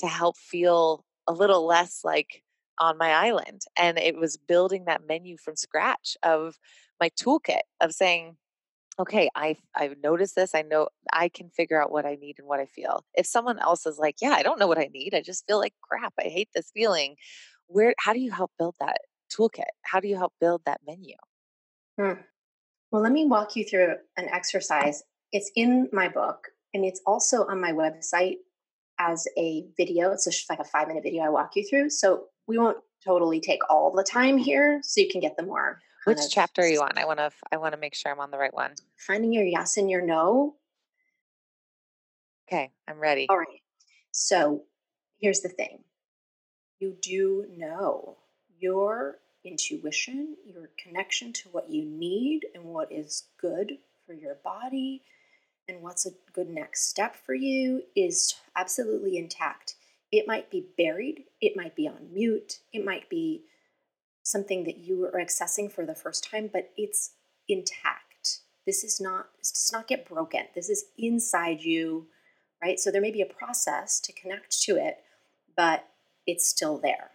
to 0.00 0.06
help 0.06 0.36
feel 0.38 1.04
a 1.26 1.32
little 1.32 1.66
less 1.66 2.02
like 2.04 2.42
on 2.78 2.98
my 2.98 3.10
island. 3.12 3.62
And 3.76 3.98
it 3.98 4.16
was 4.16 4.36
building 4.36 4.86
that 4.86 5.06
menu 5.06 5.36
from 5.36 5.56
scratch 5.56 6.16
of 6.22 6.58
my 7.00 7.10
toolkit 7.10 7.62
of 7.80 7.92
saying, 7.92 8.36
okay, 9.00 9.30
I've 9.34 9.60
I've 9.74 9.96
noticed 10.02 10.36
this. 10.36 10.54
I 10.54 10.62
know 10.62 10.88
I 11.12 11.28
can 11.28 11.50
figure 11.50 11.80
out 11.80 11.90
what 11.90 12.06
I 12.06 12.16
need 12.16 12.36
and 12.38 12.46
what 12.46 12.60
I 12.60 12.66
feel. 12.66 13.04
If 13.14 13.26
someone 13.26 13.58
else 13.58 13.86
is 13.86 13.98
like, 13.98 14.16
yeah, 14.20 14.32
I 14.32 14.42
don't 14.42 14.58
know 14.58 14.66
what 14.66 14.78
I 14.78 14.90
need. 14.92 15.14
I 15.14 15.22
just 15.22 15.46
feel 15.46 15.58
like 15.58 15.74
crap. 15.82 16.14
I 16.18 16.24
hate 16.24 16.48
this 16.54 16.70
feeling. 16.72 17.16
Where 17.66 17.94
how 17.98 18.12
do 18.12 18.20
you 18.20 18.30
help 18.30 18.52
build 18.58 18.74
that 18.80 18.98
toolkit? 19.32 19.64
How 19.82 20.00
do 20.00 20.08
you 20.08 20.16
help 20.16 20.34
build 20.40 20.62
that 20.66 20.80
menu? 20.86 21.14
mm. 21.98 22.18
Well, 22.90 23.02
let 23.02 23.12
me 23.12 23.26
walk 23.26 23.54
you 23.54 23.64
through 23.64 23.94
an 24.16 24.28
exercise. 24.28 25.02
It's 25.32 25.50
in 25.54 25.88
my 25.92 26.08
book 26.08 26.48
and 26.74 26.84
it's 26.84 27.00
also 27.06 27.46
on 27.46 27.60
my 27.60 27.72
website 27.72 28.36
as 28.98 29.26
a 29.38 29.64
video. 29.76 30.10
It's 30.10 30.24
just 30.24 30.50
like 30.50 30.58
a 30.58 30.64
five 30.64 30.88
minute 30.88 31.04
video 31.04 31.22
I 31.22 31.28
walk 31.28 31.52
you 31.54 31.64
through. 31.68 31.90
So 31.90 32.24
we 32.48 32.58
won't 32.58 32.78
totally 33.06 33.40
take 33.40 33.60
all 33.70 33.92
the 33.92 34.02
time 34.02 34.36
here 34.36 34.80
so 34.82 35.00
you 35.00 35.08
can 35.08 35.20
get 35.20 35.36
the 35.36 35.44
more 35.44 35.78
Which 36.04 36.30
chapter 36.30 36.62
are 36.62 36.68
you 36.68 36.80
on? 36.80 36.96
I 36.96 37.04
want 37.04 37.18
to 37.18 37.30
I 37.52 37.56
want 37.56 37.74
to 37.74 37.80
make 37.80 37.94
sure 37.94 38.10
I'm 38.10 38.20
on 38.20 38.30
the 38.30 38.38
right 38.38 38.54
one. 38.54 38.74
finding 38.96 39.32
your 39.32 39.44
yes 39.44 39.76
and 39.76 39.90
your 39.90 40.04
no. 40.04 40.56
Okay, 42.48 42.70
I'm 42.88 42.98
ready. 42.98 43.26
All 43.28 43.38
right. 43.38 43.60
So 44.10 44.64
here's 45.20 45.40
the 45.40 45.48
thing 45.48 45.84
you 46.80 46.96
do 47.00 47.46
know 47.56 48.16
your 48.58 49.18
intuition, 49.44 50.36
your 50.44 50.70
connection 50.82 51.32
to 51.32 51.48
what 51.50 51.70
you 51.70 51.84
need 51.84 52.46
and 52.54 52.64
what 52.64 52.90
is 52.90 53.24
good 53.40 53.78
for 54.06 54.12
your 54.12 54.36
body 54.44 55.02
and 55.68 55.82
what's 55.82 56.06
a 56.06 56.10
good 56.32 56.50
next 56.50 56.88
step 56.88 57.14
for 57.14 57.34
you 57.34 57.82
is 57.94 58.34
absolutely 58.56 59.16
intact. 59.16 59.76
It 60.12 60.26
might 60.26 60.50
be 60.50 60.66
buried, 60.76 61.24
it 61.40 61.56
might 61.56 61.76
be 61.76 61.86
on 61.86 62.12
mute, 62.12 62.58
it 62.72 62.84
might 62.84 63.08
be 63.08 63.42
something 64.22 64.64
that 64.64 64.78
you 64.78 65.04
are 65.04 65.20
accessing 65.20 65.70
for 65.70 65.84
the 65.84 65.94
first 65.94 66.28
time, 66.30 66.50
but 66.52 66.70
it's 66.76 67.12
intact. 67.48 68.40
This 68.66 68.84
is 68.84 69.00
not 69.00 69.26
this 69.38 69.52
does 69.52 69.72
not 69.72 69.88
get 69.88 70.08
broken. 70.08 70.42
This 70.54 70.68
is 70.68 70.84
inside 70.98 71.62
you, 71.62 72.06
right? 72.62 72.78
So 72.78 72.90
there 72.90 73.00
may 73.00 73.10
be 73.10 73.22
a 73.22 73.26
process 73.26 74.00
to 74.00 74.12
connect 74.12 74.60
to 74.62 74.76
it, 74.76 74.98
but 75.56 75.86
it's 76.26 76.48
still 76.48 76.78
there. 76.78 77.10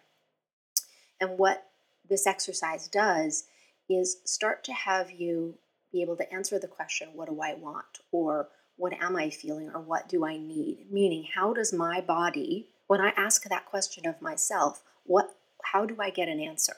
And 1.21 1.37
what 1.37 1.67
this 2.07 2.27
exercise 2.27 2.87
does 2.87 3.45
is 3.89 4.17
start 4.25 4.63
to 4.65 4.73
have 4.73 5.11
you 5.11 5.57
be 5.91 6.01
able 6.01 6.17
to 6.17 6.33
answer 6.33 6.59
the 6.59 6.67
question, 6.67 7.09
What 7.13 7.29
do 7.29 7.39
I 7.41 7.53
want? 7.53 7.99
or 8.11 8.49
What 8.75 8.93
am 8.93 9.15
I 9.15 9.29
feeling? 9.29 9.71
or 9.73 9.81
What 9.81 10.09
do 10.09 10.25
I 10.25 10.37
need? 10.37 10.87
Meaning, 10.91 11.27
how 11.35 11.53
does 11.53 11.71
my 11.71 12.01
body, 12.01 12.67
when 12.87 12.99
I 12.99 13.13
ask 13.15 13.43
that 13.43 13.65
question 13.65 14.05
of 14.05 14.21
myself, 14.21 14.83
what, 15.03 15.29
how 15.63 15.85
do 15.85 15.95
I 15.99 16.09
get 16.09 16.27
an 16.27 16.39
answer? 16.39 16.75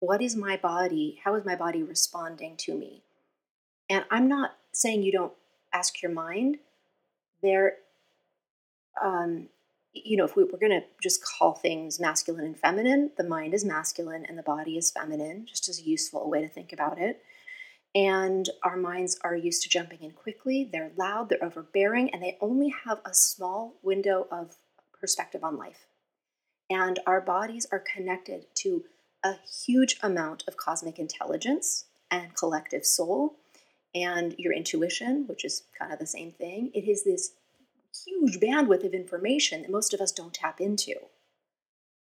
What 0.00 0.22
is 0.22 0.36
my 0.36 0.56
body? 0.56 1.20
How 1.24 1.34
is 1.34 1.44
my 1.44 1.56
body 1.56 1.82
responding 1.82 2.56
to 2.58 2.74
me? 2.74 3.02
And 3.88 4.04
I'm 4.10 4.28
not 4.28 4.56
saying 4.72 5.02
you 5.02 5.12
don't 5.12 5.32
ask 5.72 6.02
your 6.02 6.12
mind. 6.12 6.58
There 7.42 7.74
um, 9.02 9.48
you 10.04 10.16
know, 10.16 10.24
if 10.24 10.36
we, 10.36 10.44
we're 10.44 10.58
going 10.58 10.80
to 10.80 10.86
just 11.02 11.24
call 11.24 11.54
things 11.54 11.98
masculine 11.98 12.44
and 12.44 12.58
feminine, 12.58 13.10
the 13.16 13.24
mind 13.24 13.54
is 13.54 13.64
masculine 13.64 14.24
and 14.26 14.36
the 14.36 14.42
body 14.42 14.76
is 14.76 14.90
feminine, 14.90 15.46
just 15.46 15.68
as 15.68 15.80
a 15.80 15.84
useful 15.84 16.28
way 16.28 16.42
to 16.42 16.48
think 16.48 16.72
about 16.72 16.98
it. 17.00 17.22
And 17.94 18.48
our 18.62 18.76
minds 18.76 19.18
are 19.24 19.34
used 19.34 19.62
to 19.62 19.70
jumping 19.70 20.02
in 20.02 20.10
quickly. 20.10 20.68
They're 20.70 20.92
loud, 20.96 21.30
they're 21.30 21.42
overbearing, 21.42 22.10
and 22.10 22.22
they 22.22 22.36
only 22.42 22.74
have 22.84 23.00
a 23.06 23.14
small 23.14 23.74
window 23.82 24.26
of 24.30 24.56
perspective 25.00 25.42
on 25.42 25.56
life. 25.56 25.86
And 26.68 26.98
our 27.06 27.20
bodies 27.20 27.66
are 27.72 27.82
connected 27.94 28.46
to 28.56 28.84
a 29.26 29.38
huge 29.66 29.96
amount 30.02 30.44
of 30.46 30.56
cosmic 30.56 30.98
intelligence 30.98 31.86
and 32.10 32.34
collective 32.34 32.84
soul 32.84 33.36
and 33.94 34.34
your 34.38 34.52
intuition, 34.52 35.24
which 35.26 35.44
is 35.44 35.64
kind 35.76 35.92
of 35.92 35.98
the 35.98 36.06
same 36.06 36.30
thing. 36.30 36.70
It 36.74 36.88
is 36.88 37.02
this 37.02 37.32
huge 38.04 38.38
bandwidth 38.38 38.84
of 38.84 38.94
information 38.94 39.62
that 39.62 39.70
most 39.70 39.92
of 39.94 40.00
us 40.00 40.12
don't 40.12 40.34
tap 40.34 40.60
into. 40.60 40.94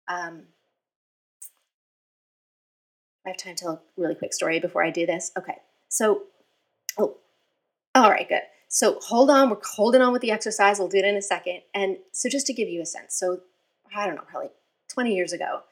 Um, 0.09 0.43
I 3.25 3.31
have 3.31 3.39
time 3.39 3.55
to 3.55 3.65
tell 3.65 3.73
a 3.73 3.81
really 3.97 4.15
quick 4.15 4.35
story 4.35 4.61
before 4.61 4.85
I 4.85 4.91
do 4.91 5.07
this. 5.07 5.33
Okay. 5.39 5.57
So, 5.89 6.25
oh, 6.99 7.17
all 7.95 8.11
right, 8.11 8.29
good. 8.29 8.43
So 8.69 8.99
hold 9.01 9.31
on. 9.31 9.49
We're 9.49 9.57
holding 9.65 10.03
on 10.03 10.13
with 10.13 10.23
the 10.23 10.33
exercise. 10.33 10.79
We'll 10.79 10.89
do 10.89 10.99
it 10.99 11.05
in 11.05 11.17
a 11.17 11.23
second. 11.23 11.63
And 11.73 11.99
so, 12.13 12.29
just 12.29 12.47
to 12.49 12.53
give 12.53 12.69
you 12.69 12.83
a 12.83 12.87
sense, 12.87 13.17
so 13.17 13.41
I 13.95 14.07
don't 14.07 14.17
know, 14.17 14.23
probably 14.29 14.51
20 14.93 15.15
years 15.15 15.33
ago, 15.33 15.63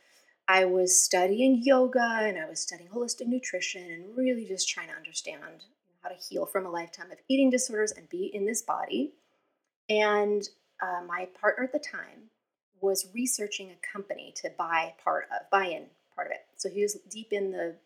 I 0.47 0.66
was 0.66 1.03
studying 1.03 1.62
yoga 1.62 2.20
and 2.22 2.38
I 2.38 2.49
was 2.49 2.61
studying 2.61 2.90
holistic 2.90 3.26
nutrition 3.26 3.90
and 3.90 4.16
really 4.16 4.45
just 4.45 4.68
trying 4.68 4.88
to 4.88 4.95
understand 4.95 5.40
how 6.03 6.11
to 6.11 6.14
heal 6.14 6.45
from 6.45 6.66
a 6.66 6.70
lifetime 6.70 7.11
of 7.11 7.18
eating 7.28 7.51
disorders 7.51 7.92
and 7.92 8.09
be 8.11 8.30
in 8.34 8.45
this 8.45 8.61
body. 8.61 9.14
And 9.88 10.47
uh, 10.82 11.03
my 11.07 11.28
partner 11.40 11.64
at 11.64 11.72
the 11.72 11.78
time 11.78 12.30
was 12.80 13.09
researching 13.14 13.70
a 13.70 13.92
company 13.92 14.34
to 14.36 14.51
buy 14.59 14.95
part 15.03 15.24
of, 15.32 15.49
buy 15.51 15.66
in 15.66 15.86
part 16.14 16.26
of 16.26 16.32
it. 16.32 16.45
So 16.57 16.68
he 16.68 16.82
was 16.82 16.99
deep 17.11 17.32
in 17.32 17.51
the, 17.51 17.76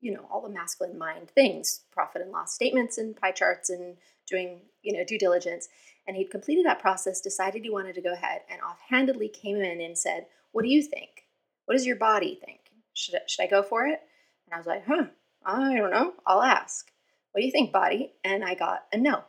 you 0.00 0.12
know, 0.12 0.26
all 0.28 0.42
the 0.42 0.48
masculine 0.48 0.98
mind 0.98 1.30
things, 1.30 1.82
profit 1.92 2.22
and 2.22 2.32
loss 2.32 2.52
statements 2.52 2.98
and 2.98 3.16
pie 3.16 3.30
charts 3.30 3.70
and 3.70 3.96
doing, 4.26 4.62
you 4.82 4.92
know, 4.92 5.04
due 5.04 5.18
diligence. 5.18 5.68
And 6.08 6.16
he'd 6.16 6.32
completed 6.32 6.66
that 6.66 6.80
process, 6.80 7.20
decided 7.20 7.62
he 7.62 7.70
wanted 7.70 7.94
to 7.94 8.02
go 8.02 8.12
ahead, 8.12 8.40
and 8.50 8.60
offhandedly 8.60 9.28
came 9.28 9.56
in 9.56 9.80
and 9.80 9.96
said, 9.96 10.26
What 10.50 10.62
do 10.62 10.68
you 10.68 10.82
think? 10.82 11.27
What 11.68 11.74
does 11.74 11.84
your 11.84 11.96
body 11.96 12.40
think? 12.42 12.60
Should, 12.94 13.16
I- 13.16 13.26
should 13.26 13.42
I 13.42 13.46
go 13.46 13.62
for 13.62 13.86
it? 13.86 14.00
And 14.46 14.54
I 14.54 14.56
was 14.56 14.66
like, 14.66 14.86
Huh, 14.86 15.04
I 15.44 15.76
don't 15.76 15.90
know. 15.90 16.14
I'll 16.26 16.40
ask. 16.40 16.90
What 17.32 17.42
do 17.42 17.46
you 17.46 17.52
think, 17.52 17.72
body? 17.72 18.14
And 18.24 18.42
I 18.42 18.54
got 18.54 18.86
a 18.90 18.96
no. 18.96 19.24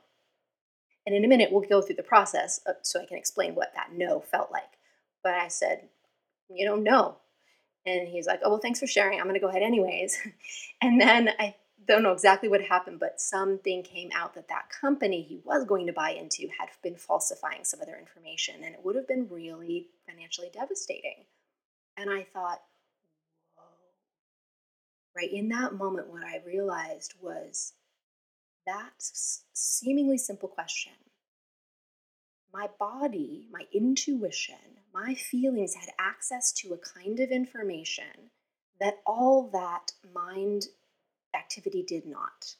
And 1.05 1.13
in 1.13 1.25
a 1.25 1.27
minute, 1.27 1.51
we'll 1.51 1.67
go 1.67 1.81
through 1.81 1.97
the 1.97 2.03
process 2.03 2.61
so 2.81 3.01
I 3.01 3.05
can 3.05 3.17
explain 3.17 3.55
what 3.55 3.73
that 3.75 3.89
no 3.91 4.21
felt 4.21 4.53
like. 4.53 4.77
But 5.21 5.33
I 5.33 5.49
said, 5.49 5.89
you 6.49 6.65
don't 6.65 6.81
know, 6.81 6.91
no. 6.91 7.15
And 7.85 8.07
he's 8.07 8.25
like, 8.25 8.39
oh, 8.41 8.51
well, 8.51 8.59
thanks 8.59 8.79
for 8.79 8.87
sharing. 8.87 9.19
I'm 9.19 9.25
going 9.25 9.33
to 9.33 9.41
go 9.41 9.49
ahead 9.49 9.61
anyways. 9.61 10.17
and 10.81 11.01
then 11.01 11.31
I 11.39 11.55
don't 11.89 12.03
know 12.03 12.13
exactly 12.13 12.47
what 12.47 12.61
happened, 12.61 13.01
but 13.01 13.19
something 13.19 13.83
came 13.83 14.11
out 14.15 14.33
that 14.35 14.47
that 14.47 14.69
company 14.69 15.23
he 15.23 15.41
was 15.43 15.65
going 15.65 15.87
to 15.87 15.93
buy 15.93 16.11
into 16.11 16.47
had 16.57 16.69
been 16.81 16.95
falsifying 16.95 17.65
some 17.65 17.81
of 17.81 17.87
their 17.87 17.99
information. 17.99 18.63
And 18.63 18.75
it 18.75 18.81
would 18.85 18.95
have 18.95 19.09
been 19.09 19.27
really 19.29 19.87
financially 20.07 20.49
devastating. 20.53 21.25
And 21.99 22.09
I 22.09 22.25
thought, 22.33 22.61
right? 25.15 25.31
In 25.31 25.49
that 25.49 25.73
moment, 25.73 26.07
what 26.07 26.23
I 26.23 26.41
realized 26.45 27.15
was 27.21 27.73
that 28.65 28.93
seemingly 29.51 30.17
simple 30.17 30.47
question. 30.47 30.93
My 32.53 32.69
body, 32.79 33.49
my 33.51 33.63
intuition, 33.73 34.55
my 34.93 35.13
feelings 35.13 35.75
had 35.75 35.89
access 35.99 36.53
to 36.53 36.73
a 36.73 36.77
kind 36.77 37.19
of 37.19 37.31
information 37.31 38.31
that 38.79 39.01
all 39.05 39.49
that 39.51 39.91
mind 40.15 40.67
activity 41.35 41.83
did 41.85 42.05
not. 42.05 42.55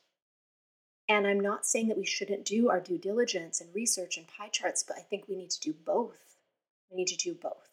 And 1.08 1.26
I'm 1.26 1.40
not 1.40 1.66
saying 1.66 1.88
that 1.88 1.98
we 1.98 2.06
shouldn't 2.06 2.44
do 2.44 2.70
our 2.70 2.82
due 2.82 2.98
diligence 2.98 3.62
and 3.62 3.74
research 3.74 4.18
and 4.18 4.28
pie 4.28 4.50
charts, 4.50 4.84
but 4.84 4.98
I 4.98 5.02
think 5.02 5.30
we 5.30 5.38
need 5.38 5.52
to 5.52 5.62
do 5.62 5.74
both. 5.74 6.36
We 6.92 6.98
need 6.98 7.08
to 7.08 7.18
do 7.18 7.34
both. 7.34 7.69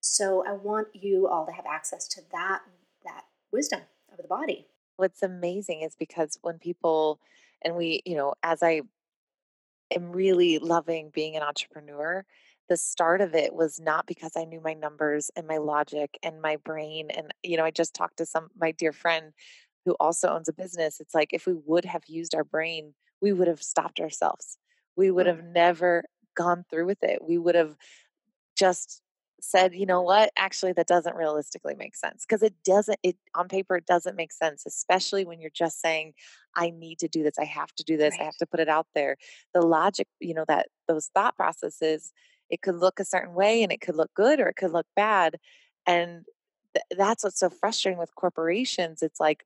So 0.00 0.44
I 0.46 0.52
want 0.52 0.88
you 0.94 1.28
all 1.28 1.46
to 1.46 1.52
have 1.52 1.66
access 1.66 2.08
to 2.08 2.22
that 2.32 2.62
that 3.04 3.24
wisdom 3.52 3.80
of 4.10 4.18
the 4.18 4.28
body. 4.28 4.66
What's 4.96 5.22
amazing 5.22 5.82
is 5.82 5.94
because 5.94 6.38
when 6.42 6.58
people 6.58 7.20
and 7.62 7.76
we, 7.76 8.02
you 8.04 8.16
know, 8.16 8.34
as 8.42 8.62
I 8.62 8.82
am 9.94 10.12
really 10.12 10.58
loving 10.58 11.10
being 11.12 11.36
an 11.36 11.42
entrepreneur, 11.42 12.24
the 12.68 12.76
start 12.76 13.20
of 13.20 13.34
it 13.34 13.54
was 13.54 13.80
not 13.80 14.06
because 14.06 14.32
I 14.36 14.44
knew 14.44 14.60
my 14.60 14.74
numbers 14.74 15.30
and 15.36 15.46
my 15.46 15.58
logic 15.58 16.18
and 16.22 16.40
my 16.40 16.56
brain 16.56 17.10
and 17.10 17.32
you 17.42 17.56
know, 17.56 17.64
I 17.64 17.70
just 17.70 17.94
talked 17.94 18.18
to 18.18 18.26
some 18.26 18.48
my 18.58 18.72
dear 18.72 18.92
friend 18.92 19.32
who 19.84 19.96
also 20.00 20.28
owns 20.28 20.48
a 20.48 20.52
business. 20.52 21.00
It's 21.00 21.14
like 21.14 21.30
if 21.32 21.46
we 21.46 21.54
would 21.66 21.84
have 21.84 22.04
used 22.06 22.34
our 22.34 22.44
brain, 22.44 22.94
we 23.20 23.32
would 23.32 23.48
have 23.48 23.62
stopped 23.62 24.00
ourselves. 24.00 24.58
We 24.96 25.10
would 25.10 25.26
mm. 25.26 25.36
have 25.36 25.44
never 25.44 26.04
gone 26.36 26.64
through 26.70 26.86
with 26.86 27.02
it. 27.02 27.20
We 27.26 27.38
would 27.38 27.54
have 27.54 27.76
just 28.56 29.02
said, 29.44 29.74
you 29.74 29.86
know 29.86 30.02
what, 30.02 30.30
actually, 30.36 30.72
that 30.72 30.86
doesn't 30.86 31.16
realistically 31.16 31.74
make 31.74 31.96
sense 31.96 32.24
because 32.26 32.42
it 32.42 32.54
doesn't, 32.64 32.98
it 33.02 33.16
on 33.34 33.48
paper, 33.48 33.76
it 33.76 33.86
doesn't 33.86 34.16
make 34.16 34.32
sense, 34.32 34.64
especially 34.66 35.24
when 35.24 35.40
you're 35.40 35.50
just 35.54 35.80
saying, 35.80 36.14
I 36.56 36.70
need 36.70 36.98
to 37.00 37.08
do 37.08 37.22
this, 37.22 37.38
I 37.38 37.44
have 37.44 37.72
to 37.74 37.84
do 37.84 37.96
this, 37.96 38.12
right. 38.12 38.22
I 38.22 38.24
have 38.24 38.36
to 38.38 38.46
put 38.46 38.60
it 38.60 38.68
out 38.68 38.86
there. 38.94 39.16
The 39.54 39.62
logic, 39.62 40.08
you 40.20 40.34
know, 40.34 40.44
that 40.48 40.68
those 40.88 41.10
thought 41.14 41.36
processes, 41.36 42.12
it 42.48 42.62
could 42.62 42.76
look 42.76 42.98
a 43.00 43.04
certain 43.04 43.34
way 43.34 43.62
and 43.62 43.72
it 43.72 43.80
could 43.80 43.96
look 43.96 44.10
good 44.14 44.40
or 44.40 44.48
it 44.48 44.56
could 44.56 44.72
look 44.72 44.86
bad. 44.96 45.36
And 45.86 46.24
th- 46.74 46.98
that's 46.98 47.24
what's 47.24 47.38
so 47.38 47.50
frustrating 47.50 47.98
with 47.98 48.14
corporations. 48.14 49.02
It's 49.02 49.20
like, 49.20 49.44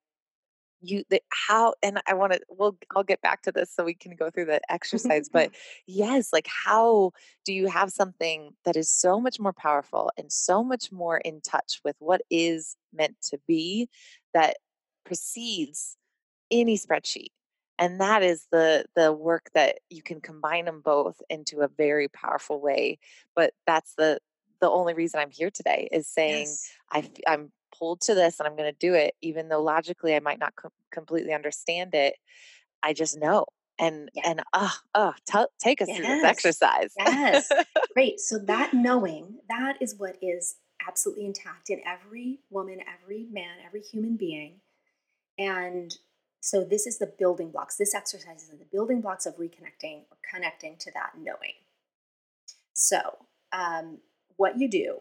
you 0.85 1.05
the, 1.11 1.21
how 1.31 1.75
and 1.83 2.01
i 2.07 2.15
want 2.15 2.33
to 2.33 2.41
we'll 2.49 2.77
i'll 2.95 3.03
get 3.03 3.21
back 3.23 3.43
to 3.43 3.53
this 3.53 3.73
so 3.75 3.85
we 3.85 3.95
can 3.95 4.15
go 4.15 4.31
through 4.31 4.45
the 4.45 4.61
exercise 4.71 5.29
but 5.33 5.51
yes 5.87 6.33
like 6.33 6.47
how 6.47 7.11
do 7.45 7.53
you 7.53 7.67
have 7.67 7.91
something 7.91 8.51
that 8.65 8.77
is 8.77 8.91
so 8.91 9.21
much 9.21 9.41
more 9.41 9.53
powerful 9.53 10.11
and 10.17 10.31
so 10.31 10.63
much 10.63 10.93
more 10.93 11.19
in 11.19 11.41
touch 11.41 11.81
with 11.85 11.97
what 11.99 12.21
is 12.31 12.77
meant 12.93 13.17
to 13.23 13.39
be 13.47 13.89
that 14.33 14.57
precedes 15.05 15.97
any 16.51 16.79
spreadsheet 16.79 17.31
and 17.79 18.01
that 18.01 18.23
is 18.23 18.47
the 18.53 18.85
the 18.95 19.13
work 19.13 19.51
that 19.55 19.79
you 19.91 20.03
can 20.03 20.21
combine 20.21 20.65
them 20.65 20.81
both 20.85 21.21
into 21.29 21.61
a 21.61 21.69
very 21.69 22.09
powerful 22.09 22.61
way 22.61 22.99
but 23.35 23.53
that's 23.67 23.95
the 23.97 24.19
the 24.61 24.71
only 24.71 24.95
reason 24.95 25.21
i'm 25.21 25.31
here 25.31 25.51
today 25.51 25.89
is 25.91 26.07
saying 26.07 26.47
yes. 26.47 26.71
I, 26.91 27.11
i'm 27.27 27.53
pulled 27.79 28.01
to 28.03 28.15
this 28.15 28.41
and 28.41 28.47
I'm 28.47 28.57
going 28.57 28.73
to 28.73 28.79
do 28.79 28.95
it, 28.95 29.15
even 29.23 29.49
though 29.49 29.63
logically 29.63 30.15
I 30.15 30.21
might 30.21 30.39
not 30.39 30.55
co- 30.57 30.71
completely 30.91 31.33
understand 31.33 31.95
it. 31.95 32.15
I 32.83 32.93
just 32.93 33.19
know. 33.19 33.47
And 33.79 34.09
yeah. 34.15 34.23
and 34.27 34.43
uh, 34.53 34.71
uh 34.95 35.13
t- 35.27 35.45
take 35.59 35.83
us 35.83 35.89
yes. 35.89 35.97
through 35.97 36.07
this 36.07 36.25
exercise. 36.25 36.93
yes, 36.97 37.51
great. 37.95 38.21
So 38.21 38.39
that 38.39 38.73
knowing 38.73 39.39
that 39.49 39.79
is 39.81 39.97
what 39.97 40.17
is 40.23 40.57
absolutely 40.87 41.27
intact 41.27 41.71
in 41.71 41.81
every 41.85 42.39
woman, 42.51 42.79
every 43.03 43.27
man, 43.33 43.57
every 43.67 43.81
human 43.81 44.17
being, 44.17 44.61
and 45.39 45.93
so 46.41 46.63
this 46.63 46.87
is 46.87 46.99
the 46.99 47.07
building 47.07 47.51
blocks. 47.51 47.77
This 47.77 47.95
exercise 47.95 48.43
is 48.43 48.51
the 48.51 48.67
building 48.71 49.01
blocks 49.01 49.25
of 49.25 49.39
reconnecting 49.39 50.03
or 50.11 50.19
connecting 50.31 50.77
to 50.81 50.93
that 50.93 51.13
knowing. 51.19 51.55
So 52.75 53.01
um, 53.53 53.99
what 54.37 54.59
you 54.59 54.69
do 54.69 55.01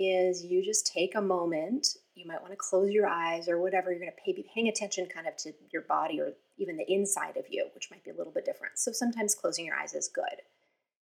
is 0.00 0.42
you 0.42 0.64
just 0.64 0.86
take 0.86 1.14
a 1.14 1.20
moment. 1.20 1.86
You 2.14 2.26
might 2.26 2.40
want 2.40 2.52
to 2.52 2.56
close 2.56 2.90
your 2.90 3.06
eyes 3.06 3.48
or 3.48 3.60
whatever. 3.60 3.90
You're 3.90 4.00
going 4.00 4.10
to 4.10 4.22
pay, 4.24 4.32
be 4.32 4.48
paying 4.52 4.68
attention 4.68 5.06
kind 5.06 5.28
of 5.28 5.36
to 5.36 5.52
your 5.70 5.82
body 5.82 6.20
or 6.20 6.32
even 6.58 6.76
the 6.76 6.90
inside 6.90 7.36
of 7.36 7.44
you, 7.50 7.66
which 7.74 7.90
might 7.90 8.02
be 8.02 8.10
a 8.10 8.14
little 8.14 8.32
bit 8.32 8.46
different. 8.46 8.78
So 8.78 8.92
sometimes 8.92 9.34
closing 9.34 9.66
your 9.66 9.76
eyes 9.76 9.94
is 9.94 10.08
good. 10.08 10.42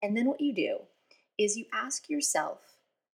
And 0.03 0.16
then 0.16 0.26
what 0.26 0.41
you 0.41 0.55
do 0.55 0.78
is 1.37 1.57
you 1.57 1.66
ask 1.74 2.09
yourself 2.09 2.61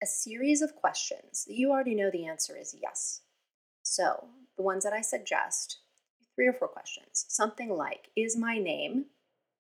a 0.02 0.06
series 0.06 0.62
of 0.62 0.74
questions 0.74 1.44
that 1.46 1.54
you 1.54 1.70
already 1.70 1.94
know 1.94 2.10
the 2.10 2.26
answer 2.26 2.56
is 2.56 2.74
yes. 2.80 3.20
So 3.82 4.28
the 4.56 4.62
ones 4.62 4.84
that 4.84 4.92
I 4.92 5.02
suggest, 5.02 5.78
three 6.34 6.48
or 6.48 6.52
four 6.52 6.68
questions. 6.68 7.26
Something 7.28 7.70
like, 7.70 8.08
is 8.16 8.36
my 8.36 8.58
name? 8.58 9.06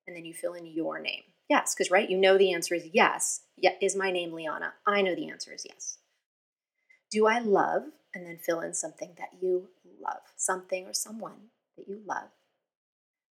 And 0.06 0.16
then 0.16 0.24
you 0.24 0.32
fill 0.32 0.54
in 0.54 0.66
your 0.66 1.00
name. 1.00 1.22
Yes, 1.48 1.74
because 1.74 1.90
right, 1.90 2.08
you 2.08 2.18
know 2.18 2.36
the 2.36 2.52
answer 2.52 2.74
is 2.74 2.88
yes. 2.92 3.42
Yeah, 3.56 3.72
is 3.80 3.96
my 3.96 4.10
name 4.10 4.32
LiYana? 4.32 4.72
I 4.86 5.02
know 5.02 5.14
the 5.14 5.30
answer 5.30 5.52
is 5.52 5.64
yes. 5.68 5.98
Do 7.10 7.26
I 7.26 7.38
love? 7.38 7.84
And 8.14 8.26
then 8.26 8.38
fill 8.38 8.60
in 8.60 8.74
something 8.74 9.12
that 9.18 9.30
you 9.40 9.68
love, 10.02 10.20
something 10.36 10.86
or 10.86 10.94
someone 10.94 11.50
that 11.76 11.88
you 11.88 12.00
love. 12.06 12.30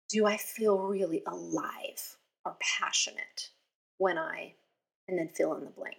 Do 0.09 0.26
I 0.26 0.38
feel 0.38 0.80
really 0.80 1.24
alive 1.28 2.18
or 2.45 2.55
passionate 2.59 3.49
when 3.97 4.18
I, 4.18 4.53
and 5.07 5.18
then 5.18 5.30
fill 5.30 5.53
in 5.55 5.64
the 5.64 5.72
blank. 5.72 5.97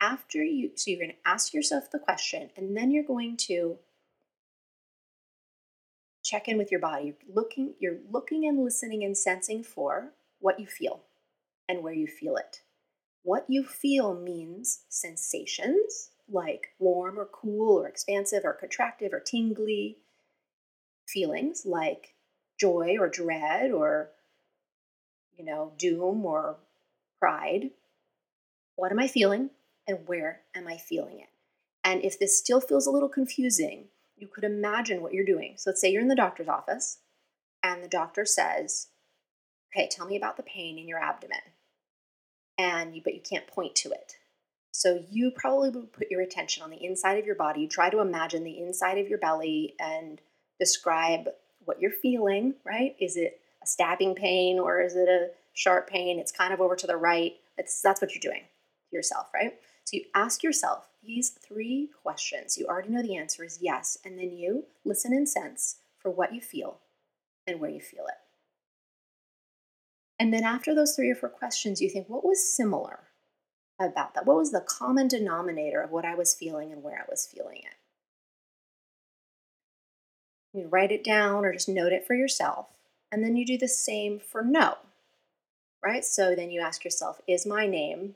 After 0.00 0.42
you, 0.42 0.70
so 0.74 0.90
you're 0.90 1.00
going 1.00 1.12
to 1.12 1.28
ask 1.28 1.54
yourself 1.54 1.90
the 1.90 1.98
question, 1.98 2.50
and 2.56 2.76
then 2.76 2.90
you're 2.90 3.04
going 3.04 3.36
to 3.48 3.78
check 6.22 6.48
in 6.48 6.58
with 6.58 6.70
your 6.70 6.80
body. 6.80 7.14
Looking, 7.32 7.74
you're 7.78 7.98
looking 8.10 8.46
and 8.46 8.62
listening 8.62 9.04
and 9.04 9.16
sensing 9.16 9.62
for 9.62 10.10
what 10.44 10.60
you 10.60 10.66
feel 10.66 11.00
and 11.70 11.82
where 11.82 11.94
you 11.94 12.06
feel 12.06 12.36
it. 12.36 12.60
What 13.22 13.46
you 13.48 13.64
feel 13.64 14.14
means 14.14 14.82
sensations 14.90 16.10
like 16.30 16.74
warm 16.78 17.18
or 17.18 17.24
cool 17.24 17.78
or 17.78 17.88
expansive 17.88 18.44
or 18.44 18.54
contractive 18.62 19.14
or 19.14 19.20
tingly. 19.20 19.96
Feelings 21.08 21.64
like 21.64 22.12
joy 22.60 22.96
or 23.00 23.08
dread 23.08 23.70
or, 23.70 24.10
you 25.34 25.46
know, 25.46 25.72
doom 25.78 26.26
or 26.26 26.56
pride. 27.18 27.70
What 28.76 28.92
am 28.92 28.98
I 28.98 29.08
feeling 29.08 29.48
and 29.88 30.06
where 30.06 30.42
am 30.54 30.68
I 30.68 30.76
feeling 30.76 31.20
it? 31.20 31.30
And 31.82 32.04
if 32.04 32.18
this 32.18 32.36
still 32.36 32.60
feels 32.60 32.86
a 32.86 32.90
little 32.90 33.08
confusing, 33.08 33.86
you 34.18 34.26
could 34.26 34.44
imagine 34.44 35.00
what 35.00 35.14
you're 35.14 35.24
doing. 35.24 35.54
So 35.56 35.70
let's 35.70 35.80
say 35.80 35.90
you're 35.90 36.02
in 36.02 36.08
the 36.08 36.14
doctor's 36.14 36.48
office 36.48 36.98
and 37.62 37.82
the 37.82 37.88
doctor 37.88 38.26
says, 38.26 38.88
okay, 39.74 39.88
tell 39.90 40.06
me 40.06 40.16
about 40.16 40.36
the 40.36 40.42
pain 40.42 40.78
in 40.78 40.88
your 40.88 40.98
abdomen. 40.98 41.38
And 42.56 42.94
you, 42.94 43.02
but 43.02 43.14
you 43.14 43.20
can't 43.20 43.46
point 43.46 43.74
to 43.76 43.90
it. 43.90 44.16
So 44.70 45.04
you 45.10 45.30
probably 45.30 45.70
would 45.70 45.92
put 45.92 46.10
your 46.10 46.20
attention 46.20 46.62
on 46.62 46.70
the 46.70 46.84
inside 46.84 47.18
of 47.18 47.26
your 47.26 47.34
body. 47.34 47.66
Try 47.66 47.90
to 47.90 48.00
imagine 48.00 48.44
the 48.44 48.58
inside 48.58 48.98
of 48.98 49.08
your 49.08 49.18
belly 49.18 49.74
and 49.78 50.20
describe 50.58 51.28
what 51.64 51.80
you're 51.80 51.90
feeling, 51.90 52.54
right? 52.64 52.96
Is 53.00 53.16
it 53.16 53.40
a 53.62 53.66
stabbing 53.66 54.14
pain 54.14 54.58
or 54.58 54.80
is 54.80 54.96
it 54.96 55.08
a 55.08 55.28
sharp 55.52 55.88
pain? 55.88 56.18
It's 56.18 56.32
kind 56.32 56.52
of 56.52 56.60
over 56.60 56.76
to 56.76 56.86
the 56.86 56.96
right. 56.96 57.34
That's 57.56 57.80
that's 57.80 58.00
what 58.00 58.14
you're 58.14 58.32
doing 58.32 58.42
to 58.90 58.96
yourself, 58.96 59.28
right? 59.32 59.54
So 59.84 59.96
you 59.96 60.04
ask 60.14 60.42
yourself 60.42 60.88
these 61.04 61.30
three 61.30 61.90
questions. 62.02 62.58
You 62.58 62.66
already 62.66 62.90
know 62.90 63.02
the 63.02 63.16
answer 63.16 63.44
is 63.44 63.58
yes, 63.60 63.98
and 64.04 64.18
then 64.18 64.32
you 64.32 64.64
listen 64.84 65.12
and 65.12 65.28
sense 65.28 65.76
for 65.98 66.10
what 66.10 66.34
you 66.34 66.40
feel 66.40 66.78
and 67.46 67.60
where 67.60 67.70
you 67.70 67.80
feel 67.80 68.06
it. 68.06 68.23
And 70.18 70.32
then 70.32 70.44
after 70.44 70.74
those 70.74 70.94
three 70.94 71.10
or 71.10 71.14
four 71.14 71.28
questions, 71.28 71.80
you 71.80 71.90
think, 71.90 72.08
what 72.08 72.24
was 72.24 72.52
similar 72.52 73.00
about 73.80 74.14
that? 74.14 74.26
What 74.26 74.36
was 74.36 74.52
the 74.52 74.60
common 74.60 75.08
denominator 75.08 75.80
of 75.80 75.90
what 75.90 76.04
I 76.04 76.14
was 76.14 76.34
feeling 76.34 76.72
and 76.72 76.82
where 76.82 76.98
I 76.98 77.10
was 77.10 77.26
feeling 77.26 77.58
it? 77.58 77.74
You 80.52 80.68
write 80.68 80.92
it 80.92 81.02
down 81.02 81.44
or 81.44 81.52
just 81.52 81.68
note 81.68 81.92
it 81.92 82.06
for 82.06 82.14
yourself. 82.14 82.68
And 83.10 83.24
then 83.24 83.36
you 83.36 83.44
do 83.44 83.58
the 83.58 83.68
same 83.68 84.20
for 84.20 84.42
no, 84.42 84.78
right? 85.82 86.04
So 86.04 86.34
then 86.34 86.50
you 86.50 86.60
ask 86.60 86.84
yourself, 86.84 87.20
is 87.26 87.44
my 87.44 87.66
name 87.66 88.14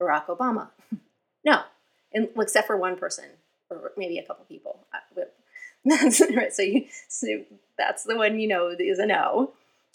Barack 0.00 0.26
Obama? 0.26 0.70
no, 1.44 1.62
and, 2.12 2.28
except 2.38 2.66
for 2.66 2.76
one 2.76 2.96
person 2.96 3.26
or 3.70 3.92
maybe 3.96 4.18
a 4.18 4.26
couple 4.26 4.44
people. 4.46 4.86
Uh, 4.92 5.00
so, 6.10 6.62
you, 6.62 6.86
so 7.08 7.44
that's 7.76 8.04
the 8.04 8.16
one 8.16 8.38
you 8.38 8.48
know 8.48 8.74
is 8.78 8.98
a 8.98 9.06
no. 9.06 9.52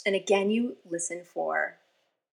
And 0.08 0.16
again, 0.16 0.50
you 0.50 0.78
listen 0.90 1.24
for, 1.26 1.80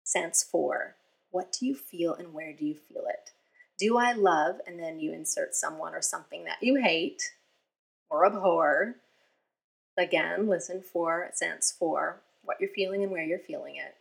sense 0.04 0.44
for, 0.44 0.94
what 1.32 1.50
do 1.50 1.66
you 1.66 1.74
feel 1.74 2.14
and 2.14 2.32
where 2.32 2.52
do 2.52 2.64
you 2.64 2.76
feel 2.76 3.02
it? 3.08 3.32
Do 3.80 3.98
I 3.98 4.12
love? 4.12 4.60
And 4.64 4.78
then 4.78 5.00
you 5.00 5.12
insert 5.12 5.56
someone 5.56 5.92
or 5.92 6.00
something 6.00 6.44
that 6.44 6.62
you 6.62 6.76
hate 6.80 7.32
or 8.08 8.24
abhor. 8.24 8.94
Again, 9.98 10.46
listen 10.46 10.82
for, 10.82 11.28
sense 11.32 11.74
for 11.76 12.20
what 12.44 12.60
you're 12.60 12.70
feeling 12.70 13.02
and 13.02 13.10
where 13.10 13.24
you're 13.24 13.40
feeling 13.40 13.74
it. 13.74 13.96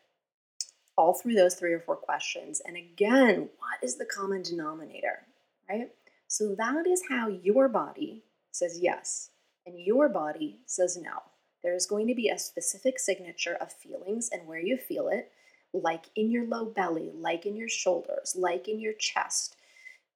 All 0.95 1.15
through 1.15 1.33
those 1.33 1.55
three 1.55 1.73
or 1.73 1.79
four 1.79 1.95
questions. 1.95 2.61
And 2.63 2.77
again, 2.77 3.49
what 3.57 3.79
is 3.81 3.95
the 3.95 4.05
common 4.05 4.43
denominator, 4.43 5.25
right? 5.67 5.89
So 6.27 6.53
that 6.59 6.85
is 6.85 7.01
how 7.09 7.27
your 7.27 7.67
body 7.69 8.21
says 8.51 8.77
yes 8.79 9.31
and 9.65 9.79
your 9.79 10.09
body 10.09 10.59
says 10.67 10.95
no. 10.95 11.23
There's 11.63 11.85
going 11.85 12.07
to 12.07 12.15
be 12.15 12.29
a 12.29 12.37
specific 12.37 12.99
signature 12.99 13.55
of 13.59 13.71
feelings 13.71 14.29
and 14.31 14.47
where 14.47 14.59
you 14.59 14.77
feel 14.77 15.07
it, 15.07 15.31
like 15.73 16.05
in 16.15 16.29
your 16.29 16.45
low 16.45 16.65
belly, 16.65 17.11
like 17.15 17.45
in 17.45 17.55
your 17.55 17.69
shoulders, 17.69 18.35
like 18.37 18.67
in 18.67 18.79
your 18.79 18.93
chest, 18.93 19.55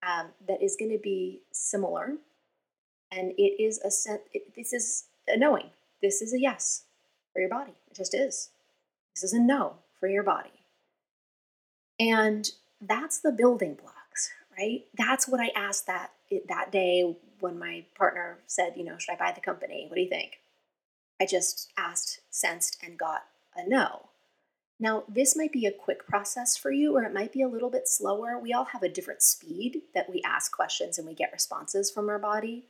um, 0.04 0.28
that 0.48 0.62
is 0.62 0.76
going 0.78 0.92
to 0.92 1.00
be 1.00 1.42
similar. 1.52 2.14
And 3.12 3.32
it 3.38 3.62
is 3.62 3.80
a 3.80 3.90
sense, 3.90 4.22
this 4.56 4.74
is 4.74 5.06
a 5.28 5.38
knowing. 5.38 5.70
This 6.02 6.22
is 6.22 6.34
a 6.34 6.40
yes 6.40 6.84
for 7.34 7.40
your 7.40 7.50
body. 7.50 7.74
It 7.90 7.96
just 7.96 8.14
is. 8.14 8.50
This 9.16 9.24
is 9.24 9.34
a 9.34 9.40
no 9.40 9.76
for 10.00 10.08
your 10.08 10.24
body. 10.24 10.50
And 12.00 12.52
that's 12.82 13.20
the 13.20 13.32
building 13.32 13.74
blocks, 13.74 14.32
right? 14.58 14.86
That's 14.96 15.28
what 15.28 15.40
I 15.40 15.52
asked 15.56 15.88
that 15.88 16.12
that 16.50 16.72
day 16.72 17.16
when 17.40 17.58
my 17.58 17.86
partner 17.96 18.38
said, 18.46 18.74
you 18.76 18.84
know, 18.84 18.98
should 18.98 19.14
I 19.14 19.18
buy 19.18 19.32
the 19.32 19.42
company? 19.42 19.86
What 19.88 19.96
do 19.96 20.02
you 20.02 20.10
think? 20.10 20.40
I 21.20 21.26
just 21.26 21.72
asked, 21.78 22.22
sensed, 22.30 22.78
and 22.84 22.98
got 22.98 23.24
a 23.56 23.68
no. 23.68 24.10
Now, 24.80 25.04
this 25.08 25.36
might 25.36 25.52
be 25.52 25.66
a 25.66 25.72
quick 25.72 26.06
process 26.08 26.56
for 26.56 26.72
you, 26.72 26.96
or 26.96 27.04
it 27.04 27.14
might 27.14 27.34
be 27.34 27.42
a 27.42 27.48
little 27.48 27.72
bit 27.72 27.88
slower. 27.88 28.38
We 28.40 28.54
all 28.54 28.66
have 28.66 28.84
a 28.84 28.90
different 28.90 29.24
speed 29.24 29.82
that 29.96 30.10
we 30.10 30.22
ask 30.24 30.56
questions 30.56 30.98
and 30.98 31.08
we 31.08 31.16
get 31.16 31.32
responses 31.32 31.90
from 31.90 32.10
our 32.10 32.20
body. 32.20 32.66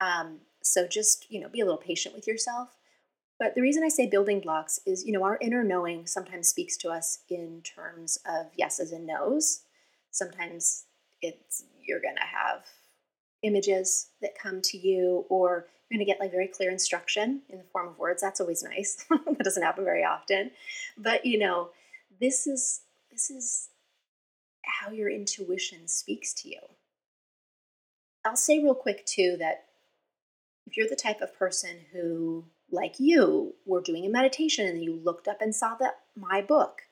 Um, 0.00 0.38
so 0.62 0.86
just, 0.86 1.30
you 1.30 1.40
know, 1.40 1.48
be 1.48 1.60
a 1.60 1.64
little 1.64 1.78
patient 1.78 2.14
with 2.14 2.26
yourself. 2.26 2.70
But 3.38 3.54
the 3.54 3.60
reason 3.60 3.82
I 3.84 3.88
say 3.88 4.06
building 4.06 4.40
blocks 4.40 4.80
is, 4.86 5.04
you 5.04 5.12
know, 5.12 5.24
our 5.24 5.38
inner 5.40 5.62
knowing 5.62 6.06
sometimes 6.06 6.48
speaks 6.48 6.76
to 6.78 6.88
us 6.88 7.18
in 7.28 7.60
terms 7.62 8.18
of 8.26 8.46
yeses 8.56 8.92
and 8.92 9.06
nos. 9.06 9.62
Sometimes 10.10 10.84
it's 11.20 11.64
you're 11.82 12.00
going 12.00 12.16
to 12.16 12.22
have 12.22 12.64
images 13.42 14.08
that 14.22 14.38
come 14.38 14.62
to 14.62 14.78
you, 14.78 15.26
or 15.28 15.66
going 15.94 16.04
to 16.04 16.10
get 16.10 16.20
like 16.20 16.30
very 16.30 16.48
clear 16.48 16.70
instruction 16.70 17.42
in 17.48 17.58
the 17.58 17.64
form 17.64 17.88
of 17.88 17.98
words. 17.98 18.20
That's 18.20 18.40
always 18.40 18.62
nice. 18.62 19.04
that 19.10 19.44
doesn't 19.44 19.62
happen 19.62 19.84
very 19.84 20.04
often. 20.04 20.50
But 20.98 21.24
you 21.24 21.38
know, 21.38 21.70
this 22.20 22.46
is 22.46 22.80
this 23.10 23.30
is 23.30 23.68
how 24.64 24.90
your 24.90 25.10
intuition 25.10 25.86
speaks 25.86 26.32
to 26.34 26.48
you. 26.48 26.60
I'll 28.24 28.36
say 28.36 28.62
real 28.62 28.74
quick 28.74 29.04
too 29.06 29.36
that 29.38 29.66
if 30.66 30.76
you're 30.76 30.88
the 30.88 30.96
type 30.96 31.20
of 31.20 31.38
person 31.38 31.76
who 31.92 32.44
like 32.70 32.98
you 32.98 33.54
were 33.66 33.80
doing 33.80 34.04
a 34.06 34.08
meditation 34.08 34.66
and 34.66 34.82
you 34.82 34.94
looked 34.94 35.28
up 35.28 35.40
and 35.40 35.54
saw 35.54 35.74
that 35.76 35.98
my 36.16 36.40
book 36.40 36.82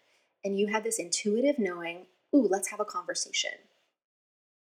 and 0.44 0.58
you 0.58 0.68
had 0.68 0.84
this 0.84 0.98
intuitive 0.98 1.58
knowing, 1.58 2.06
ooh, 2.34 2.46
let's 2.48 2.68
have 2.68 2.80
a 2.80 2.84
conversation. 2.84 3.52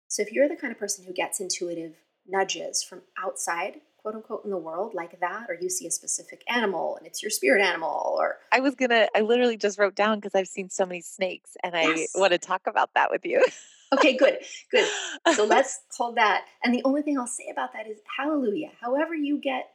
So 0.08 0.22
if 0.22 0.32
you're 0.32 0.48
the 0.48 0.56
kind 0.56 0.72
of 0.72 0.80
person 0.80 1.06
who 1.06 1.14
gets 1.14 1.40
intuitive 1.40 1.96
nudges 2.28 2.84
from 2.84 3.02
outside, 3.18 3.82
quote 4.10 4.24
unquote, 4.24 4.46
in 4.46 4.50
the 4.50 4.58
world 4.58 4.94
like 4.94 5.20
that, 5.20 5.46
or 5.50 5.56
you 5.60 5.70
see 5.70 5.86
a 5.86 5.92
specific 5.92 6.44
animal 6.48 6.98
and 6.98 7.06
it's 7.06 7.22
your 7.22 7.30
spirit 7.30 7.62
animal, 7.62 8.16
or 8.18 8.38
I 8.52 8.60
was 8.60 8.76
gonna, 8.76 9.08
I 9.16 9.22
literally 9.22 9.58
just 9.58 9.78
wrote 9.78 9.96
down 9.96 10.20
because 10.20 10.34
I've 10.34 10.48
seen 10.48 10.70
so 10.70 10.86
many 10.86 11.02
snakes 11.02 11.56
and 11.64 11.74
yes. 11.76 12.12
I 12.16 12.20
want 12.20 12.32
to 12.32 12.40
talk 12.40 12.62
about 12.66 12.94
that 12.96 13.12
with 13.12 13.24
you. 13.26 13.46
okay, 13.94 14.18
good, 14.18 14.40
good. 14.72 14.88
So 15.36 15.46
let's 15.46 15.82
hold 15.96 16.18
that. 16.18 16.46
And 16.64 16.74
the 16.74 16.82
only 16.86 17.04
thing 17.04 17.20
I'll 17.20 17.28
say 17.28 17.50
about 17.52 17.74
that 17.74 17.88
is 17.88 18.00
hallelujah. 18.18 18.72
However, 18.82 19.14
you 19.14 19.40
get 19.40 19.70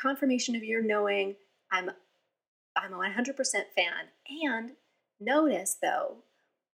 confirmation 0.00 0.56
of 0.56 0.64
your 0.64 0.82
knowing, 0.82 1.36
I'm 1.70 1.90
I'm 2.76 2.92
a 2.92 2.96
100% 2.96 3.36
fan. 3.76 3.92
And 4.44 4.72
notice 5.20 5.76
though 5.80 6.18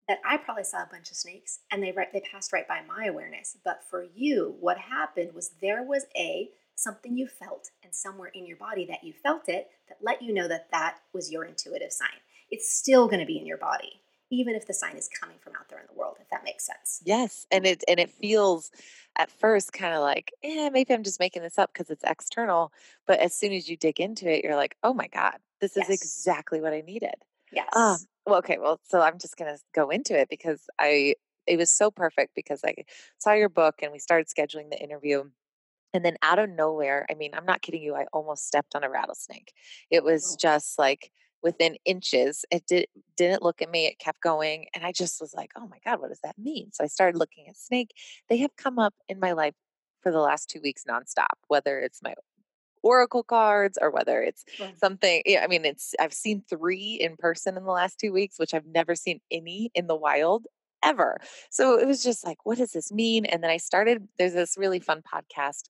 that 0.07 0.19
I 0.25 0.37
probably 0.37 0.65
saw 0.65 0.83
a 0.83 0.89
bunch 0.91 1.11
of 1.11 1.17
snakes 1.17 1.59
and 1.71 1.81
they 1.81 1.91
right, 1.91 2.11
they 2.11 2.21
passed 2.21 2.53
right 2.53 2.67
by 2.67 2.81
my 2.87 3.05
awareness. 3.05 3.57
But 3.63 3.81
for 3.89 4.05
you, 4.15 4.55
what 4.59 4.77
happened 4.77 5.33
was 5.33 5.51
there 5.61 5.83
was 5.83 6.05
a 6.17 6.49
something 6.75 7.17
you 7.17 7.27
felt 7.27 7.69
and 7.83 7.93
somewhere 7.93 8.31
in 8.33 8.45
your 8.45 8.57
body 8.57 8.85
that 8.85 9.03
you 9.03 9.13
felt 9.13 9.49
it 9.49 9.67
that 9.87 9.97
let 10.01 10.21
you 10.21 10.33
know 10.33 10.47
that 10.47 10.69
that 10.71 10.97
was 11.13 11.31
your 11.31 11.45
intuitive 11.45 11.91
sign. 11.91 12.09
It's 12.49 12.73
still 12.75 13.07
going 13.07 13.19
to 13.19 13.25
be 13.25 13.37
in 13.37 13.45
your 13.45 13.57
body 13.57 14.01
even 14.31 14.55
if 14.55 14.65
the 14.65 14.73
sign 14.73 14.95
is 14.95 15.07
coming 15.09 15.37
from 15.39 15.53
out 15.59 15.69
there 15.69 15.79
in 15.79 15.85
the 15.87 15.99
world 15.99 16.17
if 16.19 16.27
that 16.29 16.43
makes 16.43 16.65
sense. 16.65 17.01
Yes, 17.05 17.45
and 17.51 17.65
it 17.65 17.83
and 17.87 17.99
it 17.99 18.09
feels 18.09 18.71
at 19.15 19.29
first 19.29 19.73
kind 19.73 19.93
of 19.93 20.01
like, 20.01 20.33
yeah, 20.43 20.69
maybe 20.71 20.93
I'm 20.93 21.03
just 21.03 21.19
making 21.19 21.43
this 21.43 21.59
up 21.59 21.71
because 21.71 21.89
it's 21.89 22.03
external, 22.03 22.71
but 23.05 23.19
as 23.19 23.35
soon 23.35 23.53
as 23.53 23.69
you 23.69 23.77
dig 23.77 23.99
into 23.99 24.31
it, 24.31 24.43
you're 24.43 24.55
like, 24.55 24.75
"Oh 24.83 24.93
my 24.93 25.07
god, 25.07 25.37
this 25.61 25.73
yes. 25.75 25.87
is 25.89 26.01
exactly 26.01 26.61
what 26.61 26.73
I 26.73 26.81
needed." 26.81 27.15
Yes. 27.51 27.69
Um, 27.75 27.97
well, 28.25 28.37
okay. 28.37 28.57
Well, 28.59 28.79
so 28.83 29.01
I'm 29.01 29.19
just 29.19 29.37
going 29.37 29.53
to 29.53 29.61
go 29.73 29.89
into 29.89 30.17
it 30.19 30.29
because 30.29 30.61
I, 30.79 31.15
it 31.45 31.57
was 31.57 31.71
so 31.71 31.91
perfect 31.91 32.33
because 32.35 32.61
I 32.65 32.73
saw 33.19 33.33
your 33.33 33.49
book 33.49 33.75
and 33.83 33.91
we 33.91 33.99
started 33.99 34.27
scheduling 34.27 34.69
the 34.69 34.81
interview. 34.81 35.25
And 35.93 36.03
then 36.03 36.17
out 36.21 36.39
of 36.39 36.49
nowhere, 36.49 37.05
I 37.09 37.13
mean, 37.13 37.31
I'm 37.33 37.45
not 37.45 37.61
kidding 37.61 37.81
you, 37.81 37.95
I 37.95 38.05
almost 38.13 38.47
stepped 38.47 38.75
on 38.75 38.83
a 38.83 38.89
rattlesnake. 38.89 39.53
It 39.91 40.03
was 40.03 40.33
oh. 40.33 40.37
just 40.41 40.79
like 40.79 41.11
within 41.43 41.75
inches. 41.85 42.45
It 42.49 42.65
did, 42.65 42.87
didn't 43.17 43.43
look 43.43 43.61
at 43.61 43.69
me, 43.69 43.85
it 43.85 43.99
kept 43.99 44.21
going. 44.21 44.65
And 44.73 44.85
I 44.85 44.91
just 44.91 45.21
was 45.21 45.33
like, 45.33 45.51
oh 45.55 45.67
my 45.67 45.77
God, 45.85 45.99
what 45.99 46.09
does 46.09 46.21
that 46.23 46.37
mean? 46.37 46.71
So 46.71 46.83
I 46.83 46.87
started 46.87 47.17
looking 47.17 47.47
at 47.47 47.57
snake. 47.57 47.91
They 48.29 48.37
have 48.37 48.55
come 48.55 48.79
up 48.79 48.95
in 49.07 49.19
my 49.19 49.33
life 49.33 49.53
for 50.01 50.11
the 50.11 50.19
last 50.19 50.49
two 50.49 50.61
weeks 50.61 50.83
nonstop, 50.89 51.37
whether 51.47 51.79
it's 51.79 52.01
my 52.01 52.15
oracle 52.81 53.23
cards 53.23 53.77
or 53.81 53.89
whether 53.89 54.21
it's 54.21 54.43
something 54.75 55.23
i 55.41 55.47
mean 55.47 55.63
it's 55.63 55.95
i've 56.01 56.13
seen 56.13 56.43
three 56.49 56.97
in 56.99 57.15
person 57.15 57.55
in 57.55 57.63
the 57.63 57.71
last 57.71 57.97
two 57.97 58.11
weeks 58.11 58.37
which 58.37 58.53
i've 58.53 58.65
never 58.65 58.93
seen 58.93 59.21
any 59.31 59.71
in 59.73 59.87
the 59.87 59.95
wild 59.95 60.45
ever 60.83 61.17
so 61.49 61.77
it 61.77 61.87
was 61.87 62.03
just 62.03 62.25
like 62.25 62.37
what 62.43 62.57
does 62.57 62.71
this 62.71 62.91
mean 62.91 63.25
and 63.25 63.43
then 63.43 63.49
i 63.49 63.57
started 63.57 64.07
there's 64.17 64.33
this 64.33 64.55
really 64.57 64.79
fun 64.79 65.01
podcast 65.01 65.63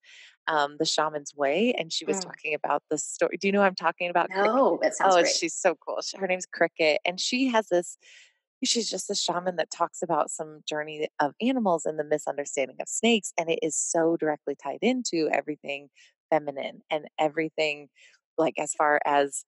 um, 0.45 0.76
the 0.78 0.86
shaman's 0.86 1.34
way 1.34 1.74
and 1.78 1.93
she 1.93 2.03
was 2.03 2.18
mm. 2.18 2.24
talking 2.24 2.53
about 2.53 2.84
the 2.89 2.97
story 2.97 3.38
do 3.38 3.47
you 3.47 3.51
know 3.53 3.61
i'm 3.61 3.76
talking 3.76 4.09
about 4.09 4.30
no 4.30 4.78
that 4.82 4.93
sounds 4.93 5.16
oh 5.16 5.22
great. 5.22 5.34
she's 5.34 5.55
so 5.55 5.76
cool 5.76 5.99
her 6.20 6.28
name's 6.28 6.45
cricket 6.45 6.99
and 7.05 7.20
she 7.20 7.47
has 7.47 7.68
this 7.70 7.97
she's 8.66 8.89
just 8.89 9.09
a 9.09 9.16
shaman 9.16 9.55
that 9.57 9.72
talks 9.72 10.01
about 10.01 10.30
some 10.30 10.61
journey 10.68 11.07
of 11.20 11.34
animals 11.41 11.86
and 11.86 11.97
the 11.97 12.03
misunderstanding 12.03 12.78
of 12.82 12.88
snakes 12.88 13.34
and 13.38 13.49
it 13.49 13.59
is 13.61 13.76
so 13.78 14.18
directly 14.18 14.55
tied 14.61 14.80
into 14.82 15.30
everything 15.32 15.89
feminine 16.30 16.82
and 16.89 17.07
everything 17.20 17.88
like 18.38 18.55
as 18.57 18.74
far 18.74 18.99
as 19.05 19.45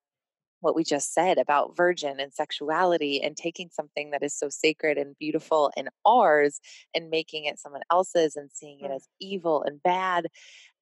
what 0.65 0.75
we 0.75 0.83
just 0.83 1.13
said 1.13 1.37
about 1.37 1.77
virgin 1.77 2.19
and 2.19 2.33
sexuality 2.33 3.21
and 3.21 3.37
taking 3.37 3.69
something 3.71 4.09
that 4.09 4.23
is 4.23 4.35
so 4.35 4.49
sacred 4.49 4.97
and 4.97 5.15
beautiful 5.19 5.71
and 5.77 5.89
ours 6.07 6.59
and 6.95 7.11
making 7.11 7.45
it 7.45 7.59
someone 7.59 7.83
else's 7.91 8.35
and 8.35 8.49
seeing 8.51 8.79
it 8.79 8.89
mm. 8.89 8.95
as 8.95 9.07
evil 9.21 9.63
and 9.63 9.81
bad. 9.83 10.25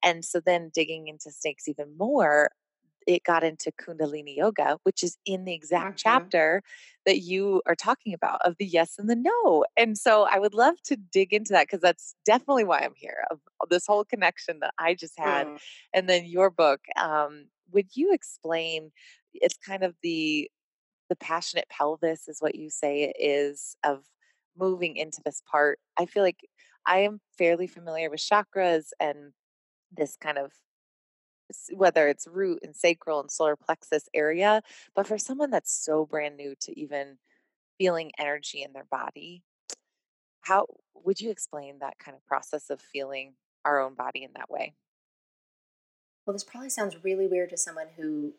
And 0.01 0.23
so 0.23 0.39
then 0.39 0.71
digging 0.73 1.09
into 1.09 1.31
snakes 1.31 1.67
even 1.67 1.97
more, 1.97 2.51
it 3.05 3.25
got 3.25 3.43
into 3.43 3.73
Kundalini 3.73 4.38
Yoga, 4.38 4.77
which 4.84 5.03
is 5.03 5.17
in 5.25 5.43
the 5.43 5.53
exact 5.53 5.99
chapter 5.99 6.63
that 7.05 7.19
you 7.19 7.61
are 7.65 7.75
talking 7.75 8.13
about 8.13 8.39
of 8.45 8.55
the 8.57 8.65
yes 8.65 8.95
and 8.97 9.09
the 9.09 9.17
no. 9.17 9.65
And 9.75 9.97
so 9.97 10.25
I 10.31 10.39
would 10.39 10.53
love 10.53 10.81
to 10.86 10.95
dig 10.95 11.34
into 11.34 11.51
that 11.51 11.67
because 11.67 11.81
that's 11.81 12.15
definitely 12.25 12.63
why 12.63 12.79
I'm 12.79 12.93
here 12.95 13.25
of 13.29 13.39
this 13.69 13.86
whole 13.86 14.05
connection 14.05 14.59
that 14.61 14.73
I 14.79 14.93
just 14.93 15.19
had. 15.19 15.47
Mm. 15.47 15.59
And 15.93 16.09
then 16.09 16.25
your 16.25 16.49
book. 16.49 16.79
Um, 16.95 17.47
would 17.71 17.95
you 17.95 18.13
explain? 18.13 18.91
It's 19.34 19.57
kind 19.57 19.84
of 19.84 19.95
the 20.03 20.49
the 21.09 21.15
passionate 21.17 21.69
pelvis 21.69 22.27
is 22.27 22.41
what 22.41 22.55
you 22.55 22.69
say 22.69 23.03
it 23.03 23.15
is 23.19 23.75
of 23.84 24.05
moving 24.57 24.95
into 24.97 25.21
this 25.25 25.41
part. 25.49 25.79
I 25.97 26.05
feel 26.05 26.23
like 26.23 26.39
I 26.86 26.99
am 26.99 27.19
fairly 27.38 27.67
familiar 27.67 28.09
with 28.09 28.21
chakras 28.21 28.88
and 28.99 29.34
this 29.91 30.17
kind 30.17 30.38
of 30.38 30.53
whether 31.73 32.07
it's 32.07 32.27
root 32.27 32.59
and 32.63 32.75
sacral 32.75 33.19
and 33.19 33.31
solar 33.31 33.55
plexus 33.55 34.07
area. 34.13 34.61
But 34.95 35.07
for 35.07 35.17
someone 35.17 35.51
that's 35.51 35.73
so 35.73 36.05
brand 36.05 36.38
new 36.38 36.55
to 36.61 36.79
even 36.79 37.17
feeling 37.77 38.11
energy 38.17 38.63
in 38.63 38.73
their 38.73 38.86
body, 38.89 39.43
how 40.41 40.67
would 40.95 41.21
you 41.21 41.31
explain 41.31 41.79
that 41.79 41.99
kind 41.99 42.15
of 42.15 42.25
process 42.25 42.69
of 42.69 42.81
feeling 42.81 43.36
our 43.65 43.79
own 43.79 43.95
body 43.95 44.23
in 44.23 44.31
that 44.36 44.49
way? 44.49 44.73
Well, 46.25 46.34
this 46.34 46.43
probably 46.43 46.69
sounds 46.69 47.03
really 47.03 47.27
weird 47.27 47.49
to 47.49 47.57
someone 47.57 47.88
who 47.97 48.34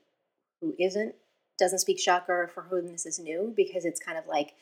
who 0.65 0.75
isn't 0.79 1.15
doesn't 1.59 1.79
speak 1.79 1.99
chakra 1.99 2.49
for 2.49 2.63
whom 2.63 2.89
this 2.89 3.07
is 3.07 3.19
new 3.19 3.53
because 3.57 3.85
it's 3.85 4.01
kind 4.01 4.19
of 4.19 4.27
like 4.27 4.55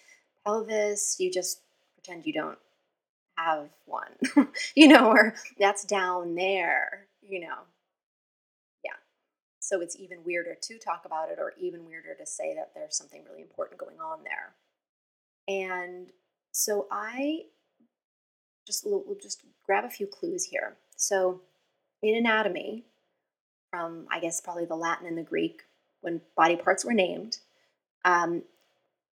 pelvis, 0.44 1.16
you 1.18 1.30
just 1.30 1.60
pretend 1.94 2.26
you 2.26 2.32
don't 2.32 2.58
have 3.38 3.68
one, 3.86 4.48
you 4.74 4.88
know, 4.88 5.10
or 5.10 5.34
that's 5.58 5.84
down 5.84 6.34
there, 6.34 7.06
you 7.22 7.40
know. 7.40 7.60
Yeah. 8.84 8.96
So 9.60 9.80
it's 9.80 9.96
even 9.96 10.18
weirder 10.24 10.56
to 10.60 10.78
talk 10.78 11.04
about 11.06 11.30
it, 11.30 11.38
or 11.38 11.54
even 11.58 11.86
weirder 11.86 12.14
to 12.18 12.26
say 12.26 12.54
that 12.54 12.72
there's 12.74 12.96
something 12.96 13.22
really 13.28 13.40
important 13.40 13.78
going 13.78 14.00
on 14.00 14.18
there. 14.24 14.52
And 15.48 16.10
so 16.50 16.88
I 16.90 17.44
just 18.66 18.84
we'll 18.86 19.16
just 19.20 19.42
grab 19.64 19.84
a 19.84 19.90
few 19.90 20.06
clues 20.06 20.44
here. 20.44 20.76
So 20.96 21.40
in 22.02 22.16
anatomy, 22.16 22.84
from 23.70 24.06
I 24.10 24.20
guess 24.20 24.40
probably 24.40 24.66
the 24.66 24.76
Latin 24.76 25.06
and 25.06 25.16
the 25.16 25.22
Greek, 25.22 25.62
when 26.02 26.20
body 26.36 26.56
parts 26.56 26.84
were 26.84 26.92
named, 26.92 27.38
um, 28.04 28.42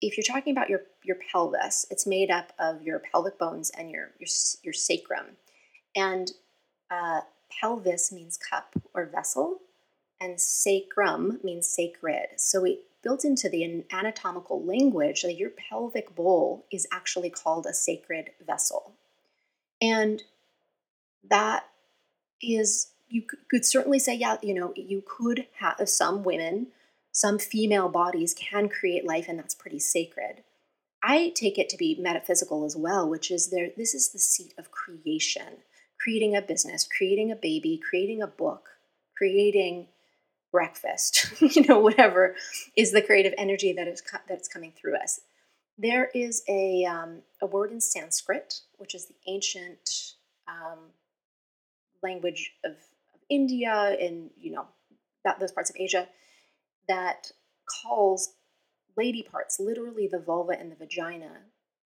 if 0.01 0.17
you're 0.17 0.23
talking 0.23 0.51
about 0.51 0.69
your 0.69 0.81
your 1.03 1.17
pelvis, 1.31 1.85
it's 1.89 2.05
made 2.05 2.29
up 2.29 2.53
of 2.59 2.81
your 2.81 2.99
pelvic 2.99 3.39
bones 3.39 3.71
and 3.71 3.89
your 3.89 4.11
your 4.19 4.27
your 4.63 4.73
sacrum. 4.73 5.37
And 5.95 6.31
uh, 6.91 7.21
pelvis 7.49 8.11
means 8.11 8.37
cup 8.37 8.75
or 8.93 9.05
vessel, 9.05 9.59
and 10.19 10.39
sacrum 10.39 11.39
means 11.43 11.67
sacred. 11.67 12.27
So 12.37 12.61
we 12.61 12.79
built 13.01 13.23
into 13.23 13.49
the 13.49 13.85
anatomical 13.91 14.63
language 14.63 15.21
that 15.21 15.37
your 15.37 15.51
pelvic 15.51 16.15
bowl 16.15 16.65
is 16.71 16.87
actually 16.91 17.29
called 17.29 17.65
a 17.65 17.73
sacred 17.73 18.31
vessel. 18.45 18.93
And 19.81 20.23
that 21.29 21.65
is, 22.41 22.91
you 23.07 23.23
could 23.49 23.65
certainly 23.65 23.99
say, 23.99 24.15
yeah, 24.15 24.37
you 24.41 24.53
know, 24.53 24.73
you 24.75 25.03
could 25.05 25.47
have 25.59 25.87
some 25.87 26.23
women, 26.23 26.67
some 27.11 27.39
female 27.39 27.89
bodies 27.89 28.33
can 28.33 28.69
create 28.69 29.05
life, 29.05 29.27
and 29.27 29.39
that's 29.39 29.55
pretty 29.55 29.79
sacred. 29.79 30.43
I 31.01 31.31
take 31.33 31.57
it 31.57 31.69
to 31.69 31.77
be 31.77 31.97
metaphysical 31.99 32.65
as 32.65 32.75
well, 32.75 33.09
which 33.09 33.31
is 33.31 33.49
there, 33.49 33.69
this 33.77 33.93
is 33.93 34.09
the 34.09 34.19
seat 34.19 34.53
of 34.57 34.71
creation, 34.71 35.63
creating 35.99 36.35
a 36.35 36.41
business, 36.41 36.87
creating 36.87 37.31
a 37.31 37.35
baby, 37.35 37.79
creating 37.89 38.21
a 38.21 38.27
book, 38.27 38.69
creating 39.17 39.87
breakfast, 40.51 41.27
you 41.41 41.65
know, 41.67 41.79
whatever 41.79 42.35
is 42.75 42.91
the 42.91 43.01
creative 43.01 43.33
energy 43.37 43.73
that 43.73 43.87
is 43.87 44.01
that's 44.27 44.47
coming 44.47 44.73
through 44.75 44.97
us. 44.97 45.21
There 45.77 46.09
is 46.13 46.43
a 46.49 46.83
um, 46.85 47.21
a 47.41 47.45
word 47.45 47.71
in 47.71 47.79
Sanskrit, 47.79 48.61
which 48.77 48.93
is 48.93 49.05
the 49.05 49.15
ancient 49.27 50.13
um, 50.47 50.79
language 52.03 52.53
of, 52.65 52.71
of 52.71 53.21
India 53.29 53.95
and 54.01 54.29
you 54.37 54.51
know 54.51 54.65
that 55.23 55.39
those 55.39 55.51
parts 55.51 55.69
of 55.69 55.75
Asia, 55.79 56.07
that 56.89 57.31
calls 57.81 58.33
lady 58.97 59.23
parts, 59.23 59.59
literally 59.59 60.07
the 60.11 60.19
vulva 60.19 60.59
and 60.59 60.69
the 60.69 60.75
vagina, 60.75 61.31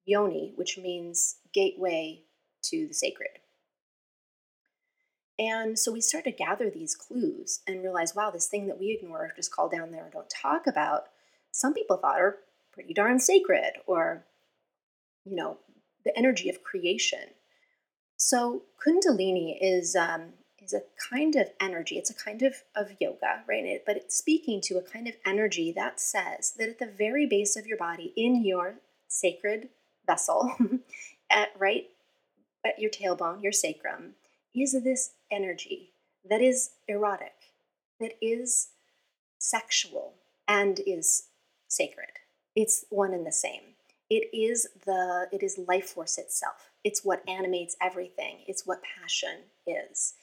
yoni, 0.06 0.54
which 0.56 0.80
means 0.80 1.36
gateway 1.54 2.24
to 2.64 2.88
the 2.88 2.93
sacred. 2.93 3.30
And 5.38 5.78
so 5.78 5.91
we 5.91 6.01
start 6.01 6.24
to 6.24 6.32
gather 6.32 6.70
these 6.70 6.95
clues 6.95 7.62
and 7.68 7.84
realize, 7.84 8.16
wow, 8.16 8.32
this 8.32 8.47
thing 8.47 8.68
that 8.68 8.80
we 8.80 8.91
ignore, 8.91 9.32
just 9.36 9.54
call 9.54 9.70
down 9.70 9.91
there 9.91 10.04
and 10.04 10.14
don't 10.14 10.30
talk 10.30 10.68
about, 10.68 11.06
some 11.51 11.74
people 11.74 11.97
thought 11.97 12.20
are 12.20 12.38
pretty 12.72 12.93
darn 12.93 13.20
sacred 13.20 13.74
or, 13.86 14.26
you 15.26 15.36
know, 15.36 15.58
the 16.06 16.18
energy 16.18 16.49
of 16.49 16.64
creation. 16.64 17.30
So 18.18 18.64
Kundalini 18.86 19.58
is 19.60 19.95
um, 19.95 20.34
is 20.64 20.74
a 20.74 20.84
kind 21.09 21.36
of 21.36 21.49
energy. 21.59 21.97
It's 21.97 22.09
a 22.09 22.14
kind 22.14 22.41
of, 22.41 22.64
of 22.76 22.91
yoga, 22.99 23.43
right? 23.47 23.82
But 23.86 23.97
it's 23.97 24.18
speaking 24.18 24.61
to 24.61 24.78
a 24.78 24.82
kind 24.82 25.07
of 25.07 25.16
energy 25.26 25.72
that 25.74 25.99
says 25.99 26.53
that 26.57 26.70
at 26.70 26.80
the 26.80 26.86
very 26.86 27.26
base 27.26 27.55
of 27.55 27.68
your 27.68 27.78
body, 27.78 28.14
in 28.16 28.43
your 28.43 28.76
sacred 29.07 29.70
vessel, 30.07 30.55
at 31.30 31.49
right 31.57 31.88
at 32.66 32.80
your 32.80 32.89
tailbone, 32.89 33.43
your 33.43 33.51
sacrum, 33.51 34.14
is 34.55 34.72
this 34.84 35.11
energy 35.32 35.91
that 36.30 36.41
is 36.41 36.72
erotic, 36.88 37.34
that 37.99 38.14
is 38.22 38.70
sexual, 39.38 40.14
and 40.47 40.80
is 40.86 41.28
sacred. 41.68 42.07
It's 42.55 42.86
one 42.89 43.14
and 43.14 43.26
the 43.26 43.32
same. 43.32 43.61
It 44.09 44.30
is 44.34 44.68
the 44.86 45.28
it 45.32 45.41
is 45.41 45.57
life 45.57 45.89
force 45.89 46.18
itself. 46.18 46.70
It's 46.84 47.03
what 47.03 47.28
animates 47.28 47.76
everything. 47.82 48.39
It's 48.47 48.66
what 48.66 48.82
passion 48.84 49.38
is. 49.66 50.14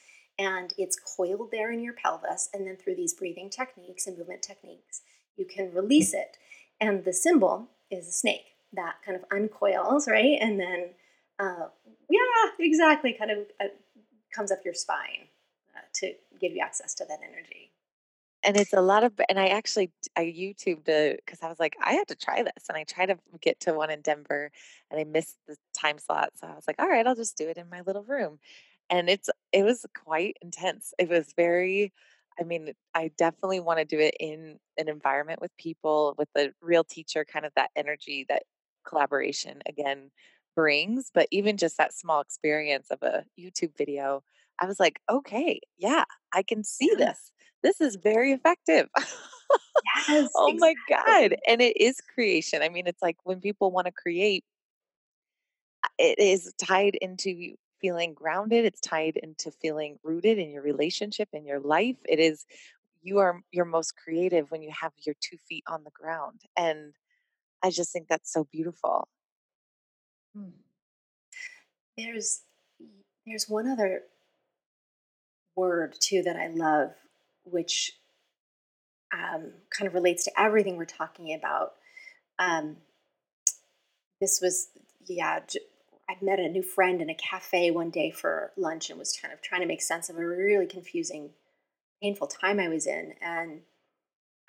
And 0.41 0.73
it's 0.77 0.97
coiled 0.99 1.49
there 1.51 1.71
in 1.71 1.83
your 1.83 1.93
pelvis, 1.93 2.49
and 2.53 2.65
then 2.65 2.77
through 2.77 2.95
these 2.95 3.13
breathing 3.13 3.49
techniques 3.49 4.07
and 4.07 4.17
movement 4.17 4.41
techniques, 4.41 5.01
you 5.37 5.45
can 5.45 5.71
release 5.71 6.13
it. 6.13 6.37
And 6.79 7.05
the 7.05 7.13
symbol 7.13 7.67
is 7.91 8.07
a 8.07 8.11
snake 8.11 8.55
that 8.73 8.95
kind 9.05 9.15
of 9.15 9.25
uncoils, 9.29 10.07
right? 10.07 10.37
And 10.41 10.59
then, 10.59 10.89
uh, 11.37 11.67
yeah, 12.09 12.19
exactly, 12.59 13.13
kind 13.13 13.31
of 13.31 13.37
uh, 13.59 13.65
comes 14.33 14.51
up 14.51 14.59
your 14.65 14.73
spine 14.73 15.27
uh, 15.75 15.81
to 15.95 16.13
give 16.39 16.53
you 16.53 16.61
access 16.61 16.93
to 16.95 17.05
that 17.05 17.19
energy 17.23 17.71
and 18.43 18.57
it's 18.57 18.73
a 18.73 18.81
lot 18.81 19.03
of 19.03 19.13
and 19.29 19.39
i 19.39 19.47
actually 19.47 19.91
i 20.15 20.21
youtubed 20.21 20.85
because 20.85 21.41
i 21.41 21.47
was 21.47 21.59
like 21.59 21.75
i 21.83 21.93
have 21.93 22.07
to 22.07 22.15
try 22.15 22.43
this 22.43 22.67
and 22.69 22.77
i 22.77 22.83
tried 22.83 23.07
to 23.07 23.17
get 23.41 23.59
to 23.59 23.73
one 23.73 23.89
in 23.89 24.01
denver 24.01 24.51
and 24.89 24.99
i 24.99 25.03
missed 25.03 25.37
the 25.47 25.55
time 25.73 25.97
slot 25.97 26.29
so 26.35 26.47
i 26.47 26.55
was 26.55 26.65
like 26.67 26.79
all 26.79 26.87
right 26.87 27.07
i'll 27.07 27.15
just 27.15 27.37
do 27.37 27.47
it 27.47 27.57
in 27.57 27.69
my 27.69 27.81
little 27.81 28.03
room 28.03 28.39
and 28.91 29.09
it's 29.09 29.29
it 29.51 29.63
was 29.63 29.85
quite 30.05 30.37
intense 30.41 30.93
it 30.99 31.09
was 31.09 31.33
very 31.35 31.91
i 32.39 32.43
mean 32.43 32.73
i 32.93 33.09
definitely 33.17 33.59
want 33.59 33.79
to 33.79 33.85
do 33.85 33.99
it 33.99 34.15
in 34.19 34.57
an 34.77 34.87
environment 34.87 35.41
with 35.41 35.55
people 35.57 36.13
with 36.17 36.29
a 36.37 36.51
real 36.61 36.83
teacher 36.83 37.25
kind 37.25 37.45
of 37.45 37.51
that 37.55 37.71
energy 37.75 38.25
that 38.29 38.43
collaboration 38.85 39.61
again 39.67 40.11
brings 40.55 41.09
but 41.13 41.27
even 41.31 41.57
just 41.57 41.77
that 41.77 41.93
small 41.93 42.21
experience 42.21 42.87
of 42.91 43.01
a 43.01 43.23
youtube 43.39 43.75
video 43.77 44.21
i 44.59 44.65
was 44.65 44.79
like 44.79 44.99
okay 45.09 45.59
yeah 45.77 46.03
i 46.33 46.43
can 46.43 46.63
see 46.63 46.93
this 46.97 47.31
this 47.63 47.81
is 47.81 47.95
very 47.95 48.31
effective. 48.31 48.87
Yes, 50.07 50.29
oh 50.35 50.53
my 50.57 50.73
God. 50.87 51.35
And 51.45 51.61
it 51.61 51.75
is 51.75 51.99
creation. 52.13 52.61
I 52.61 52.69
mean, 52.69 52.87
it's 52.87 53.01
like 53.01 53.17
when 53.23 53.41
people 53.41 53.71
want 53.71 53.87
to 53.87 53.91
create, 53.91 54.45
it 55.97 56.19
is 56.19 56.53
tied 56.57 56.95
into 56.95 57.55
feeling 57.81 58.13
grounded, 58.13 58.65
it's 58.65 58.79
tied 58.79 59.17
into 59.17 59.51
feeling 59.51 59.97
rooted 60.03 60.37
in 60.37 60.51
your 60.51 60.61
relationship, 60.61 61.29
in 61.33 61.45
your 61.45 61.59
life. 61.59 61.97
It 62.05 62.19
is, 62.19 62.45
you 63.01 63.19
are 63.19 63.41
your 63.51 63.65
most 63.65 63.95
creative 63.97 64.51
when 64.51 64.61
you 64.61 64.71
have 64.79 64.93
your 65.05 65.15
two 65.19 65.37
feet 65.49 65.63
on 65.67 65.83
the 65.83 65.91
ground. 65.91 66.41
And 66.55 66.93
I 67.63 67.71
just 67.71 67.91
think 67.91 68.07
that's 68.07 68.31
so 68.31 68.47
beautiful. 68.51 69.07
Hmm. 70.35 70.49
There's 71.97 72.41
there's 73.25 73.47
one 73.47 73.67
other 73.67 74.03
word 75.55 75.95
too 75.99 76.23
that 76.23 76.35
I 76.35 76.47
love, 76.47 76.91
which 77.43 77.93
um, 79.13 79.51
kind 79.69 79.87
of 79.87 79.93
relates 79.93 80.23
to 80.25 80.31
everything 80.39 80.77
we're 80.77 80.85
talking 80.85 81.33
about. 81.33 81.73
Um, 82.39 82.77
this 84.19 84.39
was, 84.41 84.69
yeah, 85.07 85.39
I 86.11 86.17
met 86.21 86.39
a 86.39 86.49
new 86.49 86.61
friend 86.61 87.01
in 87.01 87.09
a 87.09 87.15
cafe 87.15 87.71
one 87.71 87.89
day 87.89 88.11
for 88.11 88.51
lunch 88.57 88.89
and 88.89 88.99
was 88.99 89.17
kind 89.17 89.33
of 89.33 89.41
trying 89.41 89.61
to 89.61 89.67
make 89.67 89.81
sense 89.81 90.09
of 90.09 90.17
a 90.17 90.27
really 90.27 90.67
confusing, 90.67 91.29
painful 92.01 92.27
time 92.27 92.59
I 92.59 92.67
was 92.67 92.85
in. 92.85 93.13
And 93.21 93.61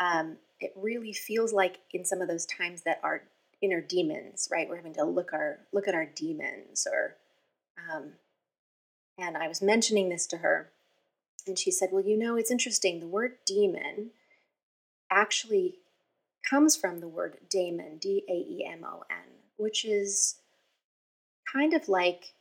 um, 0.01 0.39
it 0.59 0.73
really 0.75 1.13
feels 1.13 1.53
like 1.53 1.79
in 1.93 2.05
some 2.05 2.21
of 2.21 2.27
those 2.27 2.47
times 2.47 2.83
that 2.83 2.99
our 3.05 3.23
inner 3.61 3.81
demons, 3.81 4.49
right? 4.51 4.69
We're 4.69 4.77
having 4.77 4.95
to 4.95 5.05
look 5.05 5.33
our 5.33 5.61
look 5.73 5.87
at 5.87 5.95
our 5.95 6.07
demons, 6.07 6.85
or 6.91 7.17
um, 7.79 8.15
and 9.17 9.37
I 9.37 9.47
was 9.47 9.63
mentioning 9.63 10.09
this 10.09 10.27
to 10.29 10.39
her, 10.39 10.73
and 11.47 11.57
she 11.57 11.71
said, 11.71 11.91
Well, 11.93 12.05
you 12.05 12.19
know, 12.19 12.37
it's 12.37 12.51
interesting. 12.51 12.99
The 12.99 13.07
word 13.07 13.37
demon 13.47 14.11
actually 15.13 15.77
comes 16.49 16.75
from 16.75 16.99
the 16.99 17.09
word 17.09 17.37
daemon, 17.49 17.99
D 17.99 18.25
A 18.29 18.33
E 18.33 18.69
M 18.69 18.85
O 18.85 19.05
N, 19.09 19.39
which 19.57 19.85
is 19.85 20.41
kind 21.51 21.75
of 21.75 21.89
like, 21.89 22.35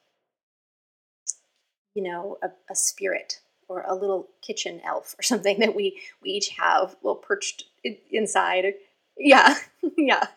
you 1.93 2.04
know, 2.04 2.38
a, 2.41 2.49
a, 2.70 2.76
spirit 2.76 3.39
or 3.68 3.84
a 3.88 3.95
little 3.95 4.30
kitchen 4.41 4.82
elf 4.84 5.16
or 5.20 5.24
something 5.24 5.60
that 5.60 5.76
we, 5.76 5.99
we 6.22 6.32
each 6.32 6.49
have, 6.49 6.95
well, 7.02 7.16
perched 7.16 7.66
inside. 8.12 8.74
Yeah, 9.18 9.56
yeah. 9.97 10.28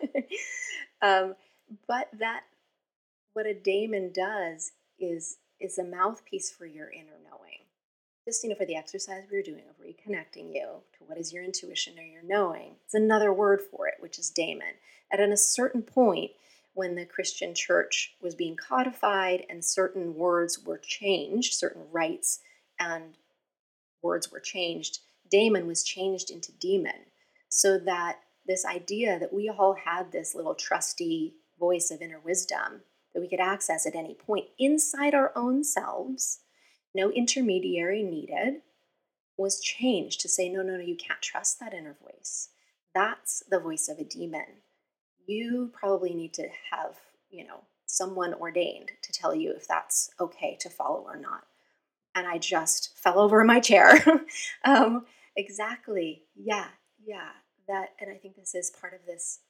um, 1.03 1.35
but 1.87 2.09
that, 2.19 2.43
what 3.33 3.47
a 3.47 3.55
daemon 3.55 4.12
does 4.12 4.73
is 4.99 5.39
is 5.61 5.79
a 5.79 5.85
mouthpiece 5.85 6.51
for 6.51 6.67
your 6.67 6.91
inner 6.91 7.19
knowing 7.25 7.65
just 8.27 8.43
you 8.43 8.51
know 8.51 8.57
for 8.57 8.65
the 8.65 8.77
exercise 8.77 9.25
we 9.31 9.37
were 9.37 9.43
doing 9.43 9.62
of 9.69 9.85
reconnecting 9.85 10.55
you 10.55 10.67
to 10.97 11.05
what 11.07 11.19
is 11.19 11.33
your 11.33 11.45
intuition 11.45 11.99
or 11.99 12.03
your 12.03 12.23
knowing 12.23 12.77
it's 12.85 12.95
another 12.95 13.33
word 13.33 13.61
for 13.61 13.87
it 13.87 13.95
which 14.01 14.19
is 14.19 14.31
daemon 14.31 14.75
at 15.12 15.21
a 15.21 15.37
certain 15.37 15.83
point 15.83 16.31
when 16.75 16.95
the 16.95 17.07
christian 17.07 17.55
church 17.55 18.14
was 18.20 18.35
being 18.35 18.57
codified 18.57 19.45
and 19.49 19.64
certain 19.64 20.14
words 20.14 20.59
were 20.59 20.79
changed 20.79 21.55
certain 21.55 21.83
rites 21.91 22.41
and 22.79 23.16
words 24.03 24.31
were 24.31 24.41
changed 24.41 24.99
daemon 25.31 25.66
was 25.66 25.83
changed 25.83 26.31
into 26.31 26.53
demon 26.53 27.07
so 27.49 27.79
that 27.79 28.18
this 28.47 28.64
idea 28.66 29.18
that 29.18 29.33
we 29.33 29.49
all 29.49 29.75
had 29.85 30.12
this 30.12 30.35
little 30.35 30.55
trusty 30.55 31.35
voice 31.59 31.91
of 31.91 32.03
inner 32.03 32.20
wisdom 32.20 32.83
that 33.14 33.20
we 33.20 33.29
could 33.29 33.41
access 33.41 33.87
at 33.87 33.95
any 33.95 34.14
point 34.14 34.47
inside 34.59 35.14
our 35.14 35.33
own 35.37 35.64
selves 35.64 36.41
no 36.95 37.11
intermediary 37.11 38.03
needed, 38.03 38.62
was 39.37 39.61
changed 39.61 40.20
to 40.20 40.29
say, 40.29 40.49
no, 40.49 40.62
no, 40.62 40.77
no, 40.77 40.83
you 40.83 40.97
can't 40.97 41.20
trust 41.20 41.59
that 41.59 41.75
inner 41.75 41.97
voice. 42.01 42.51
That's 42.95 43.43
the 43.51 43.59
voice 43.59 43.89
of 43.89 43.99
a 43.99 44.05
demon. 44.05 44.62
You 45.27 45.70
probably 45.72 46.14
need 46.14 46.35
to 46.35 46.49
have, 46.70 46.97
you 47.31 47.47
know, 47.47 47.61
someone 47.87 48.35
ordained 48.35 48.91
to 49.03 49.12
tell 49.12 49.35
you 49.35 49.53
if 49.57 49.68
that's 49.68 50.11
okay 50.20 50.57
to 50.61 50.70
follow 50.70 51.05
or 51.07 51.16
not. 51.16 51.45
And 52.14 52.27
I 52.27 52.39
just 52.39 52.97
fell 52.99 53.18
over 53.18 53.41
in 53.41 53.47
my 53.47 53.61
chair. 53.61 54.03
um, 54.64 55.07
exactly. 55.37 56.22
Yeah, 56.37 56.68
yeah. 57.05 57.31
That, 57.66 57.91
and 58.01 58.11
I 58.11 58.16
think 58.16 58.37
this 58.37 58.55
is 58.55 58.70
part 58.70 58.93
of 58.93 59.01
this 59.07 59.41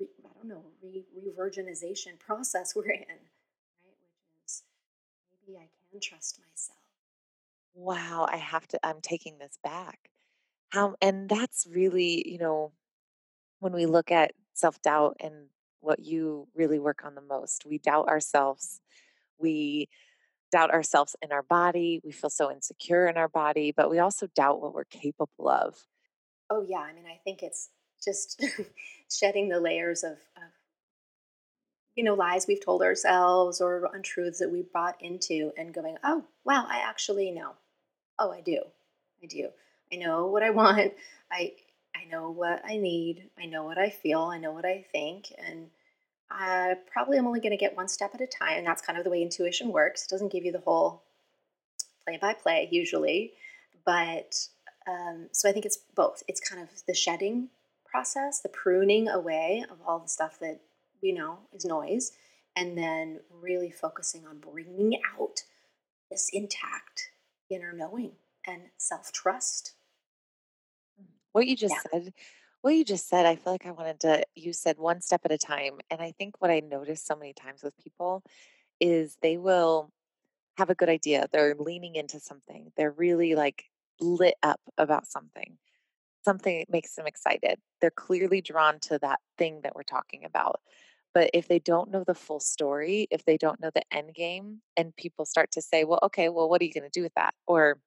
I 0.00 0.28
don't 0.36 0.48
know, 0.48 0.64
re- 0.82 1.06
revirginization 1.16 2.18
process 2.18 2.74
we're 2.74 2.90
in 2.90 2.98
right? 3.84 3.96
Which 4.00 4.44
is 4.44 4.62
maybe 5.46 5.58
I 5.58 5.68
can 5.90 6.00
trust 6.00 6.38
myself. 6.38 6.78
Wow, 7.74 8.26
I 8.30 8.36
have 8.36 8.66
to 8.68 8.86
I'm 8.86 9.00
taking 9.00 9.38
this 9.38 9.58
back. 9.62 10.10
How 10.70 10.96
and 11.00 11.28
that's 11.28 11.66
really, 11.70 12.28
you 12.28 12.38
know, 12.38 12.72
when 13.60 13.72
we 13.72 13.86
look 13.86 14.10
at 14.10 14.32
self-doubt 14.54 15.16
and 15.20 15.46
what 15.80 16.00
you 16.00 16.48
really 16.54 16.78
work 16.78 17.02
on 17.04 17.14
the 17.14 17.20
most, 17.20 17.64
we 17.66 17.78
doubt 17.78 18.08
ourselves. 18.08 18.80
We 19.38 19.88
doubt 20.50 20.72
ourselves 20.72 21.16
in 21.20 21.32
our 21.32 21.42
body. 21.42 22.00
We 22.04 22.12
feel 22.12 22.30
so 22.30 22.50
insecure 22.50 23.06
in 23.06 23.16
our 23.16 23.28
body, 23.28 23.72
but 23.76 23.90
we 23.90 23.98
also 23.98 24.28
doubt 24.34 24.62
what 24.62 24.74
we're 24.74 24.84
capable 24.84 25.48
of. 25.48 25.76
Oh, 26.50 26.64
yeah. 26.66 26.78
I 26.78 26.92
mean, 26.92 27.06
I 27.06 27.18
think 27.24 27.42
it's 27.42 27.70
just 28.02 28.42
shedding 29.10 29.48
the 29.48 29.60
layers 29.60 30.04
of, 30.04 30.12
of, 30.12 30.52
you 31.96 32.04
know, 32.04 32.14
lies 32.14 32.46
we've 32.46 32.64
told 32.64 32.82
ourselves 32.82 33.60
or 33.60 33.88
untruths 33.92 34.38
that 34.38 34.50
we 34.50 34.64
bought 34.72 34.96
into 35.00 35.52
and 35.56 35.74
going, 35.74 35.96
oh, 36.04 36.24
wow, 36.44 36.66
I 36.68 36.78
actually 36.78 37.30
know. 37.30 37.52
Oh, 38.18 38.30
I 38.30 38.40
do. 38.40 38.60
I 39.22 39.26
do. 39.26 39.48
I 39.92 39.96
know 39.96 40.26
what 40.26 40.42
I 40.42 40.50
want. 40.60 40.92
I 41.32 41.52
I 41.94 42.04
know 42.10 42.30
what 42.30 42.62
I 42.64 42.76
need. 42.76 43.30
I 43.38 43.46
know 43.46 43.64
what 43.64 43.78
I 43.78 43.90
feel. 43.90 44.20
I 44.20 44.38
know 44.38 44.52
what 44.52 44.64
I 44.64 44.84
think. 44.92 45.32
And 45.38 45.70
I 46.30 46.74
probably 46.92 47.18
am 47.18 47.26
only 47.26 47.40
going 47.40 47.52
to 47.52 47.56
get 47.56 47.76
one 47.76 47.88
step 47.88 48.14
at 48.14 48.20
a 48.20 48.26
time. 48.26 48.58
And 48.58 48.66
that's 48.66 48.82
kind 48.82 48.98
of 48.98 49.04
the 49.04 49.10
way 49.10 49.22
intuition 49.22 49.70
works. 49.70 50.04
It 50.04 50.10
doesn't 50.10 50.32
give 50.32 50.44
you 50.44 50.52
the 50.52 50.60
whole 50.60 51.02
play 52.04 52.18
by 52.20 52.34
play 52.34 52.68
usually. 52.70 53.32
But 53.84 54.48
um, 54.86 55.28
so 55.32 55.48
I 55.48 55.52
think 55.52 55.64
it's 55.64 55.78
both. 55.94 56.22
It's 56.28 56.40
kind 56.40 56.62
of 56.62 56.68
the 56.86 56.94
shedding 56.94 57.48
process, 57.86 58.40
the 58.40 58.48
pruning 58.48 59.08
away 59.08 59.64
of 59.70 59.78
all 59.86 59.98
the 60.00 60.08
stuff 60.08 60.38
that 60.40 60.60
we 61.02 61.12
know 61.12 61.38
is 61.52 61.64
noise, 61.64 62.12
and 62.56 62.76
then 62.76 63.20
really 63.40 63.70
focusing 63.70 64.26
on 64.26 64.38
bringing 64.38 64.98
out 65.18 65.44
this 66.10 66.30
intact 66.32 67.10
inner 67.50 67.72
knowing 67.72 68.12
and 68.46 68.62
self 68.76 69.12
trust. 69.12 69.72
What 71.34 71.48
you 71.48 71.56
just 71.56 71.82
Yeah. 71.82 71.84
said 71.90 72.14
what 72.60 72.70
you 72.76 72.84
just 72.84 73.08
said, 73.08 73.26
I 73.26 73.34
feel 73.36 73.52
like 73.52 73.66
I 73.66 73.72
wanted 73.72 73.98
to 74.00 74.24
you 74.36 74.52
said 74.52 74.78
one 74.78 75.00
step 75.00 75.22
at 75.24 75.32
a 75.32 75.36
time. 75.36 75.80
And 75.90 76.00
I 76.00 76.12
think 76.12 76.40
what 76.40 76.50
I 76.50 76.60
notice 76.60 77.02
so 77.02 77.16
many 77.16 77.32
times 77.34 77.62
with 77.64 77.76
people 77.76 78.22
is 78.80 79.18
they 79.22 79.38
will 79.38 79.90
have 80.58 80.70
a 80.70 80.74
good 80.76 80.88
idea. 80.90 81.28
They're 81.32 81.54
leaning 81.56 81.96
into 81.96 82.20
something. 82.20 82.72
They're 82.76 82.92
really 82.92 83.34
like 83.36 83.66
lit 84.00 84.36
up 84.42 84.60
about 84.78 85.06
something. 85.06 85.58
Something 86.24 86.60
that 86.60 86.70
makes 86.70 86.94
them 86.96 87.06
excited. 87.06 87.60
They're 87.80 87.90
clearly 87.92 88.40
drawn 88.42 88.80
to 88.82 88.98
that 89.00 89.20
thing 89.38 89.62
that 89.62 89.76
we're 89.76 89.84
talking 89.84 90.24
about. 90.24 90.60
But 91.14 91.30
if 91.34 91.48
they 91.48 91.60
don't 91.60 91.90
know 91.90 92.04
the 92.04 92.14
full 92.14 92.40
story, 92.40 93.08
if 93.10 93.24
they 93.24 93.38
don't 93.38 93.60
know 93.60 93.70
the 93.74 93.82
end 93.92 94.14
game, 94.14 94.62
and 94.76 94.96
people 94.96 95.26
start 95.26 95.50
to 95.52 95.62
say, 95.62 95.84
well, 95.84 96.00
okay, 96.04 96.28
well, 96.30 96.48
what 96.50 96.62
are 96.62 96.66
you 96.66 96.72
going 96.74 96.84
to 96.84 96.90
do 96.90 97.02
with 97.02 97.14
that? 97.16 97.34
Or 97.46 97.80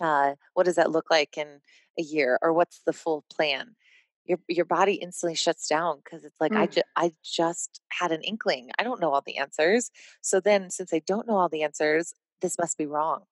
uh, 0.00 0.34
what 0.54 0.66
does 0.66 0.76
that 0.76 0.90
look 0.90 1.10
like 1.10 1.36
in 1.36 1.60
a 1.98 2.02
year? 2.02 2.38
Or 2.42 2.52
what's 2.52 2.80
the 2.86 2.92
full 2.92 3.24
plan? 3.32 3.76
Your, 4.24 4.38
your 4.46 4.66
body 4.66 4.94
instantly 4.94 5.34
shuts 5.34 5.68
down 5.68 6.00
because 6.04 6.24
it's 6.24 6.40
like 6.40 6.54
I, 6.54 6.66
Mm, 6.66 6.74
ju- 6.74 6.82
I 6.96 7.12
just 7.24 7.80
had 7.88 8.12
an 8.12 8.22
inkling. 8.22 8.70
I 8.78 8.82
don't 8.82 9.00
know 9.00 9.12
all 9.12 9.22
the 9.24 9.38
answers. 9.38 9.90
So 10.20 10.38
then, 10.40 10.70
since 10.70 10.92
I 10.92 11.00
don't 11.06 11.26
know 11.26 11.36
all 11.36 11.48
the 11.48 11.62
answers, 11.62 12.12
this 12.42 12.58
must 12.58 12.76
be 12.76 12.86
wrong. 12.86 13.22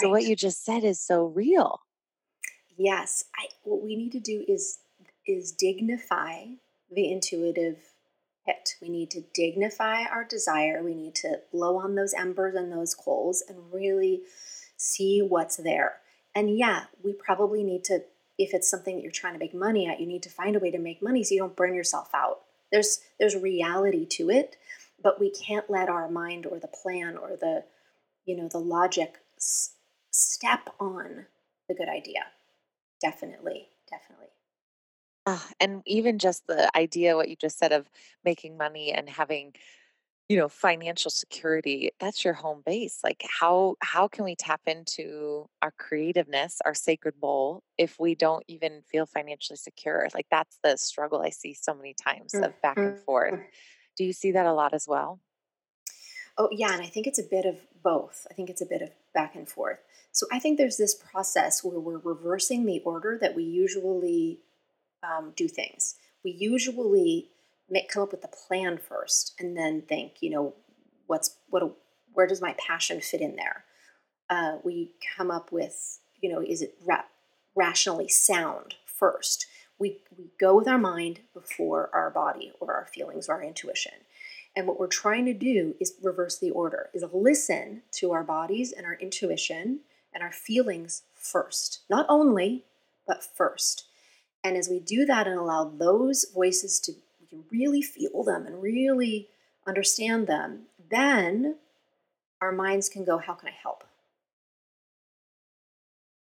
So, 0.00 0.08
what 0.08 0.24
you 0.24 0.34
just 0.34 0.64
said 0.64 0.82
is 0.82 1.00
so 1.00 1.24
real. 1.24 1.80
Yes. 2.76 3.24
I, 3.38 3.46
what 3.62 3.82
we 3.82 3.94
need 3.94 4.12
to 4.12 4.20
do 4.20 4.44
is 4.48 4.78
is 5.26 5.52
dignify 5.52 6.46
the 6.90 7.12
intuitive 7.12 7.78
hit. 8.44 8.74
We 8.80 8.88
need 8.88 9.10
to 9.12 9.22
dignify 9.34 10.04
our 10.04 10.24
desire. 10.24 10.82
We 10.82 10.94
need 10.94 11.14
to 11.16 11.40
blow 11.52 11.78
on 11.78 11.94
those 11.94 12.14
embers 12.14 12.54
and 12.54 12.72
those 12.72 12.94
coals 12.94 13.44
and 13.48 13.72
really 13.72 14.22
see 14.76 15.20
what's 15.20 15.56
there. 15.56 15.96
And 16.34 16.56
yeah, 16.56 16.84
we 17.02 17.12
probably 17.12 17.64
need 17.64 17.84
to, 17.84 18.04
if 18.38 18.54
it's 18.54 18.70
something 18.70 18.96
that 18.96 19.02
you're 19.02 19.12
trying 19.12 19.32
to 19.34 19.38
make 19.38 19.54
money 19.54 19.86
at, 19.88 20.00
you 20.00 20.06
need 20.06 20.22
to 20.22 20.30
find 20.30 20.56
a 20.56 20.60
way 20.60 20.70
to 20.70 20.78
make 20.78 21.02
money 21.02 21.22
so 21.22 21.34
you 21.34 21.40
don't 21.40 21.56
burn 21.56 21.74
yourself 21.74 22.10
out. 22.14 22.40
There's 22.70 23.00
there's 23.18 23.34
reality 23.36 24.06
to 24.06 24.30
it, 24.30 24.56
but 25.02 25.18
we 25.18 25.30
can't 25.30 25.68
let 25.68 25.88
our 25.88 26.08
mind 26.08 26.46
or 26.46 26.60
the 26.60 26.68
plan 26.68 27.16
or 27.16 27.30
the 27.30 27.64
you 28.24 28.36
know 28.36 28.48
the 28.48 28.58
logic 28.60 29.16
s- 29.36 29.74
step 30.12 30.70
on 30.78 31.26
the 31.68 31.74
good 31.74 31.88
idea. 31.88 32.26
Definitely, 33.00 33.68
definitely. 33.90 34.28
Ah, 35.26 35.48
and 35.60 35.82
even 35.86 36.18
just 36.18 36.46
the 36.46 36.74
idea, 36.76 37.16
what 37.16 37.28
you 37.28 37.36
just 37.36 37.58
said 37.58 37.72
of 37.72 37.90
making 38.24 38.56
money 38.56 38.92
and 38.92 39.08
having, 39.08 39.54
you 40.30 40.36
know, 40.36 40.48
financial 40.48 41.10
security, 41.10 41.90
that's 41.98 42.24
your 42.24 42.34
home 42.34 42.62
base. 42.64 43.00
Like 43.02 43.24
how 43.28 43.74
how 43.80 44.06
can 44.06 44.24
we 44.24 44.36
tap 44.36 44.60
into 44.64 45.48
our 45.60 45.72
creativeness, 45.72 46.60
our 46.64 46.72
sacred 46.72 47.18
bowl, 47.20 47.64
if 47.76 47.98
we 47.98 48.14
don't 48.14 48.44
even 48.46 48.80
feel 48.82 49.06
financially 49.06 49.56
secure? 49.56 50.06
Like 50.14 50.28
that's 50.30 50.60
the 50.62 50.76
struggle 50.76 51.20
I 51.20 51.30
see 51.30 51.52
so 51.52 51.74
many 51.74 51.94
times 51.94 52.32
of 52.32 52.54
back 52.62 52.76
and 52.76 52.96
forth. 52.96 53.40
Mhm. 53.40 53.46
Do 53.96 54.04
you 54.04 54.12
see 54.12 54.30
that 54.30 54.46
a 54.46 54.52
lot 54.52 54.72
as 54.72 54.86
well? 54.86 55.18
Oh, 56.38 56.48
yeah, 56.52 56.72
and 56.74 56.80
I 56.80 56.86
think 56.86 57.08
it's 57.08 57.18
a 57.18 57.24
bit 57.24 57.44
of 57.44 57.66
both. 57.82 58.28
I 58.30 58.34
think 58.34 58.50
it's 58.50 58.62
a 58.62 58.66
bit 58.66 58.82
of 58.82 58.90
back 59.12 59.34
and 59.34 59.48
forth. 59.48 59.80
So 60.12 60.26
I 60.30 60.38
think 60.38 60.58
there's 60.58 60.76
this 60.76 60.94
process 60.94 61.64
where 61.64 61.80
we're 61.80 61.98
reversing 61.98 62.66
the 62.66 62.78
order 62.84 63.18
that 63.20 63.34
we 63.34 63.42
usually 63.42 64.38
um, 65.02 65.32
do 65.34 65.48
things. 65.48 65.96
We 66.22 66.30
usually 66.30 67.30
make, 67.70 67.88
come 67.88 68.02
up 68.02 68.12
with 68.12 68.24
a 68.24 68.28
plan 68.28 68.78
first, 68.78 69.34
and 69.38 69.56
then 69.56 69.82
think, 69.82 70.14
you 70.20 70.30
know, 70.30 70.54
what's 71.06 71.36
what? 71.48 71.76
Where 72.12 72.26
does 72.26 72.40
my 72.40 72.54
passion 72.58 73.00
fit 73.00 73.20
in 73.20 73.36
there? 73.36 73.64
Uh, 74.28 74.58
we 74.62 74.92
come 75.16 75.30
up 75.30 75.52
with, 75.52 76.00
you 76.20 76.30
know, 76.30 76.42
is 76.42 76.62
it 76.62 76.74
ra- 76.84 77.04
rationally 77.54 78.08
sound 78.08 78.74
first? 78.84 79.46
We 79.78 79.98
we 80.16 80.30
go 80.38 80.56
with 80.56 80.68
our 80.68 80.78
mind 80.78 81.20
before 81.32 81.90
our 81.92 82.10
body 82.10 82.52
or 82.60 82.74
our 82.74 82.86
feelings 82.86 83.28
or 83.28 83.34
our 83.34 83.42
intuition. 83.42 83.92
And 84.56 84.66
what 84.66 84.80
we're 84.80 84.88
trying 84.88 85.26
to 85.26 85.34
do 85.34 85.74
is 85.80 85.94
reverse 86.02 86.38
the 86.38 86.50
order, 86.50 86.90
is 86.92 87.04
listen 87.12 87.82
to 87.92 88.12
our 88.12 88.24
bodies 88.24 88.72
and 88.72 88.84
our 88.84 88.94
intuition 88.94 89.80
and 90.12 90.22
our 90.22 90.32
feelings 90.32 91.02
first. 91.14 91.82
Not 91.88 92.06
only, 92.08 92.64
but 93.06 93.22
first. 93.22 93.84
And 94.42 94.56
as 94.56 94.68
we 94.68 94.80
do 94.80 95.04
that 95.04 95.26
and 95.26 95.38
allow 95.38 95.64
those 95.64 96.26
voices 96.34 96.80
to 96.80 96.92
can 97.30 97.44
really 97.50 97.82
feel 97.82 98.24
them 98.24 98.46
and 98.46 98.62
really 98.62 99.28
understand 99.66 100.26
them, 100.26 100.66
then 100.90 101.56
our 102.42 102.52
minds 102.52 102.88
can 102.88 103.04
go, 103.04 103.18
how 103.18 103.34
can 103.34 103.48
I 103.48 103.54
help? 103.62 103.84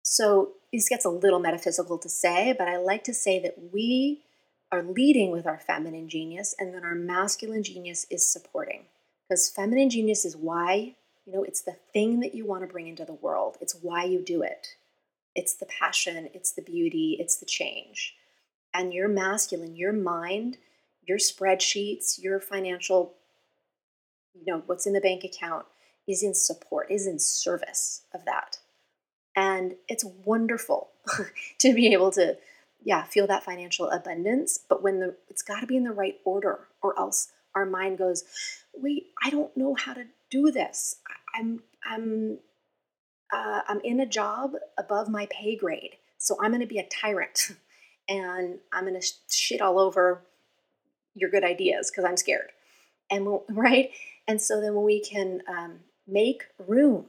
So 0.03 0.53
this 0.73 0.89
gets 0.89 1.05
a 1.05 1.11
little 1.11 1.41
metaphysical 1.41 1.99
to 1.99 2.09
say, 2.09 2.55
but 2.57 2.69
I 2.69 2.77
like 2.77 3.05
to 3.05 3.15
say 3.15 3.39
that 3.41 3.73
we 3.73 4.23
are 4.73 4.83
leading 4.83 5.31
with 5.31 5.47
our 5.47 5.59
feminine 5.59 6.09
genius 6.09 6.55
and 6.59 6.75
then 6.75 6.85
our 6.85 6.95
masculine 6.95 7.63
genius 7.63 8.07
is 8.11 8.31
supporting. 8.31 8.85
Because 9.29 9.51
feminine 9.51 9.91
genius 9.91 10.25
is 10.25 10.37
why, 10.37 10.95
you 11.25 11.33
know, 11.33 11.43
it's 11.43 11.61
the 11.61 11.77
thing 11.93 12.21
that 12.21 12.35
you 12.35 12.47
want 12.47 12.63
to 12.63 12.73
bring 12.73 12.87
into 12.87 13.05
the 13.05 13.15
world. 13.15 13.57
It's 13.61 13.75
why 13.75 14.05
you 14.05 14.21
do 14.21 14.43
it. 14.43 14.77
It's 15.35 15.55
the 15.55 15.67
passion, 15.67 16.31
it's 16.33 16.53
the 16.53 16.63
beauty, 16.63 17.17
it's 17.21 17.37
the 17.37 17.47
change. 17.47 18.15
And 18.73 18.95
your 18.95 19.09
masculine, 19.09 19.77
your 19.77 19.93
mind, 19.93 20.59
your 21.07 21.19
spreadsheets, 21.19 22.23
your 22.23 22.41
financial, 22.41 23.15
you 24.35 24.45
know, 24.47 24.63
what's 24.67 24.87
in 24.87 24.93
the 24.93 25.01
bank 25.01 25.25
account 25.25 25.67
is 26.07 26.23
in 26.23 26.35
support, 26.35 26.91
is 26.91 27.07
in 27.07 27.19
service 27.19 28.03
of 28.15 28.25
that. 28.25 28.59
And 29.35 29.75
it's 29.89 30.05
wonderful 30.05 30.89
to 31.59 31.75
be 31.75 31.93
able 31.93 32.11
to 32.13 32.37
yeah 32.87 33.03
feel 33.03 33.27
that 33.27 33.43
financial 33.43 33.91
abundance 33.91 34.59
but 34.69 34.83
when 34.83 35.01
the 35.01 35.15
it's 35.29 35.43
got 35.43 35.61
to 35.61 35.67
be 35.67 35.77
in 35.77 35.85
the 35.85 35.93
right 35.93 36.19
order 36.25 36.69
or 36.83 36.99
else 36.99 37.33
our 37.55 37.67
mind 37.67 37.99
goes 37.99 38.25
wait 38.75 39.09
i 39.23 39.29
don't 39.29 39.57
know 39.57 39.75
how 39.75 39.93
to 39.93 40.05
do 40.31 40.51
this. 40.51 40.97
I'm 41.35 41.63
i'm 41.85 42.39
uh, 43.33 43.61
i'm 43.69 43.81
in 43.81 44.01
a 44.01 44.07
job 44.07 44.53
above 44.79 45.09
my 45.09 45.27
pay 45.31 45.57
grade 45.57 45.97
so 46.17 46.37
i'm 46.41 46.51
going 46.51 46.61
to 46.61 46.67
be 46.67 46.79
a 46.79 46.89
tyrant 46.89 47.51
and 48.09 48.59
i'm 48.73 48.85
going 48.85 48.95
to 48.95 49.07
sh- 49.07 49.15
shit 49.31 49.61
all 49.61 49.79
over 49.79 50.23
your 51.17 51.31
good 51.31 51.45
ideas 51.45 51.91
because 51.91 52.05
i'm 52.05 52.17
scared 52.17 52.51
and 53.11 53.27
we'll, 53.27 53.45
right 53.51 53.91
and 54.29 54.41
so 54.41 54.61
then 54.61 54.75
when 54.75 54.85
we 54.85 55.01
can 55.01 55.43
um, 55.49 55.81
make 56.07 56.45
room 56.69 57.07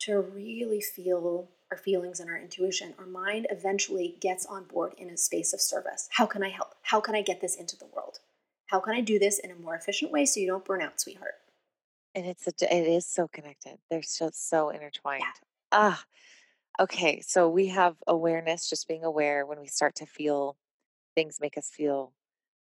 to 0.00 0.20
really 0.20 0.80
feel 0.80 1.48
our 1.70 1.76
feelings 1.76 2.20
and 2.20 2.28
our 2.28 2.36
intuition, 2.38 2.94
our 2.98 3.06
mind 3.06 3.46
eventually 3.50 4.16
gets 4.20 4.46
on 4.46 4.64
board 4.64 4.94
in 4.98 5.10
a 5.10 5.16
space 5.16 5.52
of 5.52 5.60
service. 5.60 6.08
How 6.12 6.26
can 6.26 6.42
I 6.42 6.48
help? 6.48 6.74
How 6.82 7.00
can 7.00 7.14
I 7.14 7.22
get 7.22 7.40
this 7.40 7.54
into 7.56 7.76
the 7.76 7.86
world? 7.86 8.18
How 8.66 8.80
can 8.80 8.94
I 8.94 9.00
do 9.00 9.18
this 9.18 9.38
in 9.38 9.50
a 9.50 9.54
more 9.54 9.74
efficient 9.74 10.10
way 10.10 10.24
so 10.24 10.40
you 10.40 10.46
don't 10.46 10.64
burn 10.64 10.82
out, 10.82 11.00
sweetheart? 11.00 11.34
And 12.14 12.26
it's 12.26 12.46
a, 12.46 12.52
it 12.76 12.88
is 12.88 13.06
so 13.06 13.28
connected. 13.28 13.78
They're 13.88 14.02
so 14.02 14.30
so 14.32 14.70
Yeah. 14.70 14.76
intertwined. 14.76 15.24
Ah, 15.72 16.04
okay. 16.80 17.20
So 17.20 17.48
we 17.48 17.68
have 17.68 17.96
awareness, 18.06 18.68
just 18.68 18.88
being 18.88 19.04
aware 19.04 19.46
when 19.46 19.60
we 19.60 19.68
start 19.68 19.94
to 19.96 20.06
feel 20.06 20.56
things 21.14 21.38
make 21.40 21.58
us 21.58 21.68
feel 21.70 22.12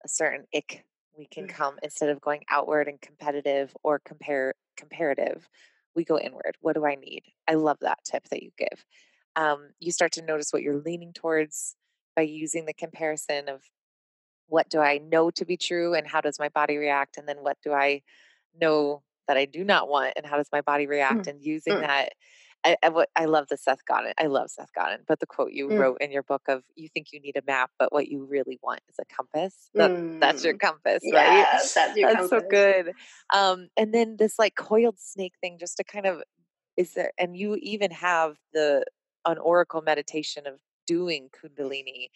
a 0.06 0.08
certain 0.08 0.46
ick 0.54 0.86
we 1.18 1.26
can 1.26 1.46
Mhm. 1.46 1.48
come 1.48 1.78
instead 1.82 2.10
of 2.10 2.22
going 2.22 2.44
outward 2.50 2.88
and 2.88 3.00
competitive 3.02 3.76
or 3.84 4.00
compare 4.00 4.54
comparative 4.76 5.48
we 5.96 6.04
go 6.04 6.18
inward. 6.18 6.56
What 6.60 6.74
do 6.74 6.86
I 6.86 6.94
need? 6.96 7.24
I 7.48 7.54
love 7.54 7.78
that 7.80 8.00
tip 8.04 8.24
that 8.30 8.42
you 8.42 8.52
give. 8.58 8.84
Um, 9.36 9.70
you 9.80 9.92
start 9.92 10.12
to 10.12 10.22
notice 10.22 10.52
what 10.52 10.62
you're 10.62 10.76
leaning 10.78 11.14
towards 11.14 11.76
by 12.14 12.22
using 12.22 12.66
the 12.66 12.74
comparison 12.74 13.48
of 13.48 13.64
what 14.48 14.68
do 14.68 14.80
I 14.80 14.98
know 14.98 15.30
to 15.32 15.44
be 15.44 15.56
true 15.56 15.94
and 15.94 16.06
how 16.06 16.20
does 16.20 16.38
my 16.38 16.48
body 16.48 16.76
react? 16.76 17.18
And 17.18 17.28
then 17.28 17.38
what 17.38 17.58
do 17.62 17.72
I 17.72 18.02
know 18.54 19.02
that 19.28 19.36
I 19.36 19.44
do 19.44 19.64
not 19.64 19.88
want 19.88 20.14
and 20.16 20.26
how 20.26 20.36
does 20.36 20.50
my 20.52 20.60
body 20.60 20.86
react? 20.86 21.26
Mm. 21.26 21.28
And 21.28 21.42
using 21.44 21.80
Mm. 21.80 21.80
that 21.80 22.12
I, 22.64 22.76
I, 22.82 22.88
what- 22.88 23.10
I 23.14 23.26
love 23.26 23.46
the 23.48 23.56
Seth 23.56 23.84
Godin. 23.86 24.12
I 24.18 24.26
love 24.26 24.50
Seth 24.50 24.72
Godin, 24.74 25.00
but 25.06 25.20
the 25.20 25.26
quote 25.26 25.52
you 25.52 25.68
Mm. 25.68 25.78
wrote 25.78 25.98
in 26.00 26.10
your 26.10 26.22
book 26.22 26.42
of 26.48 26.62
you 26.74 26.88
think 26.88 27.08
you 27.12 27.20
need 27.20 27.36
a 27.36 27.42
map, 27.46 27.70
but 27.78 27.92
what 27.92 28.08
you 28.08 28.24
really 28.24 28.58
want 28.62 28.80
is 28.88 28.96
a 29.00 29.04
compass. 29.14 29.70
That 29.74 29.90
that's 30.20 30.44
your 30.44 30.54
Mm. 30.54 30.60
compass, 30.60 31.02
right? 31.12 31.46
That's 31.74 31.96
your 31.96 32.12
That's 32.12 32.28
so 32.30 32.40
good. 32.40 32.92
Um, 33.32 33.68
and 33.76 33.92
then 33.94 34.16
this 34.16 34.38
like 34.38 34.54
coiled 34.56 34.98
snake 34.98 35.34
thing, 35.40 35.58
just 35.58 35.76
to 35.76 35.84
kind 35.84 36.06
of 36.06 36.22
is 36.76 36.94
there, 36.94 37.12
and 37.18 37.36
you 37.36 37.56
even 37.62 37.90
have 37.92 38.36
the 38.52 38.84
an 39.24 39.38
oracle 39.38 39.82
meditation 39.82 40.46
of 40.46 40.60
doing 40.86 41.28
Kundalini. 41.30 42.08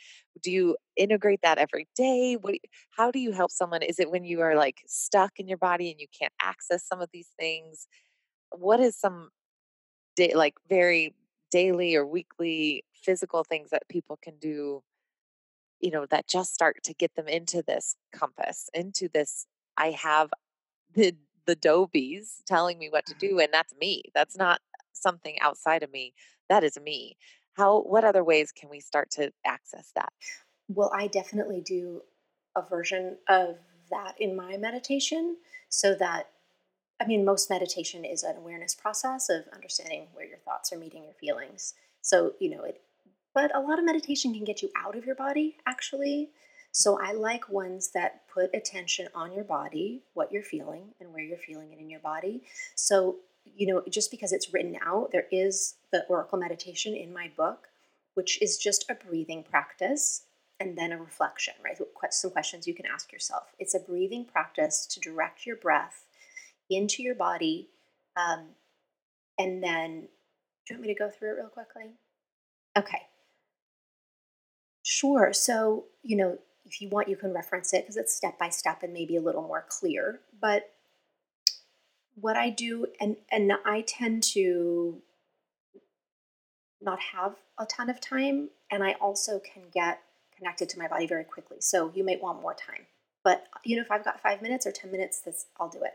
Do 0.43 0.51
you 0.53 0.77
integrate 0.97 1.41
that 1.43 1.59
every 1.59 1.89
day? 1.97 2.37
What? 2.41 2.55
How 2.91 3.11
do 3.11 3.19
you 3.19 3.33
help 3.33 3.51
someone? 3.51 3.83
Is 3.83 3.99
it 3.99 4.11
when 4.11 4.25
you 4.25 4.41
are 4.43 4.55
like 4.57 4.83
stuck 4.87 5.33
in 5.39 5.49
your 5.49 5.59
body 5.59 5.91
and 5.91 6.01
you 6.01 6.07
can't 6.19 6.33
access 6.41 6.87
some 6.87 7.01
of 7.01 7.09
these 7.13 7.31
things? 7.39 7.89
What 8.51 8.81
is 8.81 8.97
some 8.99 9.31
day, 10.17 10.33
like 10.35 10.55
very 10.69 11.15
daily 11.51 11.97
or 11.97 12.07
weekly 12.07 12.85
physical 12.95 13.45
things 13.45 13.71
that 13.71 13.89
people 13.89 14.19
can 14.23 14.37
do? 14.39 14.83
You 15.81 15.91
know, 15.91 16.07
that 16.11 16.29
just 16.29 16.53
start 16.53 16.77
to 16.85 16.95
get 16.95 17.15
them 17.15 17.27
into 17.27 17.63
this 17.67 17.97
compass, 18.13 18.69
into 18.75 19.09
this. 19.13 19.47
I 19.77 19.93
have 19.93 20.31
the 20.95 21.15
the 21.47 21.57
dobies 21.57 22.43
telling 22.47 22.79
me 22.79 22.89
what 22.91 23.07
to 23.07 23.15
mm-hmm. 23.15 23.37
do 23.37 23.41
and 23.41 23.49
that's 23.53 23.75
me 23.81 24.03
that's 24.15 24.37
not 24.37 24.61
something 24.93 25.37
outside 25.41 25.83
of 25.83 25.91
me 25.91 26.13
that 26.49 26.63
is 26.63 26.79
me 26.79 27.17
how 27.55 27.81
what 27.81 28.05
other 28.05 28.23
ways 28.23 28.53
can 28.53 28.69
we 28.69 28.79
start 28.79 29.11
to 29.11 29.33
access 29.45 29.91
that 29.97 30.13
Well, 30.73 30.93
I 30.95 31.09
definitely 31.09 31.61
do 31.61 32.03
a 32.55 32.63
version 32.63 33.17
of 33.29 33.57
that 33.91 34.15
in 34.21 34.37
my 34.37 34.57
meditation 34.57 35.37
so 35.69 35.95
that 35.97 36.29
I 37.01 37.07
mean 37.07 37.25
most 37.25 37.51
meditation 37.51 38.05
is 38.05 38.23
an 38.23 38.37
awareness 38.37 38.75
process 38.75 39.29
of 39.31 39.45
understanding 39.55 40.09
where 40.13 40.27
your 40.27 40.39
thoughts 40.39 40.73
are 40.73 40.79
meeting 40.79 41.05
your 41.05 41.15
feelings. 41.15 41.75
So, 42.03 42.35
you 42.39 42.51
know, 42.51 42.65
it 42.65 42.81
but 43.33 43.55
a 43.55 43.61
lot 43.61 43.79
of 43.79 43.85
meditation 43.85 44.35
can 44.35 44.45
get 44.45 44.61
you 44.61 44.71
out 44.77 44.97
of 44.97 45.07
your 45.07 45.15
body 45.15 45.57
actually. 45.67 46.31
So 46.73 47.01
I 47.03 47.13
like 47.13 47.49
ones 47.49 47.91
that 47.93 48.29
put 48.33 48.55
attention 48.55 49.09
on 49.15 49.33
your 49.33 49.45
body, 49.45 50.03
what 50.15 50.31
you're 50.31 50.43
feeling 50.43 50.95
and 51.01 51.13
where 51.13 51.23
you're 51.23 51.39
feeling 51.39 51.73
it 51.73 51.81
in 51.81 51.91
your 51.91 52.01
body. 52.01 52.43
So, 52.77 53.17
you 53.45 53.67
know, 53.67 53.83
just 53.89 54.11
because 54.13 54.33
it's 54.33 54.53
written 54.53 54.77
out, 54.85 55.11
there 55.11 55.27
is 55.33 55.75
the 55.91 56.05
oracle 56.09 56.39
meditation 56.39 56.95
in 56.95 57.13
my 57.13 57.31
book 57.37 57.67
which 58.15 58.41
is 58.43 58.59
just 58.59 58.85
a 58.91 58.95
breathing 58.95 59.43
practice 59.43 60.23
and 60.59 60.77
then 60.77 60.93
a 60.93 60.99
reflection, 60.99 61.55
right? 61.65 61.79
Some 62.11 62.31
questions 62.31 62.67
you 62.67 62.75
can 62.75 62.87
ask 62.87 63.13
yourself. 63.13 63.45
It's 63.59 63.75
a 63.75 63.81
breathing 63.81 64.27
practice 64.27 64.87
to 64.91 65.01
direct 65.01 65.47
your 65.47 65.57
breath 65.57 66.05
into 66.71 67.03
your 67.03 67.15
body. 67.15 67.69
Um, 68.17 68.47
and 69.39 69.63
then, 69.63 70.09
do 70.67 70.75
you 70.75 70.77
want 70.77 70.83
me 70.83 70.95
to 70.95 70.99
go 70.99 71.11
through 71.11 71.33
it 71.33 71.37
real 71.37 71.49
quickly? 71.49 71.93
Okay, 72.77 73.03
sure. 74.83 75.33
So, 75.33 75.85
you 76.03 76.17
know, 76.17 76.39
if 76.65 76.81
you 76.81 76.89
want, 76.89 77.09
you 77.09 77.17
can 77.17 77.33
reference 77.33 77.73
it 77.73 77.83
because 77.83 77.97
it's 77.97 78.15
step 78.15 78.39
by 78.39 78.49
step 78.49 78.83
and 78.83 78.93
maybe 78.93 79.17
a 79.17 79.21
little 79.21 79.43
more 79.43 79.65
clear. 79.69 80.21
But 80.41 80.71
what 82.15 82.37
I 82.37 82.51
do, 82.51 82.87
and 83.01 83.17
and 83.31 83.53
I 83.65 83.83
tend 83.83 84.23
to 84.35 85.03
not 86.81 86.99
have 87.01 87.37
a 87.59 87.67
ton 87.67 87.91
of 87.91 88.01
time 88.01 88.49
and 88.71 88.83
i 88.83 88.93
also 89.01 89.39
can 89.41 89.63
get 89.73 90.01
connected 90.37 90.69
to 90.69 90.79
my 90.79 90.89
body 90.89 91.07
very 91.07 91.25
quickly 91.25 91.59
so 91.61 91.93
you 91.95 92.05
might 92.05 92.23
want 92.23 92.41
more 92.41 92.55
time 92.55 92.87
but 93.23 93.47
you 93.65 93.77
know 93.77 93.83
if 93.83 93.91
i've 93.91 94.05
got 94.05 94.21
five 94.21 94.41
minutes 94.41 94.67
or 94.67 94.73
ten 94.73 94.91
minutes 94.91 95.21
that's 95.21 95.47
i'll 95.59 95.69
do 95.69 95.83
it 95.83 95.95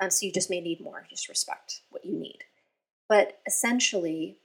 um, 0.00 0.10
so 0.10 0.26
you 0.26 0.32
just 0.32 0.50
may 0.50 0.60
need 0.60 0.80
more 0.80 1.06
just 1.08 1.28
respect 1.28 1.82
what 1.90 2.04
you 2.04 2.18
need 2.18 2.38
but 3.08 3.40
essentially 3.46 4.38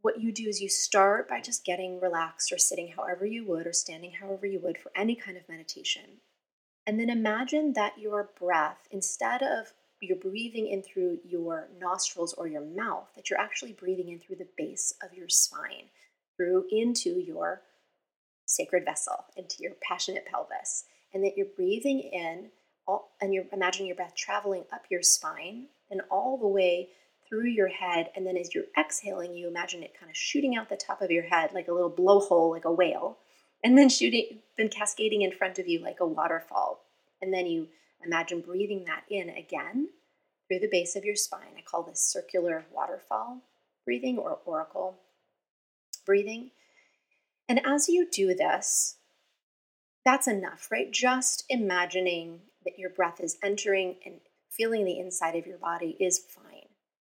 what 0.00 0.20
you 0.20 0.32
do 0.32 0.48
is 0.48 0.60
you 0.60 0.68
start 0.68 1.28
by 1.28 1.40
just 1.40 1.64
getting 1.64 2.00
relaxed 2.00 2.52
or 2.52 2.58
sitting 2.58 2.92
however 2.96 3.24
you 3.24 3.44
would 3.44 3.66
or 3.66 3.72
standing 3.72 4.12
however 4.20 4.46
you 4.46 4.58
would 4.58 4.78
for 4.78 4.90
any 4.96 5.14
kind 5.14 5.36
of 5.36 5.48
meditation 5.48 6.20
and 6.86 6.98
then 6.98 7.10
imagine 7.10 7.72
that 7.74 7.98
your 7.98 8.30
breath 8.38 8.88
instead 8.90 9.42
of 9.42 9.72
you're 10.02 10.16
breathing 10.16 10.66
in 10.66 10.82
through 10.82 11.18
your 11.24 11.68
nostrils 11.80 12.34
or 12.34 12.48
your 12.48 12.64
mouth, 12.64 13.08
that 13.14 13.30
you're 13.30 13.38
actually 13.38 13.72
breathing 13.72 14.08
in 14.08 14.18
through 14.18 14.36
the 14.36 14.48
base 14.56 14.92
of 15.02 15.16
your 15.16 15.28
spine, 15.28 15.86
through 16.36 16.66
into 16.70 17.20
your 17.20 17.62
sacred 18.46 18.84
vessel, 18.84 19.24
into 19.36 19.56
your 19.60 19.72
passionate 19.88 20.26
pelvis. 20.26 20.84
And 21.14 21.22
that 21.24 21.36
you're 21.36 21.46
breathing 21.54 22.00
in 22.00 22.50
all, 22.92 23.12
and 23.20 23.32
you're 23.32 23.44
imagining 23.52 23.88
your 23.88 23.96
breath 23.96 24.14
traveling 24.14 24.64
up 24.72 24.82
your 24.90 25.02
spine 25.02 25.66
and 25.90 26.00
all 26.10 26.38
the 26.38 26.46
way 26.46 26.88
through 27.28 27.46
your 27.46 27.68
head. 27.68 28.10
And 28.14 28.26
then 28.26 28.36
as 28.36 28.54
you're 28.54 28.64
exhaling, 28.78 29.34
you 29.34 29.48
imagine 29.48 29.82
it 29.82 29.98
kind 29.98 30.10
of 30.10 30.16
shooting 30.16 30.56
out 30.56 30.68
the 30.68 30.76
top 30.76 31.02
of 31.02 31.10
your 31.10 31.24
head 31.24 31.52
like 31.52 31.68
a 31.68 31.72
little 31.72 31.90
blowhole, 31.90 32.50
like 32.50 32.64
a 32.64 32.72
whale, 32.72 33.18
and 33.64 33.76
then 33.76 33.88
shooting, 33.88 34.40
then 34.58 34.68
cascading 34.68 35.22
in 35.22 35.32
front 35.32 35.58
of 35.58 35.68
you 35.68 35.80
like 35.80 36.00
a 36.00 36.06
waterfall. 36.06 36.84
And 37.20 37.32
then 37.32 37.46
you 37.46 37.68
Imagine 38.04 38.40
breathing 38.40 38.84
that 38.86 39.04
in 39.08 39.30
again 39.30 39.88
through 40.48 40.58
the 40.58 40.68
base 40.68 40.96
of 40.96 41.04
your 41.04 41.14
spine. 41.14 41.54
I 41.56 41.62
call 41.62 41.82
this 41.82 42.00
circular 42.00 42.64
waterfall 42.72 43.42
breathing 43.84 44.18
or 44.18 44.38
oracle 44.44 44.98
breathing. 46.06 46.50
And 47.48 47.60
as 47.64 47.88
you 47.88 48.08
do 48.10 48.34
this, 48.34 48.96
that's 50.04 50.28
enough, 50.28 50.68
right? 50.70 50.90
Just 50.90 51.44
imagining 51.48 52.40
that 52.64 52.78
your 52.78 52.90
breath 52.90 53.20
is 53.20 53.38
entering 53.42 53.96
and 54.04 54.20
feeling 54.50 54.84
the 54.84 54.98
inside 54.98 55.36
of 55.36 55.46
your 55.46 55.58
body 55.58 55.96
is 55.98 56.18
fine. 56.18 56.68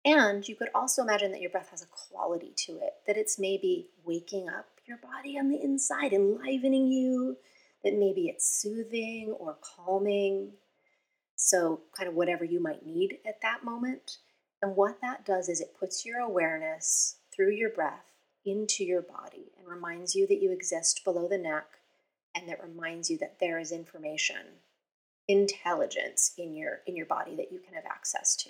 And 0.05 0.47
you 0.47 0.55
could 0.55 0.69
also 0.75 1.01
imagine 1.01 1.31
that 1.31 1.41
your 1.41 1.49
breath 1.49 1.71
has 1.71 1.81
a 1.81 1.87
quality 1.87 2.53
to 2.67 2.73
it, 2.73 2.93
that 3.07 3.17
it's 3.17 3.39
maybe 3.39 3.89
waking 4.05 4.47
up 4.47 4.67
your 4.85 4.97
body 4.97 5.37
on 5.37 5.49
the 5.49 5.61
inside, 5.61 6.13
enlivening 6.13 6.91
you, 6.91 7.37
that 7.83 7.97
maybe 7.97 8.27
it's 8.27 8.61
soothing 8.61 9.35
or 9.39 9.57
calming. 9.61 10.53
So, 11.35 11.81
kind 11.97 12.07
of 12.07 12.15
whatever 12.15 12.45
you 12.45 12.61
might 12.61 12.85
need 12.85 13.17
at 13.27 13.41
that 13.41 13.63
moment. 13.63 14.17
And 14.61 14.75
what 14.75 15.01
that 15.01 15.25
does 15.25 15.49
is 15.49 15.59
it 15.59 15.75
puts 15.79 16.05
your 16.05 16.19
awareness 16.19 17.17
through 17.35 17.51
your 17.51 17.69
breath 17.69 18.05
into 18.45 18.83
your 18.83 19.01
body 19.01 19.51
and 19.57 19.67
reminds 19.67 20.15
you 20.15 20.27
that 20.27 20.41
you 20.41 20.51
exist 20.51 21.01
below 21.03 21.27
the 21.27 21.37
neck 21.37 21.65
and 22.35 22.47
that 22.47 22.63
reminds 22.63 23.09
you 23.09 23.17
that 23.17 23.39
there 23.39 23.59
is 23.59 23.71
information, 23.71 24.59
intelligence 25.27 26.33
in 26.37 26.55
your 26.55 26.81
in 26.85 26.95
your 26.95 27.05
body 27.05 27.35
that 27.35 27.51
you 27.51 27.59
can 27.59 27.73
have 27.73 27.85
access 27.85 28.35
to. 28.35 28.49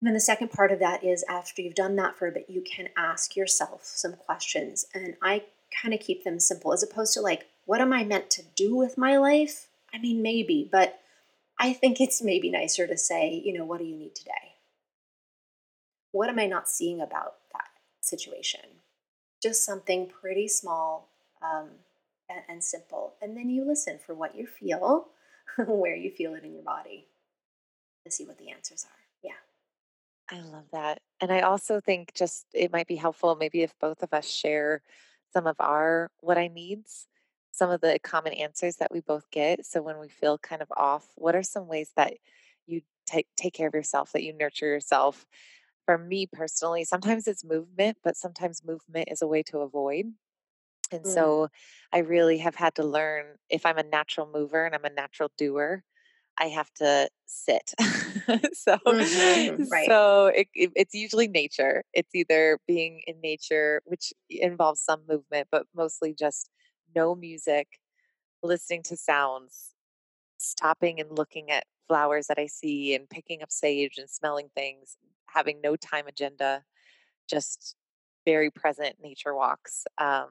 And 0.00 0.06
then 0.06 0.14
the 0.14 0.20
second 0.20 0.52
part 0.52 0.70
of 0.70 0.78
that 0.78 1.02
is 1.02 1.24
after 1.28 1.60
you've 1.60 1.74
done 1.74 1.96
that 1.96 2.16
for 2.16 2.28
a 2.28 2.32
bit, 2.32 2.46
you 2.48 2.62
can 2.62 2.88
ask 2.96 3.34
yourself 3.34 3.84
some 3.84 4.12
questions. 4.12 4.86
And 4.94 5.16
I 5.20 5.44
kind 5.82 5.92
of 5.92 6.00
keep 6.00 6.22
them 6.22 6.38
simple 6.38 6.72
as 6.72 6.84
opposed 6.84 7.14
to 7.14 7.20
like, 7.20 7.46
what 7.64 7.80
am 7.80 7.92
I 7.92 8.04
meant 8.04 8.30
to 8.30 8.42
do 8.54 8.76
with 8.76 8.96
my 8.96 9.18
life? 9.18 9.66
I 9.92 9.98
mean, 9.98 10.22
maybe, 10.22 10.68
but 10.70 11.00
I 11.58 11.72
think 11.72 12.00
it's 12.00 12.22
maybe 12.22 12.50
nicer 12.50 12.86
to 12.86 12.96
say, 12.96 13.42
you 13.44 13.52
know, 13.52 13.64
what 13.64 13.80
do 13.80 13.84
you 13.84 13.96
need 13.96 14.14
today? 14.14 14.54
What 16.12 16.28
am 16.28 16.38
I 16.38 16.46
not 16.46 16.68
seeing 16.68 17.00
about 17.00 17.34
that 17.52 17.68
situation? 18.00 18.60
Just 19.42 19.64
something 19.64 20.08
pretty 20.08 20.46
small 20.46 21.08
um, 21.42 21.70
and, 22.28 22.40
and 22.48 22.64
simple. 22.64 23.14
And 23.20 23.36
then 23.36 23.50
you 23.50 23.64
listen 23.64 23.98
for 23.98 24.14
what 24.14 24.36
you 24.36 24.46
feel, 24.46 25.08
where 25.66 25.96
you 25.96 26.10
feel 26.10 26.34
it 26.34 26.44
in 26.44 26.54
your 26.54 26.62
body 26.62 27.06
to 28.04 28.10
see 28.10 28.24
what 28.24 28.38
the 28.38 28.50
answers 28.50 28.84
are. 28.84 28.98
Yeah. 29.22 29.32
I 30.30 30.42
love 30.42 30.66
that. 30.72 31.00
And 31.20 31.32
I 31.32 31.40
also 31.40 31.80
think 31.80 32.12
just 32.14 32.46
it 32.52 32.72
might 32.72 32.86
be 32.86 32.96
helpful 32.96 33.36
maybe 33.36 33.62
if 33.62 33.74
both 33.80 34.02
of 34.02 34.12
us 34.12 34.28
share 34.28 34.82
some 35.32 35.46
of 35.46 35.56
our 35.58 36.10
what 36.20 36.38
I 36.38 36.48
needs, 36.48 37.06
some 37.52 37.70
of 37.70 37.80
the 37.80 37.98
common 38.02 38.32
answers 38.32 38.76
that 38.76 38.92
we 38.92 39.00
both 39.00 39.30
get. 39.30 39.66
So 39.66 39.82
when 39.82 39.98
we 39.98 40.08
feel 40.08 40.38
kind 40.38 40.62
of 40.62 40.68
off, 40.76 41.08
what 41.16 41.34
are 41.34 41.42
some 41.42 41.66
ways 41.66 41.90
that 41.96 42.14
you 42.66 42.82
take 43.06 43.26
take 43.36 43.54
care 43.54 43.68
of 43.68 43.74
yourself, 43.74 44.12
that 44.12 44.22
you 44.22 44.32
nurture 44.32 44.66
yourself? 44.66 45.26
For 45.86 45.96
me 45.96 46.26
personally, 46.26 46.84
sometimes 46.84 47.26
it's 47.26 47.44
movement, 47.44 47.96
but 48.04 48.16
sometimes 48.16 48.64
movement 48.64 49.08
is 49.10 49.22
a 49.22 49.26
way 49.26 49.42
to 49.44 49.60
avoid. 49.60 50.12
And 50.90 51.04
Mm. 51.04 51.08
so 51.08 51.48
I 51.92 51.98
really 51.98 52.38
have 52.38 52.54
had 52.56 52.74
to 52.76 52.84
learn 52.84 53.36
if 53.50 53.66
I'm 53.66 53.78
a 53.78 53.82
natural 53.82 54.26
mover 54.32 54.64
and 54.66 54.74
I'm 54.74 54.84
a 54.84 54.90
natural 54.90 55.30
doer, 55.36 55.84
I 56.38 56.46
have 56.48 56.72
to 56.74 57.10
sit. 57.26 57.74
so 58.54 58.78
Mhm, 58.86 59.66
right. 59.70 59.92
so 59.92 60.26
it, 60.26 60.48
it- 60.54 60.72
it's 60.76 60.94
usually 60.94 61.28
nature. 61.28 61.84
It's 61.92 62.14
either 62.14 62.58
being 62.66 63.02
in 63.06 63.20
nature, 63.20 63.82
which 63.84 64.12
involves 64.30 64.80
some 64.82 65.04
movement, 65.08 65.48
but 65.50 65.66
mostly 65.74 66.14
just 66.14 66.50
no 66.94 67.14
music, 67.14 67.68
listening 68.42 68.82
to 68.84 68.96
sounds, 68.96 69.74
stopping 70.38 71.00
and 71.00 71.16
looking 71.18 71.50
at 71.50 71.64
flowers 71.88 72.28
that 72.28 72.38
I 72.38 72.46
see 72.46 72.94
and 72.94 73.10
picking 73.10 73.42
up 73.42 73.52
sage 73.52 73.98
and 73.98 74.10
smelling 74.10 74.50
things, 74.56 74.96
having 75.28 75.60
no 75.60 75.76
time 75.76 76.06
agenda, 76.08 76.64
just 77.28 77.76
very 78.26 78.50
present 78.50 78.96
nature 79.00 79.34
walks. 79.34 79.86
Um, 79.98 80.30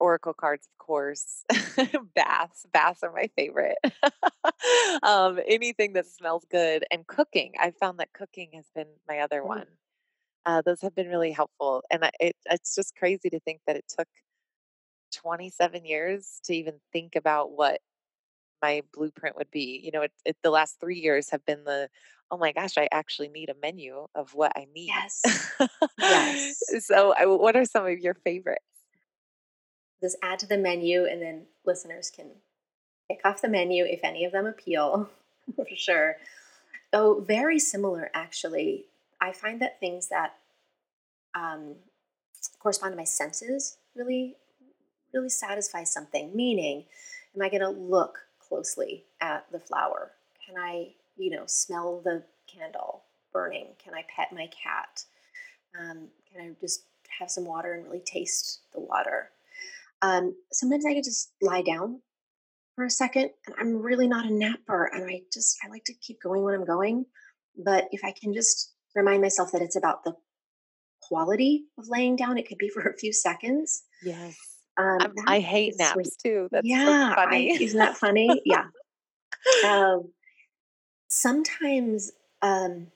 oracle 0.00 0.32
cards, 0.34 0.66
of 0.66 0.78
course. 0.84 1.44
baths, 2.14 2.66
baths 2.72 3.02
are 3.02 3.12
my 3.12 3.28
favorite. 3.36 3.78
um, 5.02 5.38
anything 5.46 5.92
that 5.94 6.06
smells 6.06 6.44
good 6.50 6.84
and 6.90 7.06
cooking. 7.06 7.52
I 7.60 7.72
found 7.72 7.98
that 8.00 8.12
cooking 8.12 8.50
has 8.54 8.66
been 8.74 8.88
my 9.08 9.20
other 9.20 9.42
Mm. 9.42 9.46
one. 9.46 9.66
Uh, 10.46 10.62
those 10.62 10.80
have 10.80 10.94
been 10.94 11.08
really 11.08 11.30
helpful, 11.32 11.82
and 11.90 12.04
I, 12.04 12.10
it, 12.20 12.36
it's 12.46 12.74
just 12.74 12.96
crazy 12.96 13.28
to 13.30 13.40
think 13.40 13.60
that 13.66 13.76
it 13.76 13.84
took 13.88 14.08
27 15.12 15.84
years 15.84 16.40
to 16.44 16.54
even 16.54 16.74
think 16.92 17.16
about 17.16 17.52
what 17.52 17.80
my 18.62 18.82
blueprint 18.92 19.36
would 19.36 19.50
be. 19.50 19.80
You 19.82 19.90
know, 19.92 20.02
it, 20.02 20.12
it, 20.24 20.36
the 20.42 20.50
last 20.50 20.80
three 20.80 20.98
years 20.98 21.30
have 21.30 21.44
been 21.44 21.64
the, 21.64 21.88
oh 22.30 22.38
my 22.38 22.52
gosh, 22.52 22.76
I 22.78 22.88
actually 22.92 23.28
need 23.28 23.50
a 23.50 23.54
menu 23.60 24.06
of 24.14 24.34
what 24.34 24.52
I 24.56 24.66
need. 24.74 24.88
Yes. 24.88 25.22
Yes. 26.00 26.86
so, 26.86 27.12
I, 27.12 27.26
what 27.26 27.56
are 27.56 27.64
some 27.64 27.84
of 27.84 27.98
your 27.98 28.14
favorites? 28.14 28.64
Just 30.00 30.16
add 30.22 30.38
to 30.40 30.46
the 30.46 30.58
menu, 30.58 31.04
and 31.04 31.20
then 31.20 31.42
listeners 31.64 32.10
can 32.10 32.26
pick 33.10 33.20
off 33.24 33.42
the 33.42 33.48
menu 33.48 33.84
if 33.84 34.00
any 34.02 34.24
of 34.24 34.32
them 34.32 34.46
appeal, 34.46 35.08
for 35.56 35.66
sure. 35.76 36.16
Oh, 36.92 37.24
very 37.26 37.58
similar, 37.58 38.10
actually. 38.14 38.86
I 39.20 39.32
find 39.32 39.60
that 39.60 39.80
things 39.80 40.08
that 40.08 40.34
um, 41.34 41.74
correspond 42.58 42.92
to 42.92 42.96
my 42.96 43.04
senses 43.04 43.78
really, 43.94 44.36
really 45.12 45.28
satisfy 45.28 45.84
something. 45.84 46.34
Meaning, 46.34 46.84
am 47.34 47.42
I 47.42 47.48
going 47.48 47.60
to 47.60 47.68
look 47.70 48.20
closely 48.38 49.04
at 49.20 49.50
the 49.52 49.58
flower? 49.58 50.12
Can 50.44 50.56
I, 50.56 50.94
you 51.16 51.30
know, 51.30 51.44
smell 51.46 52.00
the 52.02 52.22
candle 52.46 53.02
burning? 53.32 53.68
Can 53.82 53.94
I 53.94 54.04
pet 54.14 54.32
my 54.32 54.48
cat? 54.48 55.04
Um, 55.78 56.08
can 56.32 56.42
I 56.42 56.50
just 56.60 56.84
have 57.18 57.30
some 57.30 57.44
water 57.44 57.74
and 57.74 57.84
really 57.84 58.00
taste 58.00 58.60
the 58.72 58.80
water? 58.80 59.30
Um, 60.02 60.34
sometimes 60.52 60.84
I 60.86 60.94
could 60.94 61.04
just 61.04 61.32
lie 61.42 61.62
down 61.62 62.00
for 62.76 62.84
a 62.84 62.90
second, 62.90 63.30
and 63.46 63.56
I'm 63.58 63.76
really 63.76 64.06
not 64.06 64.26
a 64.26 64.32
napper, 64.32 64.84
and 64.92 65.04
I 65.10 65.22
just 65.32 65.56
I 65.64 65.68
like 65.68 65.84
to 65.84 65.94
keep 65.94 66.22
going 66.22 66.42
when 66.42 66.54
I'm 66.54 66.64
going. 66.64 67.06
But 67.56 67.88
if 67.90 68.04
I 68.04 68.12
can 68.12 68.32
just 68.32 68.74
remind 68.94 69.22
myself 69.22 69.50
that 69.52 69.62
it's 69.62 69.76
about 69.76 70.04
the 70.04 70.14
quality 71.02 71.64
of 71.78 71.86
laying 71.88 72.16
down, 72.16 72.38
it 72.38 72.48
could 72.48 72.58
be 72.58 72.68
for 72.74 72.82
a 72.82 72.96
few 72.96 73.12
seconds. 73.12 73.82
Yes. 74.02 74.36
Um, 74.76 74.98
that 74.98 75.40
hate 75.40 75.74
naps 75.76 75.94
sweet. 75.94 76.08
too. 76.22 76.48
That's 76.52 76.64
Yeah, 76.66 76.84
so 77.14 77.20
I, 77.20 77.24
funny. 77.24 77.62
isn't 77.62 77.78
that 77.78 77.96
funny? 77.96 78.42
Yeah. 78.44 78.64
Um, 79.64 80.12
sometimes 81.08 82.10
um, 82.42 82.88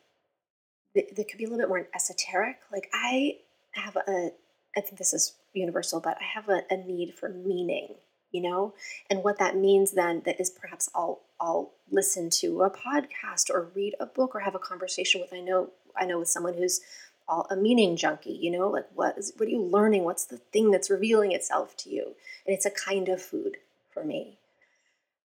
th- 0.94 1.08
could 1.14 1.38
be 1.38 1.44
a 1.44 1.48
little 1.48 1.58
bit 1.58 1.68
more 1.68 1.88
esoteric. 1.94 2.56
Like 2.72 2.88
I 2.92 3.36
have 3.74 3.96
a, 3.96 4.30
I 4.76 4.80
think 4.80 4.98
this 4.98 5.12
is 5.12 5.36
universal, 5.54 6.00
but 6.00 6.18
I 6.20 6.24
have 6.24 6.48
a, 6.48 6.62
a 6.70 6.76
need 6.76 7.14
for 7.14 7.28
meaning, 7.28 7.94
you 8.30 8.42
know, 8.42 8.74
and 9.10 9.22
what 9.22 9.38
that 9.38 9.56
means 9.56 9.92
then 9.92 10.22
that 10.24 10.40
is 10.40 10.50
perhaps 10.50 10.88
I'll 10.94 11.20
I'll 11.40 11.72
listen 11.90 12.30
to 12.30 12.62
a 12.62 12.70
podcast 12.70 13.50
or 13.50 13.70
read 13.74 13.94
a 14.00 14.06
book 14.06 14.34
or 14.34 14.40
have 14.40 14.54
a 14.54 14.60
conversation 14.60 15.20
with 15.20 15.32
I 15.32 15.40
know 15.40 15.70
I 15.96 16.06
know 16.06 16.18
with 16.18 16.28
someone 16.28 16.54
who's 16.54 16.80
all 17.28 17.46
a 17.50 17.56
meaning 17.56 17.96
junkie, 17.96 18.32
you 18.32 18.50
know, 18.50 18.68
like 18.68 18.86
what 18.94 19.18
is 19.18 19.32
what 19.36 19.48
are 19.48 19.52
you 19.52 19.62
learning? 19.62 20.04
What's 20.04 20.24
the 20.24 20.38
thing 20.38 20.70
that's 20.70 20.90
revealing 20.90 21.32
itself 21.32 21.76
to 21.78 21.90
you? 21.90 22.14
And 22.46 22.54
it's 22.54 22.66
a 22.66 22.70
kind 22.70 23.08
of 23.08 23.20
food 23.20 23.58
for 23.90 24.04
me. 24.04 24.38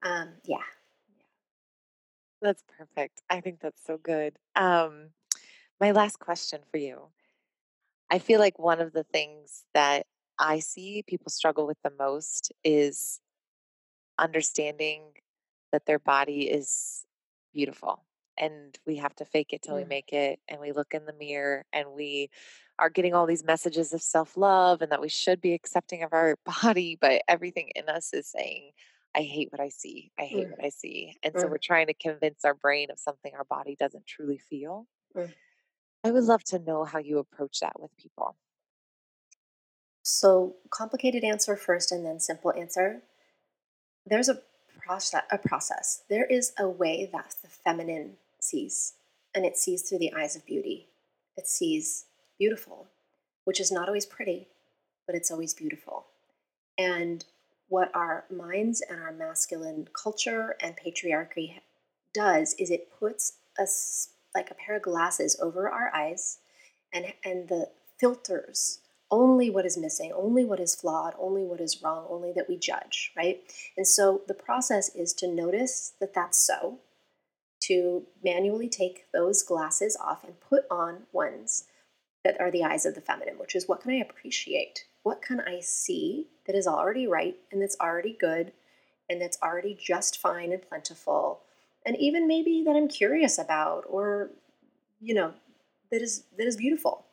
Um, 0.04 0.30
yeah. 0.46 0.58
That's 2.42 2.64
perfect. 2.78 3.22
I 3.30 3.42
think 3.42 3.60
that's 3.60 3.84
so 3.84 3.98
good. 3.98 4.38
Um, 4.56 5.10
my 5.80 5.92
last 5.92 6.20
question 6.20 6.62
for 6.72 6.78
you. 6.78 7.02
I 8.10 8.20
feel 8.20 8.40
like 8.40 8.60
one 8.60 8.80
of 8.80 8.94
the 8.94 9.04
things 9.04 9.66
that 9.74 10.06
I 10.40 10.60
see 10.60 11.04
people 11.08 11.30
struggle 11.32 11.68
with 11.68 11.78
the 11.84 11.92
most 11.98 12.52
is 12.64 13.20
understanding 14.18 15.04
that 15.72 15.86
their 15.86 16.00
body 16.00 16.50
is 16.50 17.06
beautiful 17.54 18.04
and 18.38 18.78
we 18.86 18.98
have 18.98 19.16
to 19.16 19.26
fake 19.26 19.52
it 19.54 19.62
till 19.62 19.76
we 19.76 19.84
Mm, 19.84 19.90
make 19.90 20.14
it 20.14 20.40
and 20.48 20.60
we 20.62 20.72
look 20.72 20.94
in 20.94 21.06
the 21.06 21.14
mirror 21.14 21.66
and 21.74 21.90
we 21.96 22.30
are 22.80 22.90
getting 22.90 23.14
all 23.14 23.26
these 23.26 23.44
messages 23.44 23.94
of 23.94 24.02
self-love 24.02 24.82
and 24.82 24.92
that 24.92 25.02
we 25.02 25.10
should 25.10 25.42
be 25.42 25.54
accepting 25.54 26.04
of 26.04 26.14
our 26.14 26.36
body 26.64 26.98
but 27.00 27.22
everything 27.28 27.70
in 27.76 27.90
us 27.90 28.14
is 28.14 28.28
saying 28.28 28.72
i 29.16 29.22
hate 29.22 29.52
what 29.52 29.62
i 29.62 29.70
see 29.70 30.12
i 30.20 30.24
hate 30.24 30.48
mm, 30.48 30.52
what 30.52 30.64
i 30.64 30.70
see 30.70 31.16
and 31.24 31.38
so 31.40 31.48
we're 31.48 31.58
mm, 31.58 31.62
trying 31.62 31.88
to 31.88 31.94
convince 31.94 32.46
our 32.46 32.54
brain 32.56 32.90
of 32.92 33.00
something 33.00 33.34
our 33.36 33.46
body 33.46 33.76
doesn't 33.80 34.06
truly 34.06 34.38
feel. 34.38 34.88
Mm. 35.16 35.34
i 36.04 36.12
would 36.12 36.24
love 36.24 36.44
to 36.44 36.60
know 36.60 36.84
how 36.84 37.00
you 37.00 37.18
approach 37.20 37.60
that 37.60 37.80
with 37.80 37.96
people 37.98 38.36
So 40.10 40.56
complicated 40.70 41.26
answer 41.26 41.58
first 41.58 41.92
and 41.92 42.06
then 42.06 42.22
simple 42.22 42.54
answer. 42.54 43.02
There's 44.06 44.30
a 44.30 44.40
process 44.80 45.24
a 45.30 45.38
process. 45.38 46.04
There 46.10 46.24
is 46.24 46.54
a 46.58 46.66
way 46.66 47.10
that 47.12 47.36
the 47.42 47.50
feminine 47.50 48.14
sees, 48.40 48.94
and 49.36 49.46
it 49.46 49.58
sees 49.58 49.82
through 49.82 49.98
the 49.98 50.14
eyes 50.14 50.38
of 50.38 50.46
beauty. 50.46 50.88
It 51.36 51.46
sees 51.46 52.06
beautiful, 52.40 52.88
which 53.44 53.60
is 53.60 53.70
not 53.70 53.90
always 53.90 54.06
pretty, 54.06 54.48
but 55.06 55.14
it's 55.14 55.30
always 55.30 55.54
beautiful. 55.54 56.06
And 56.78 57.26
what 57.68 57.92
our 57.94 58.24
minds 58.30 58.82
and 58.90 59.02
our 59.02 59.12
masculine 59.12 59.90
culture 59.92 60.56
and 60.62 60.78
patriarchy 60.78 61.60
does 62.14 62.56
is 62.58 62.72
it 62.72 62.98
puts 62.98 63.34
us 63.60 64.12
like 64.34 64.52
a 64.52 64.56
pair 64.56 64.78
of 64.78 64.84
glasses 64.84 65.38
over 65.42 65.70
our 65.70 65.94
eyes 65.94 66.38
and 66.94 67.14
and 67.26 67.50
the 67.50 67.72
filters 68.00 68.80
only 69.10 69.50
what 69.50 69.66
is 69.66 69.78
missing, 69.78 70.12
only 70.14 70.44
what 70.44 70.60
is 70.60 70.76
flawed, 70.76 71.14
only 71.18 71.44
what 71.44 71.62
is 71.62 71.82
wrong, 71.82 72.06
only 72.10 72.34
that 72.34 72.50
we 72.50 72.58
judge, 72.58 73.12
right? 73.16 73.42
And 73.76 73.88
so 73.88 74.22
the 74.28 74.34
process 74.34 74.94
is 74.96 75.14
to 75.14 75.28
notice 75.28 75.94
that 76.00 76.14
that's 76.14 76.38
so, 76.38 76.80
to 77.62 78.04
manually 78.24 78.70
take 78.70 79.06
those 79.14 79.44
glasses 79.44 79.98
off 80.00 80.24
and 80.24 80.40
put 80.40 80.64
on 80.70 81.04
ones 81.12 81.66
that 82.24 82.40
are 82.40 82.52
the 82.52 82.64
eyes 82.64 82.86
of 82.86 82.96
the 82.96 83.02
feminine, 83.02 83.38
which 83.40 83.56
is 83.56 83.68
what 83.68 83.82
can 83.82 83.92
I 83.92 83.98
appreciate? 83.98 84.86
What 85.04 85.22
can 85.22 85.40
I 85.40 85.62
see 85.62 86.28
that 86.46 86.56
is 86.56 86.68
already 86.68 87.08
right 87.08 87.38
and 87.52 87.62
that's 87.62 87.78
already 87.80 88.16
good 88.20 88.52
and 89.10 89.22
that's 89.22 89.38
already 89.42 89.78
just 89.80 90.20
fine 90.20 90.52
and 90.52 90.62
plentiful? 90.62 91.42
And 91.86 91.96
even 91.98 92.28
maybe 92.28 92.64
that 92.66 92.76
I'm 92.76 92.90
curious 92.90 93.38
about 93.38 93.86
or, 93.88 94.32
you 95.00 95.14
know, 95.14 95.34
that 95.90 96.02
is 96.02 96.26
that 96.38 96.46
is 96.46 96.58
beautiful. 96.58 97.06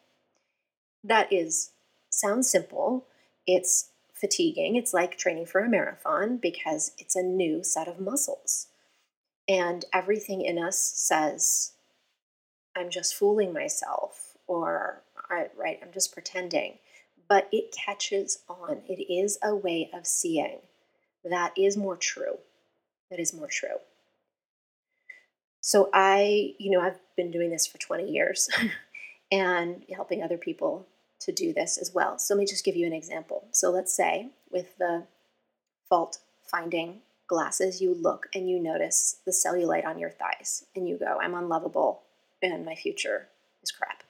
That 1.05 1.33
is 1.33 1.71
sounds 2.19 2.51
simple. 2.51 3.07
It's 3.47 3.91
fatiguing. 4.15 4.77
It's 4.77 4.95
like 4.95 5.19
training 5.19 5.47
for 5.47 5.61
a 5.61 5.69
marathon 5.69 6.39
because 6.39 6.93
it's 6.99 7.17
a 7.17 7.23
new 7.23 7.63
set 7.63 7.89
of 7.89 8.01
muscles. 8.01 8.69
And 9.49 9.85
everything 9.93 10.43
in 10.43 10.59
us 10.59 10.79
says, 10.79 11.73
I'm 12.77 12.91
just 12.91 13.15
fooling 13.15 13.53
myself, 13.53 14.37
or 14.47 15.03
right, 15.31 15.79
I'm 15.83 15.93
just 15.93 16.13
pretending. 16.13 16.79
But 17.29 17.49
it 17.53 17.73
catches 17.73 18.39
on. 18.49 18.83
It 18.89 19.13
is 19.13 19.39
a 19.43 19.55
way 19.55 19.91
of 19.93 20.07
seeing 20.07 20.61
that 21.25 21.53
is 21.57 21.77
more 21.77 21.97
true. 21.97 22.39
That 23.11 23.19
is 23.19 23.33
more 23.33 23.49
true. 23.49 23.79
So 25.61 25.89
I, 25.95 26.55
you 26.59 26.71
know, 26.71 26.81
I've 26.81 26.99
been 27.17 27.31
doing 27.31 27.51
this 27.51 27.67
for 27.67 27.79
20 27.79 28.11
years 28.11 28.49
and 29.33 29.83
helping 29.95 30.23
other 30.23 30.37
people 30.37 30.87
to 31.21 31.33
do 31.33 31.53
this 31.53 31.79
as 31.79 31.93
well. 31.95 32.19
So 32.19 32.35
let 32.35 32.41
me 32.41 32.47
just 32.47 32.65
give 32.65 32.77
you 32.77 32.87
an 32.87 32.93
example. 32.93 33.49
So 33.53 33.71
let's 33.71 33.95
say 33.95 34.31
with 34.51 34.77
the 34.79 35.07
fault 35.89 36.19
finding 36.43 37.01
glasses, 37.27 37.81
you 37.81 37.95
look 37.95 38.29
and 38.35 38.49
you 38.49 38.61
notice 38.61 39.17
the 39.25 39.33
cellulite 39.33 39.87
on 39.87 39.99
your 39.99 40.11
thighs 40.11 40.67
and 40.77 40.89
you 40.89 40.99
go, 40.99 41.19
I'm 41.21 41.35
unlovable 41.35 42.03
and 42.43 42.65
my 42.65 42.75
future 42.75 43.29
is 43.63 43.71
crap. 43.71 44.03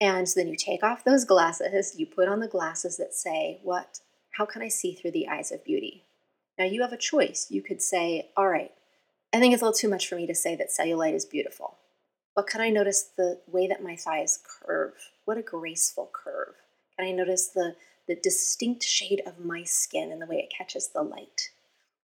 And 0.00 0.28
so 0.28 0.40
then 0.40 0.48
you 0.48 0.56
take 0.56 0.82
off 0.82 1.04
those 1.04 1.24
glasses, 1.24 1.94
you 1.98 2.06
put 2.06 2.28
on 2.28 2.40
the 2.40 2.48
glasses 2.48 2.96
that 2.98 3.14
say, 3.14 3.60
What? 3.62 4.00
How 4.32 4.44
can 4.44 4.60
I 4.60 4.68
see 4.68 4.92
through 4.92 5.12
the 5.12 5.28
eyes 5.28 5.50
of 5.50 5.64
beauty? 5.64 6.04
Now 6.58 6.66
you 6.66 6.82
have 6.82 6.92
a 6.92 6.98
choice. 6.98 7.46
You 7.50 7.62
could 7.62 7.80
say, 7.80 8.28
All 8.36 8.48
right, 8.48 8.72
I 9.32 9.40
think 9.40 9.54
it's 9.54 9.62
a 9.62 9.64
little 9.64 9.78
too 9.78 9.88
much 9.88 10.06
for 10.06 10.16
me 10.16 10.26
to 10.26 10.34
say 10.34 10.54
that 10.56 10.68
cellulite 10.68 11.14
is 11.14 11.24
beautiful. 11.24 11.78
But 12.36 12.46
can 12.46 12.60
I 12.60 12.68
notice 12.68 13.10
the 13.16 13.40
way 13.46 13.66
that 13.66 13.82
my 13.82 13.96
thighs 13.96 14.38
curve? 14.46 14.92
What 15.24 15.38
a 15.38 15.42
graceful 15.42 16.10
curve. 16.12 16.54
Can 16.96 17.08
I 17.08 17.10
notice 17.10 17.48
the, 17.48 17.74
the 18.06 18.14
distinct 18.14 18.84
shade 18.84 19.22
of 19.26 19.44
my 19.44 19.64
skin 19.64 20.12
and 20.12 20.20
the 20.20 20.26
way 20.26 20.36
it 20.36 20.54
catches 20.56 20.88
the 20.88 21.02
light? 21.02 21.50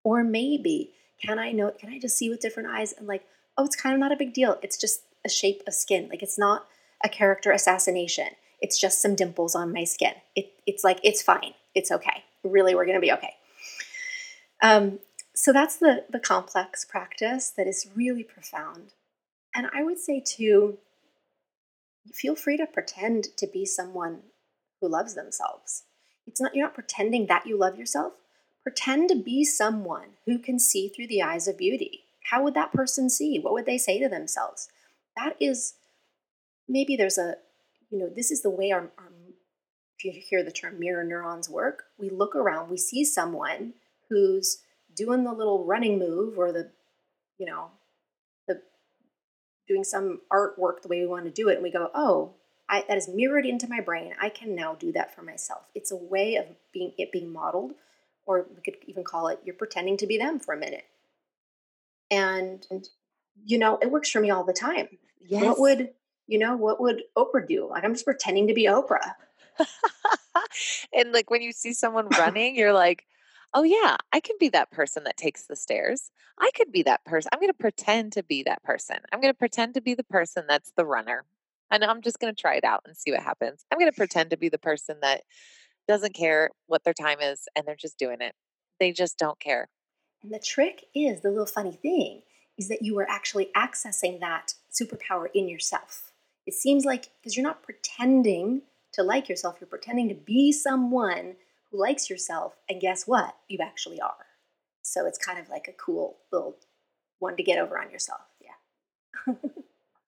Or 0.03 0.23
maybe 0.23 0.93
can 1.21 1.37
I 1.37 1.51
know 1.51 1.71
can 1.71 1.89
I 1.89 1.99
just 1.99 2.17
see 2.17 2.29
with 2.29 2.39
different 2.39 2.69
eyes 2.69 2.93
and 2.93 3.07
like, 3.07 3.23
oh, 3.57 3.65
it's 3.65 3.75
kind 3.75 3.93
of 3.93 3.99
not 3.99 4.13
a 4.13 4.17
big 4.17 4.33
deal. 4.33 4.57
It's 4.63 4.77
just 4.77 5.01
a 5.25 5.29
shape 5.29 5.61
of 5.67 5.73
skin. 5.73 6.07
Like 6.09 6.23
it's 6.23 6.39
not 6.39 6.65
a 7.03 7.09
character 7.09 7.51
assassination. 7.51 8.29
It's 8.61 8.79
just 8.79 9.01
some 9.01 9.15
dimples 9.15 9.53
on 9.53 9.73
my 9.73 9.83
skin. 9.83 10.13
It, 10.35 10.53
it's 10.65 10.83
like 10.83 10.99
it's 11.03 11.21
fine. 11.21 11.53
It's 11.75 11.91
okay. 11.91 12.23
Really, 12.43 12.73
we're 12.73 12.85
gonna 12.85 12.99
be 12.99 13.11
okay. 13.11 13.35
Um, 14.63 14.99
so 15.35 15.51
that's 15.51 15.77
the 15.77 16.05
the 16.09 16.19
complex 16.19 16.85
practice 16.85 17.51
that 17.51 17.67
is 17.67 17.87
really 17.95 18.23
profound. 18.23 18.93
And 19.53 19.67
I 19.73 19.83
would 19.83 19.99
say 19.99 20.23
too, 20.25 20.77
feel 22.13 22.35
free 22.35 22.57
to 22.57 22.65
pretend 22.65 23.27
to 23.37 23.47
be 23.47 23.65
someone 23.65 24.21
who 24.79 24.87
loves 24.87 25.15
themselves. 25.15 25.83
It's 26.27 26.41
not 26.41 26.55
you're 26.55 26.65
not 26.65 26.73
pretending 26.73 27.27
that 27.27 27.45
you 27.45 27.57
love 27.57 27.77
yourself. 27.77 28.13
Pretend 28.63 29.09
to 29.09 29.15
be 29.15 29.43
someone 29.43 30.09
who 30.25 30.37
can 30.37 30.59
see 30.59 30.87
through 30.87 31.07
the 31.07 31.21
eyes 31.21 31.47
of 31.47 31.57
beauty. 31.57 32.03
How 32.29 32.43
would 32.43 32.53
that 32.53 32.71
person 32.71 33.09
see? 33.09 33.39
What 33.39 33.53
would 33.53 33.65
they 33.65 33.77
say 33.77 33.99
to 33.99 34.07
themselves? 34.07 34.69
That 35.17 35.35
is 35.39 35.73
maybe 36.67 36.95
there's 36.95 37.17
a 37.17 37.35
you 37.89 37.99
know, 37.99 38.09
this 38.09 38.31
is 38.31 38.41
the 38.41 38.49
way 38.49 38.71
our, 38.71 38.89
our 38.97 39.11
if 40.03 40.15
you 40.15 40.21
hear 40.23 40.43
the 40.43 40.51
term 40.51 40.79
mirror 40.79 41.03
neurons 41.03 41.49
work, 41.49 41.83
we 41.97 42.09
look 42.09 42.35
around, 42.35 42.69
we 42.69 42.77
see 42.77 43.03
someone 43.03 43.73
who's 44.09 44.63
doing 44.95 45.23
the 45.23 45.33
little 45.33 45.65
running 45.65 45.99
move 45.99 46.37
or 46.37 46.51
the, 46.51 46.71
you 47.37 47.45
know, 47.45 47.67
the 48.47 48.61
doing 49.67 49.83
some 49.83 50.21
artwork 50.31 50.81
the 50.81 50.87
way 50.87 51.01
we 51.01 51.07
want 51.07 51.25
to 51.25 51.31
do 51.31 51.49
it, 51.49 51.55
and 51.55 51.63
we 51.63 51.71
go, 51.71 51.89
oh, 51.93 52.33
I, 52.71 52.85
that 52.87 52.97
is 52.97 53.09
mirrored 53.09 53.45
into 53.45 53.67
my 53.67 53.81
brain. 53.81 54.13
I 54.19 54.29
can 54.29 54.55
now 54.55 54.75
do 54.75 54.93
that 54.93 55.13
for 55.13 55.21
myself. 55.21 55.63
It's 55.75 55.91
a 55.91 55.95
way 55.95 56.37
of 56.37 56.45
being 56.71 56.93
it 56.97 57.11
being 57.11 57.31
modeled, 57.31 57.73
or 58.25 58.47
we 58.55 58.61
could 58.61 58.77
even 58.87 59.03
call 59.03 59.27
it 59.27 59.39
you're 59.43 59.55
pretending 59.55 59.97
to 59.97 60.07
be 60.07 60.17
them 60.17 60.39
for 60.39 60.53
a 60.53 60.57
minute. 60.57 60.85
And 62.09 62.65
you 63.45 63.57
know, 63.57 63.77
it 63.81 63.91
works 63.91 64.09
for 64.09 64.21
me 64.21 64.29
all 64.29 64.45
the 64.45 64.53
time. 64.53 64.87
Yes. 65.25 65.43
What 65.43 65.59
would 65.59 65.89
you 66.27 66.39
know? 66.39 66.55
What 66.55 66.79
would 66.79 67.03
Oprah 67.17 67.45
do? 67.45 67.67
Like 67.69 67.83
I'm 67.83 67.93
just 67.93 68.05
pretending 68.05 68.47
to 68.47 68.53
be 68.53 68.65
Oprah. 68.67 69.15
and 70.93 71.11
like 71.11 71.29
when 71.29 71.41
you 71.41 71.51
see 71.51 71.73
someone 71.73 72.07
running, 72.17 72.55
you're 72.55 72.73
like, 72.73 73.05
oh 73.53 73.63
yeah, 73.63 73.97
I 74.11 74.19
can 74.19 74.35
be 74.39 74.49
that 74.49 74.71
person 74.71 75.03
that 75.03 75.17
takes 75.17 75.45
the 75.45 75.55
stairs. 75.55 76.11
I 76.39 76.49
could 76.55 76.71
be 76.71 76.83
that 76.83 77.03
person. 77.05 77.29
I'm 77.33 77.39
going 77.39 77.51
to 77.51 77.57
pretend 77.57 78.13
to 78.13 78.23
be 78.23 78.43
that 78.43 78.63
person. 78.63 78.97
I'm 79.11 79.21
going 79.21 79.33
to 79.33 79.37
pretend 79.37 79.73
to 79.75 79.81
be 79.81 79.93
the 79.93 80.03
person 80.03 80.45
that's 80.47 80.71
the 80.75 80.85
runner. 80.85 81.25
And 81.69 81.83
I'm 81.83 82.01
just 82.01 82.19
going 82.19 82.33
to 82.33 82.41
try 82.41 82.55
it 82.55 82.63
out 82.63 82.81
and 82.85 82.95
see 82.95 83.11
what 83.11 83.21
happens. 83.21 83.65
I'm 83.71 83.79
going 83.79 83.91
to 83.91 83.95
pretend 83.95 84.29
to 84.31 84.37
be 84.37 84.49
the 84.49 84.57
person 84.57 84.97
that 85.01 85.21
doesn't 85.87 86.13
care 86.13 86.51
what 86.67 86.83
their 86.83 86.93
time 86.93 87.19
is 87.21 87.47
and 87.55 87.65
they're 87.65 87.75
just 87.75 87.97
doing 87.97 88.17
it. 88.21 88.33
They 88.79 88.91
just 88.91 89.17
don't 89.17 89.39
care. 89.39 89.69
And 90.23 90.33
the 90.33 90.39
trick 90.39 90.85
is 90.93 91.21
the 91.21 91.29
little 91.29 91.45
funny 91.45 91.71
thing 91.71 92.21
is 92.57 92.67
that 92.67 92.81
you 92.81 92.97
are 92.99 93.09
actually 93.09 93.49
accessing 93.55 94.19
that 94.19 94.53
superpower 94.71 95.27
in 95.33 95.47
yourself. 95.47 96.11
It 96.45 96.53
seems 96.53 96.85
like 96.85 97.09
because 97.21 97.35
you're 97.35 97.45
not 97.45 97.63
pretending 97.63 98.63
to 98.93 99.03
like 99.03 99.29
yourself, 99.29 99.57
you're 99.59 99.67
pretending 99.67 100.09
to 100.09 100.15
be 100.15 100.51
someone 100.51 101.35
who 101.71 101.79
likes 101.79 102.09
yourself, 102.09 102.53
and 102.69 102.81
guess 102.81 103.07
what? 103.07 103.35
You 103.47 103.59
actually 103.61 103.99
are. 104.01 104.25
So 104.81 105.05
it's 105.05 105.17
kind 105.17 105.39
of 105.39 105.49
like 105.49 105.67
a 105.67 105.73
cool 105.73 106.17
little 106.31 106.57
one 107.19 107.37
to 107.37 107.43
get 107.43 107.59
over 107.59 107.79
on 107.79 107.91
yourself. 107.91 108.21
Yeah. 108.41 109.33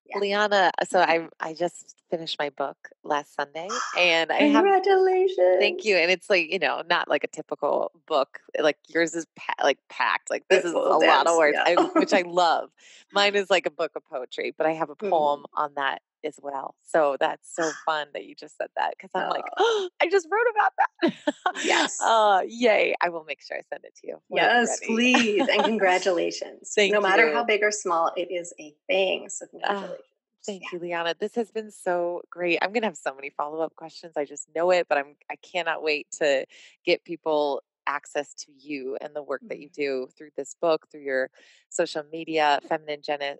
yeah. 0.05 0.17
LiYana, 0.17 0.71
so 0.89 0.99
I 0.99 1.27
I 1.39 1.53
just 1.53 1.95
finished 2.09 2.37
my 2.37 2.49
book 2.49 2.89
last 3.03 3.35
Sunday, 3.35 3.69
and 3.97 4.31
I 4.31 4.43
have 4.43 4.63
congratulations. 4.63 5.57
Thank 5.59 5.85
you, 5.85 5.95
and 5.95 6.11
it's 6.11 6.29
like 6.29 6.51
you 6.51 6.59
know 6.59 6.83
not 6.89 7.07
like 7.07 7.23
a 7.23 7.27
typical 7.27 7.91
book. 8.07 8.39
Like 8.59 8.77
yours 8.87 9.13
is 9.13 9.25
pa- 9.35 9.63
like 9.63 9.79
packed. 9.89 10.29
Like 10.29 10.43
this 10.49 10.65
is 10.65 10.73
a 10.73 10.77
lot 10.77 11.27
of 11.27 11.37
words, 11.37 11.57
yeah. 11.65 11.75
I, 11.79 11.83
which 11.99 12.13
I 12.13 12.21
love. 12.27 12.69
Mine 13.11 13.35
is 13.35 13.49
like 13.49 13.65
a 13.65 13.71
book 13.71 13.91
of 13.95 14.03
poetry, 14.05 14.53
but 14.57 14.67
I 14.67 14.73
have 14.73 14.89
a 14.89 14.95
mm-hmm. 14.95 15.09
poem 15.09 15.41
mm. 15.41 15.45
on 15.61 15.73
that 15.75 16.01
as 16.25 16.39
well. 16.41 16.75
So 16.83 17.17
that's 17.19 17.53
so 17.53 17.71
fun 17.85 18.07
that 18.13 18.25
you 18.25 18.35
just 18.35 18.57
said 18.57 18.69
that 18.75 18.93
because 18.97 19.11
I'm 19.15 19.27
oh. 19.27 19.29
like, 19.29 19.45
oh, 19.57 19.89
I 20.01 20.09
just 20.09 20.27
wrote 20.31 20.47
about 20.51 20.73
that. 20.77 21.63
yes. 21.63 21.99
Uh, 22.01 22.41
yay. 22.47 22.95
I 23.01 23.09
will 23.09 23.23
make 23.25 23.41
sure 23.41 23.57
I 23.57 23.61
send 23.69 23.85
it 23.85 23.95
to 24.01 24.07
you. 24.07 24.21
Yes, 24.29 24.79
please. 24.85 25.47
And 25.47 25.63
congratulations. 25.65 26.71
Thank 26.75 26.93
no 26.93 26.99
you. 26.99 27.03
matter 27.03 27.33
how 27.33 27.43
big 27.43 27.63
or 27.63 27.71
small, 27.71 28.11
it 28.15 28.31
is 28.31 28.53
a 28.59 28.73
thing. 28.87 29.29
So 29.29 29.47
congratulations. 29.47 29.91
Uh, 29.91 30.03
Thank 30.45 30.63
yeah. 30.63 30.69
you, 30.73 30.79
LiYana. 30.79 31.17
This 31.17 31.35
has 31.35 31.51
been 31.51 31.71
so 31.71 32.21
great. 32.29 32.59
I'm 32.61 32.73
going 32.73 32.81
to 32.81 32.87
have 32.87 32.97
so 32.97 33.15
many 33.15 33.29
follow 33.29 33.61
up 33.61 33.75
questions. 33.75 34.13
I 34.17 34.25
just 34.25 34.49
know 34.53 34.71
it, 34.71 34.87
but 34.89 34.97
I'm 34.97 35.15
I 35.31 35.35
cannot 35.37 35.81
wait 35.81 36.07
to 36.19 36.45
get 36.85 37.05
people 37.05 37.61
access 37.87 38.33
to 38.33 38.51
you 38.57 38.97
and 39.01 39.15
the 39.15 39.23
work 39.23 39.41
that 39.47 39.59
you 39.59 39.69
mm-hmm. 39.69 39.81
do 39.81 40.07
through 40.17 40.31
this 40.35 40.55
book, 40.61 40.87
through 40.91 41.01
your 41.01 41.29
social 41.69 42.03
media, 42.11 42.59
feminine 42.67 43.01
gen- 43.01 43.37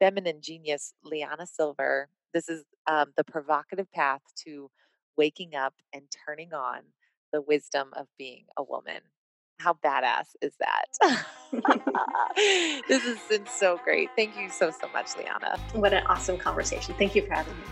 feminine 0.00 0.40
genius, 0.40 0.94
LiYana 1.04 1.46
Silver. 1.46 2.08
This 2.32 2.48
is 2.48 2.64
um, 2.86 3.12
the 3.16 3.24
provocative 3.24 3.90
path 3.92 4.22
to 4.44 4.70
waking 5.16 5.54
up 5.54 5.74
and 5.92 6.02
turning 6.26 6.52
on 6.52 6.80
the 7.32 7.40
wisdom 7.40 7.90
of 7.96 8.06
being 8.18 8.44
a 8.56 8.62
woman. 8.62 9.00
How 9.58 9.74
badass 9.74 10.34
is 10.40 10.54
that? 10.58 11.26
this 12.88 13.02
has 13.02 13.18
been 13.28 13.46
so 13.46 13.78
great. 13.84 14.08
Thank 14.16 14.36
you 14.36 14.48
so, 14.50 14.70
so 14.70 14.88
much, 14.92 15.06
LiYana. 15.08 15.58
What 15.74 15.92
an 15.92 16.04
awesome 16.06 16.38
conversation. 16.38 16.94
Thank 16.96 17.14
you 17.14 17.26
for 17.26 17.34
having 17.34 17.54
me. 17.54 17.64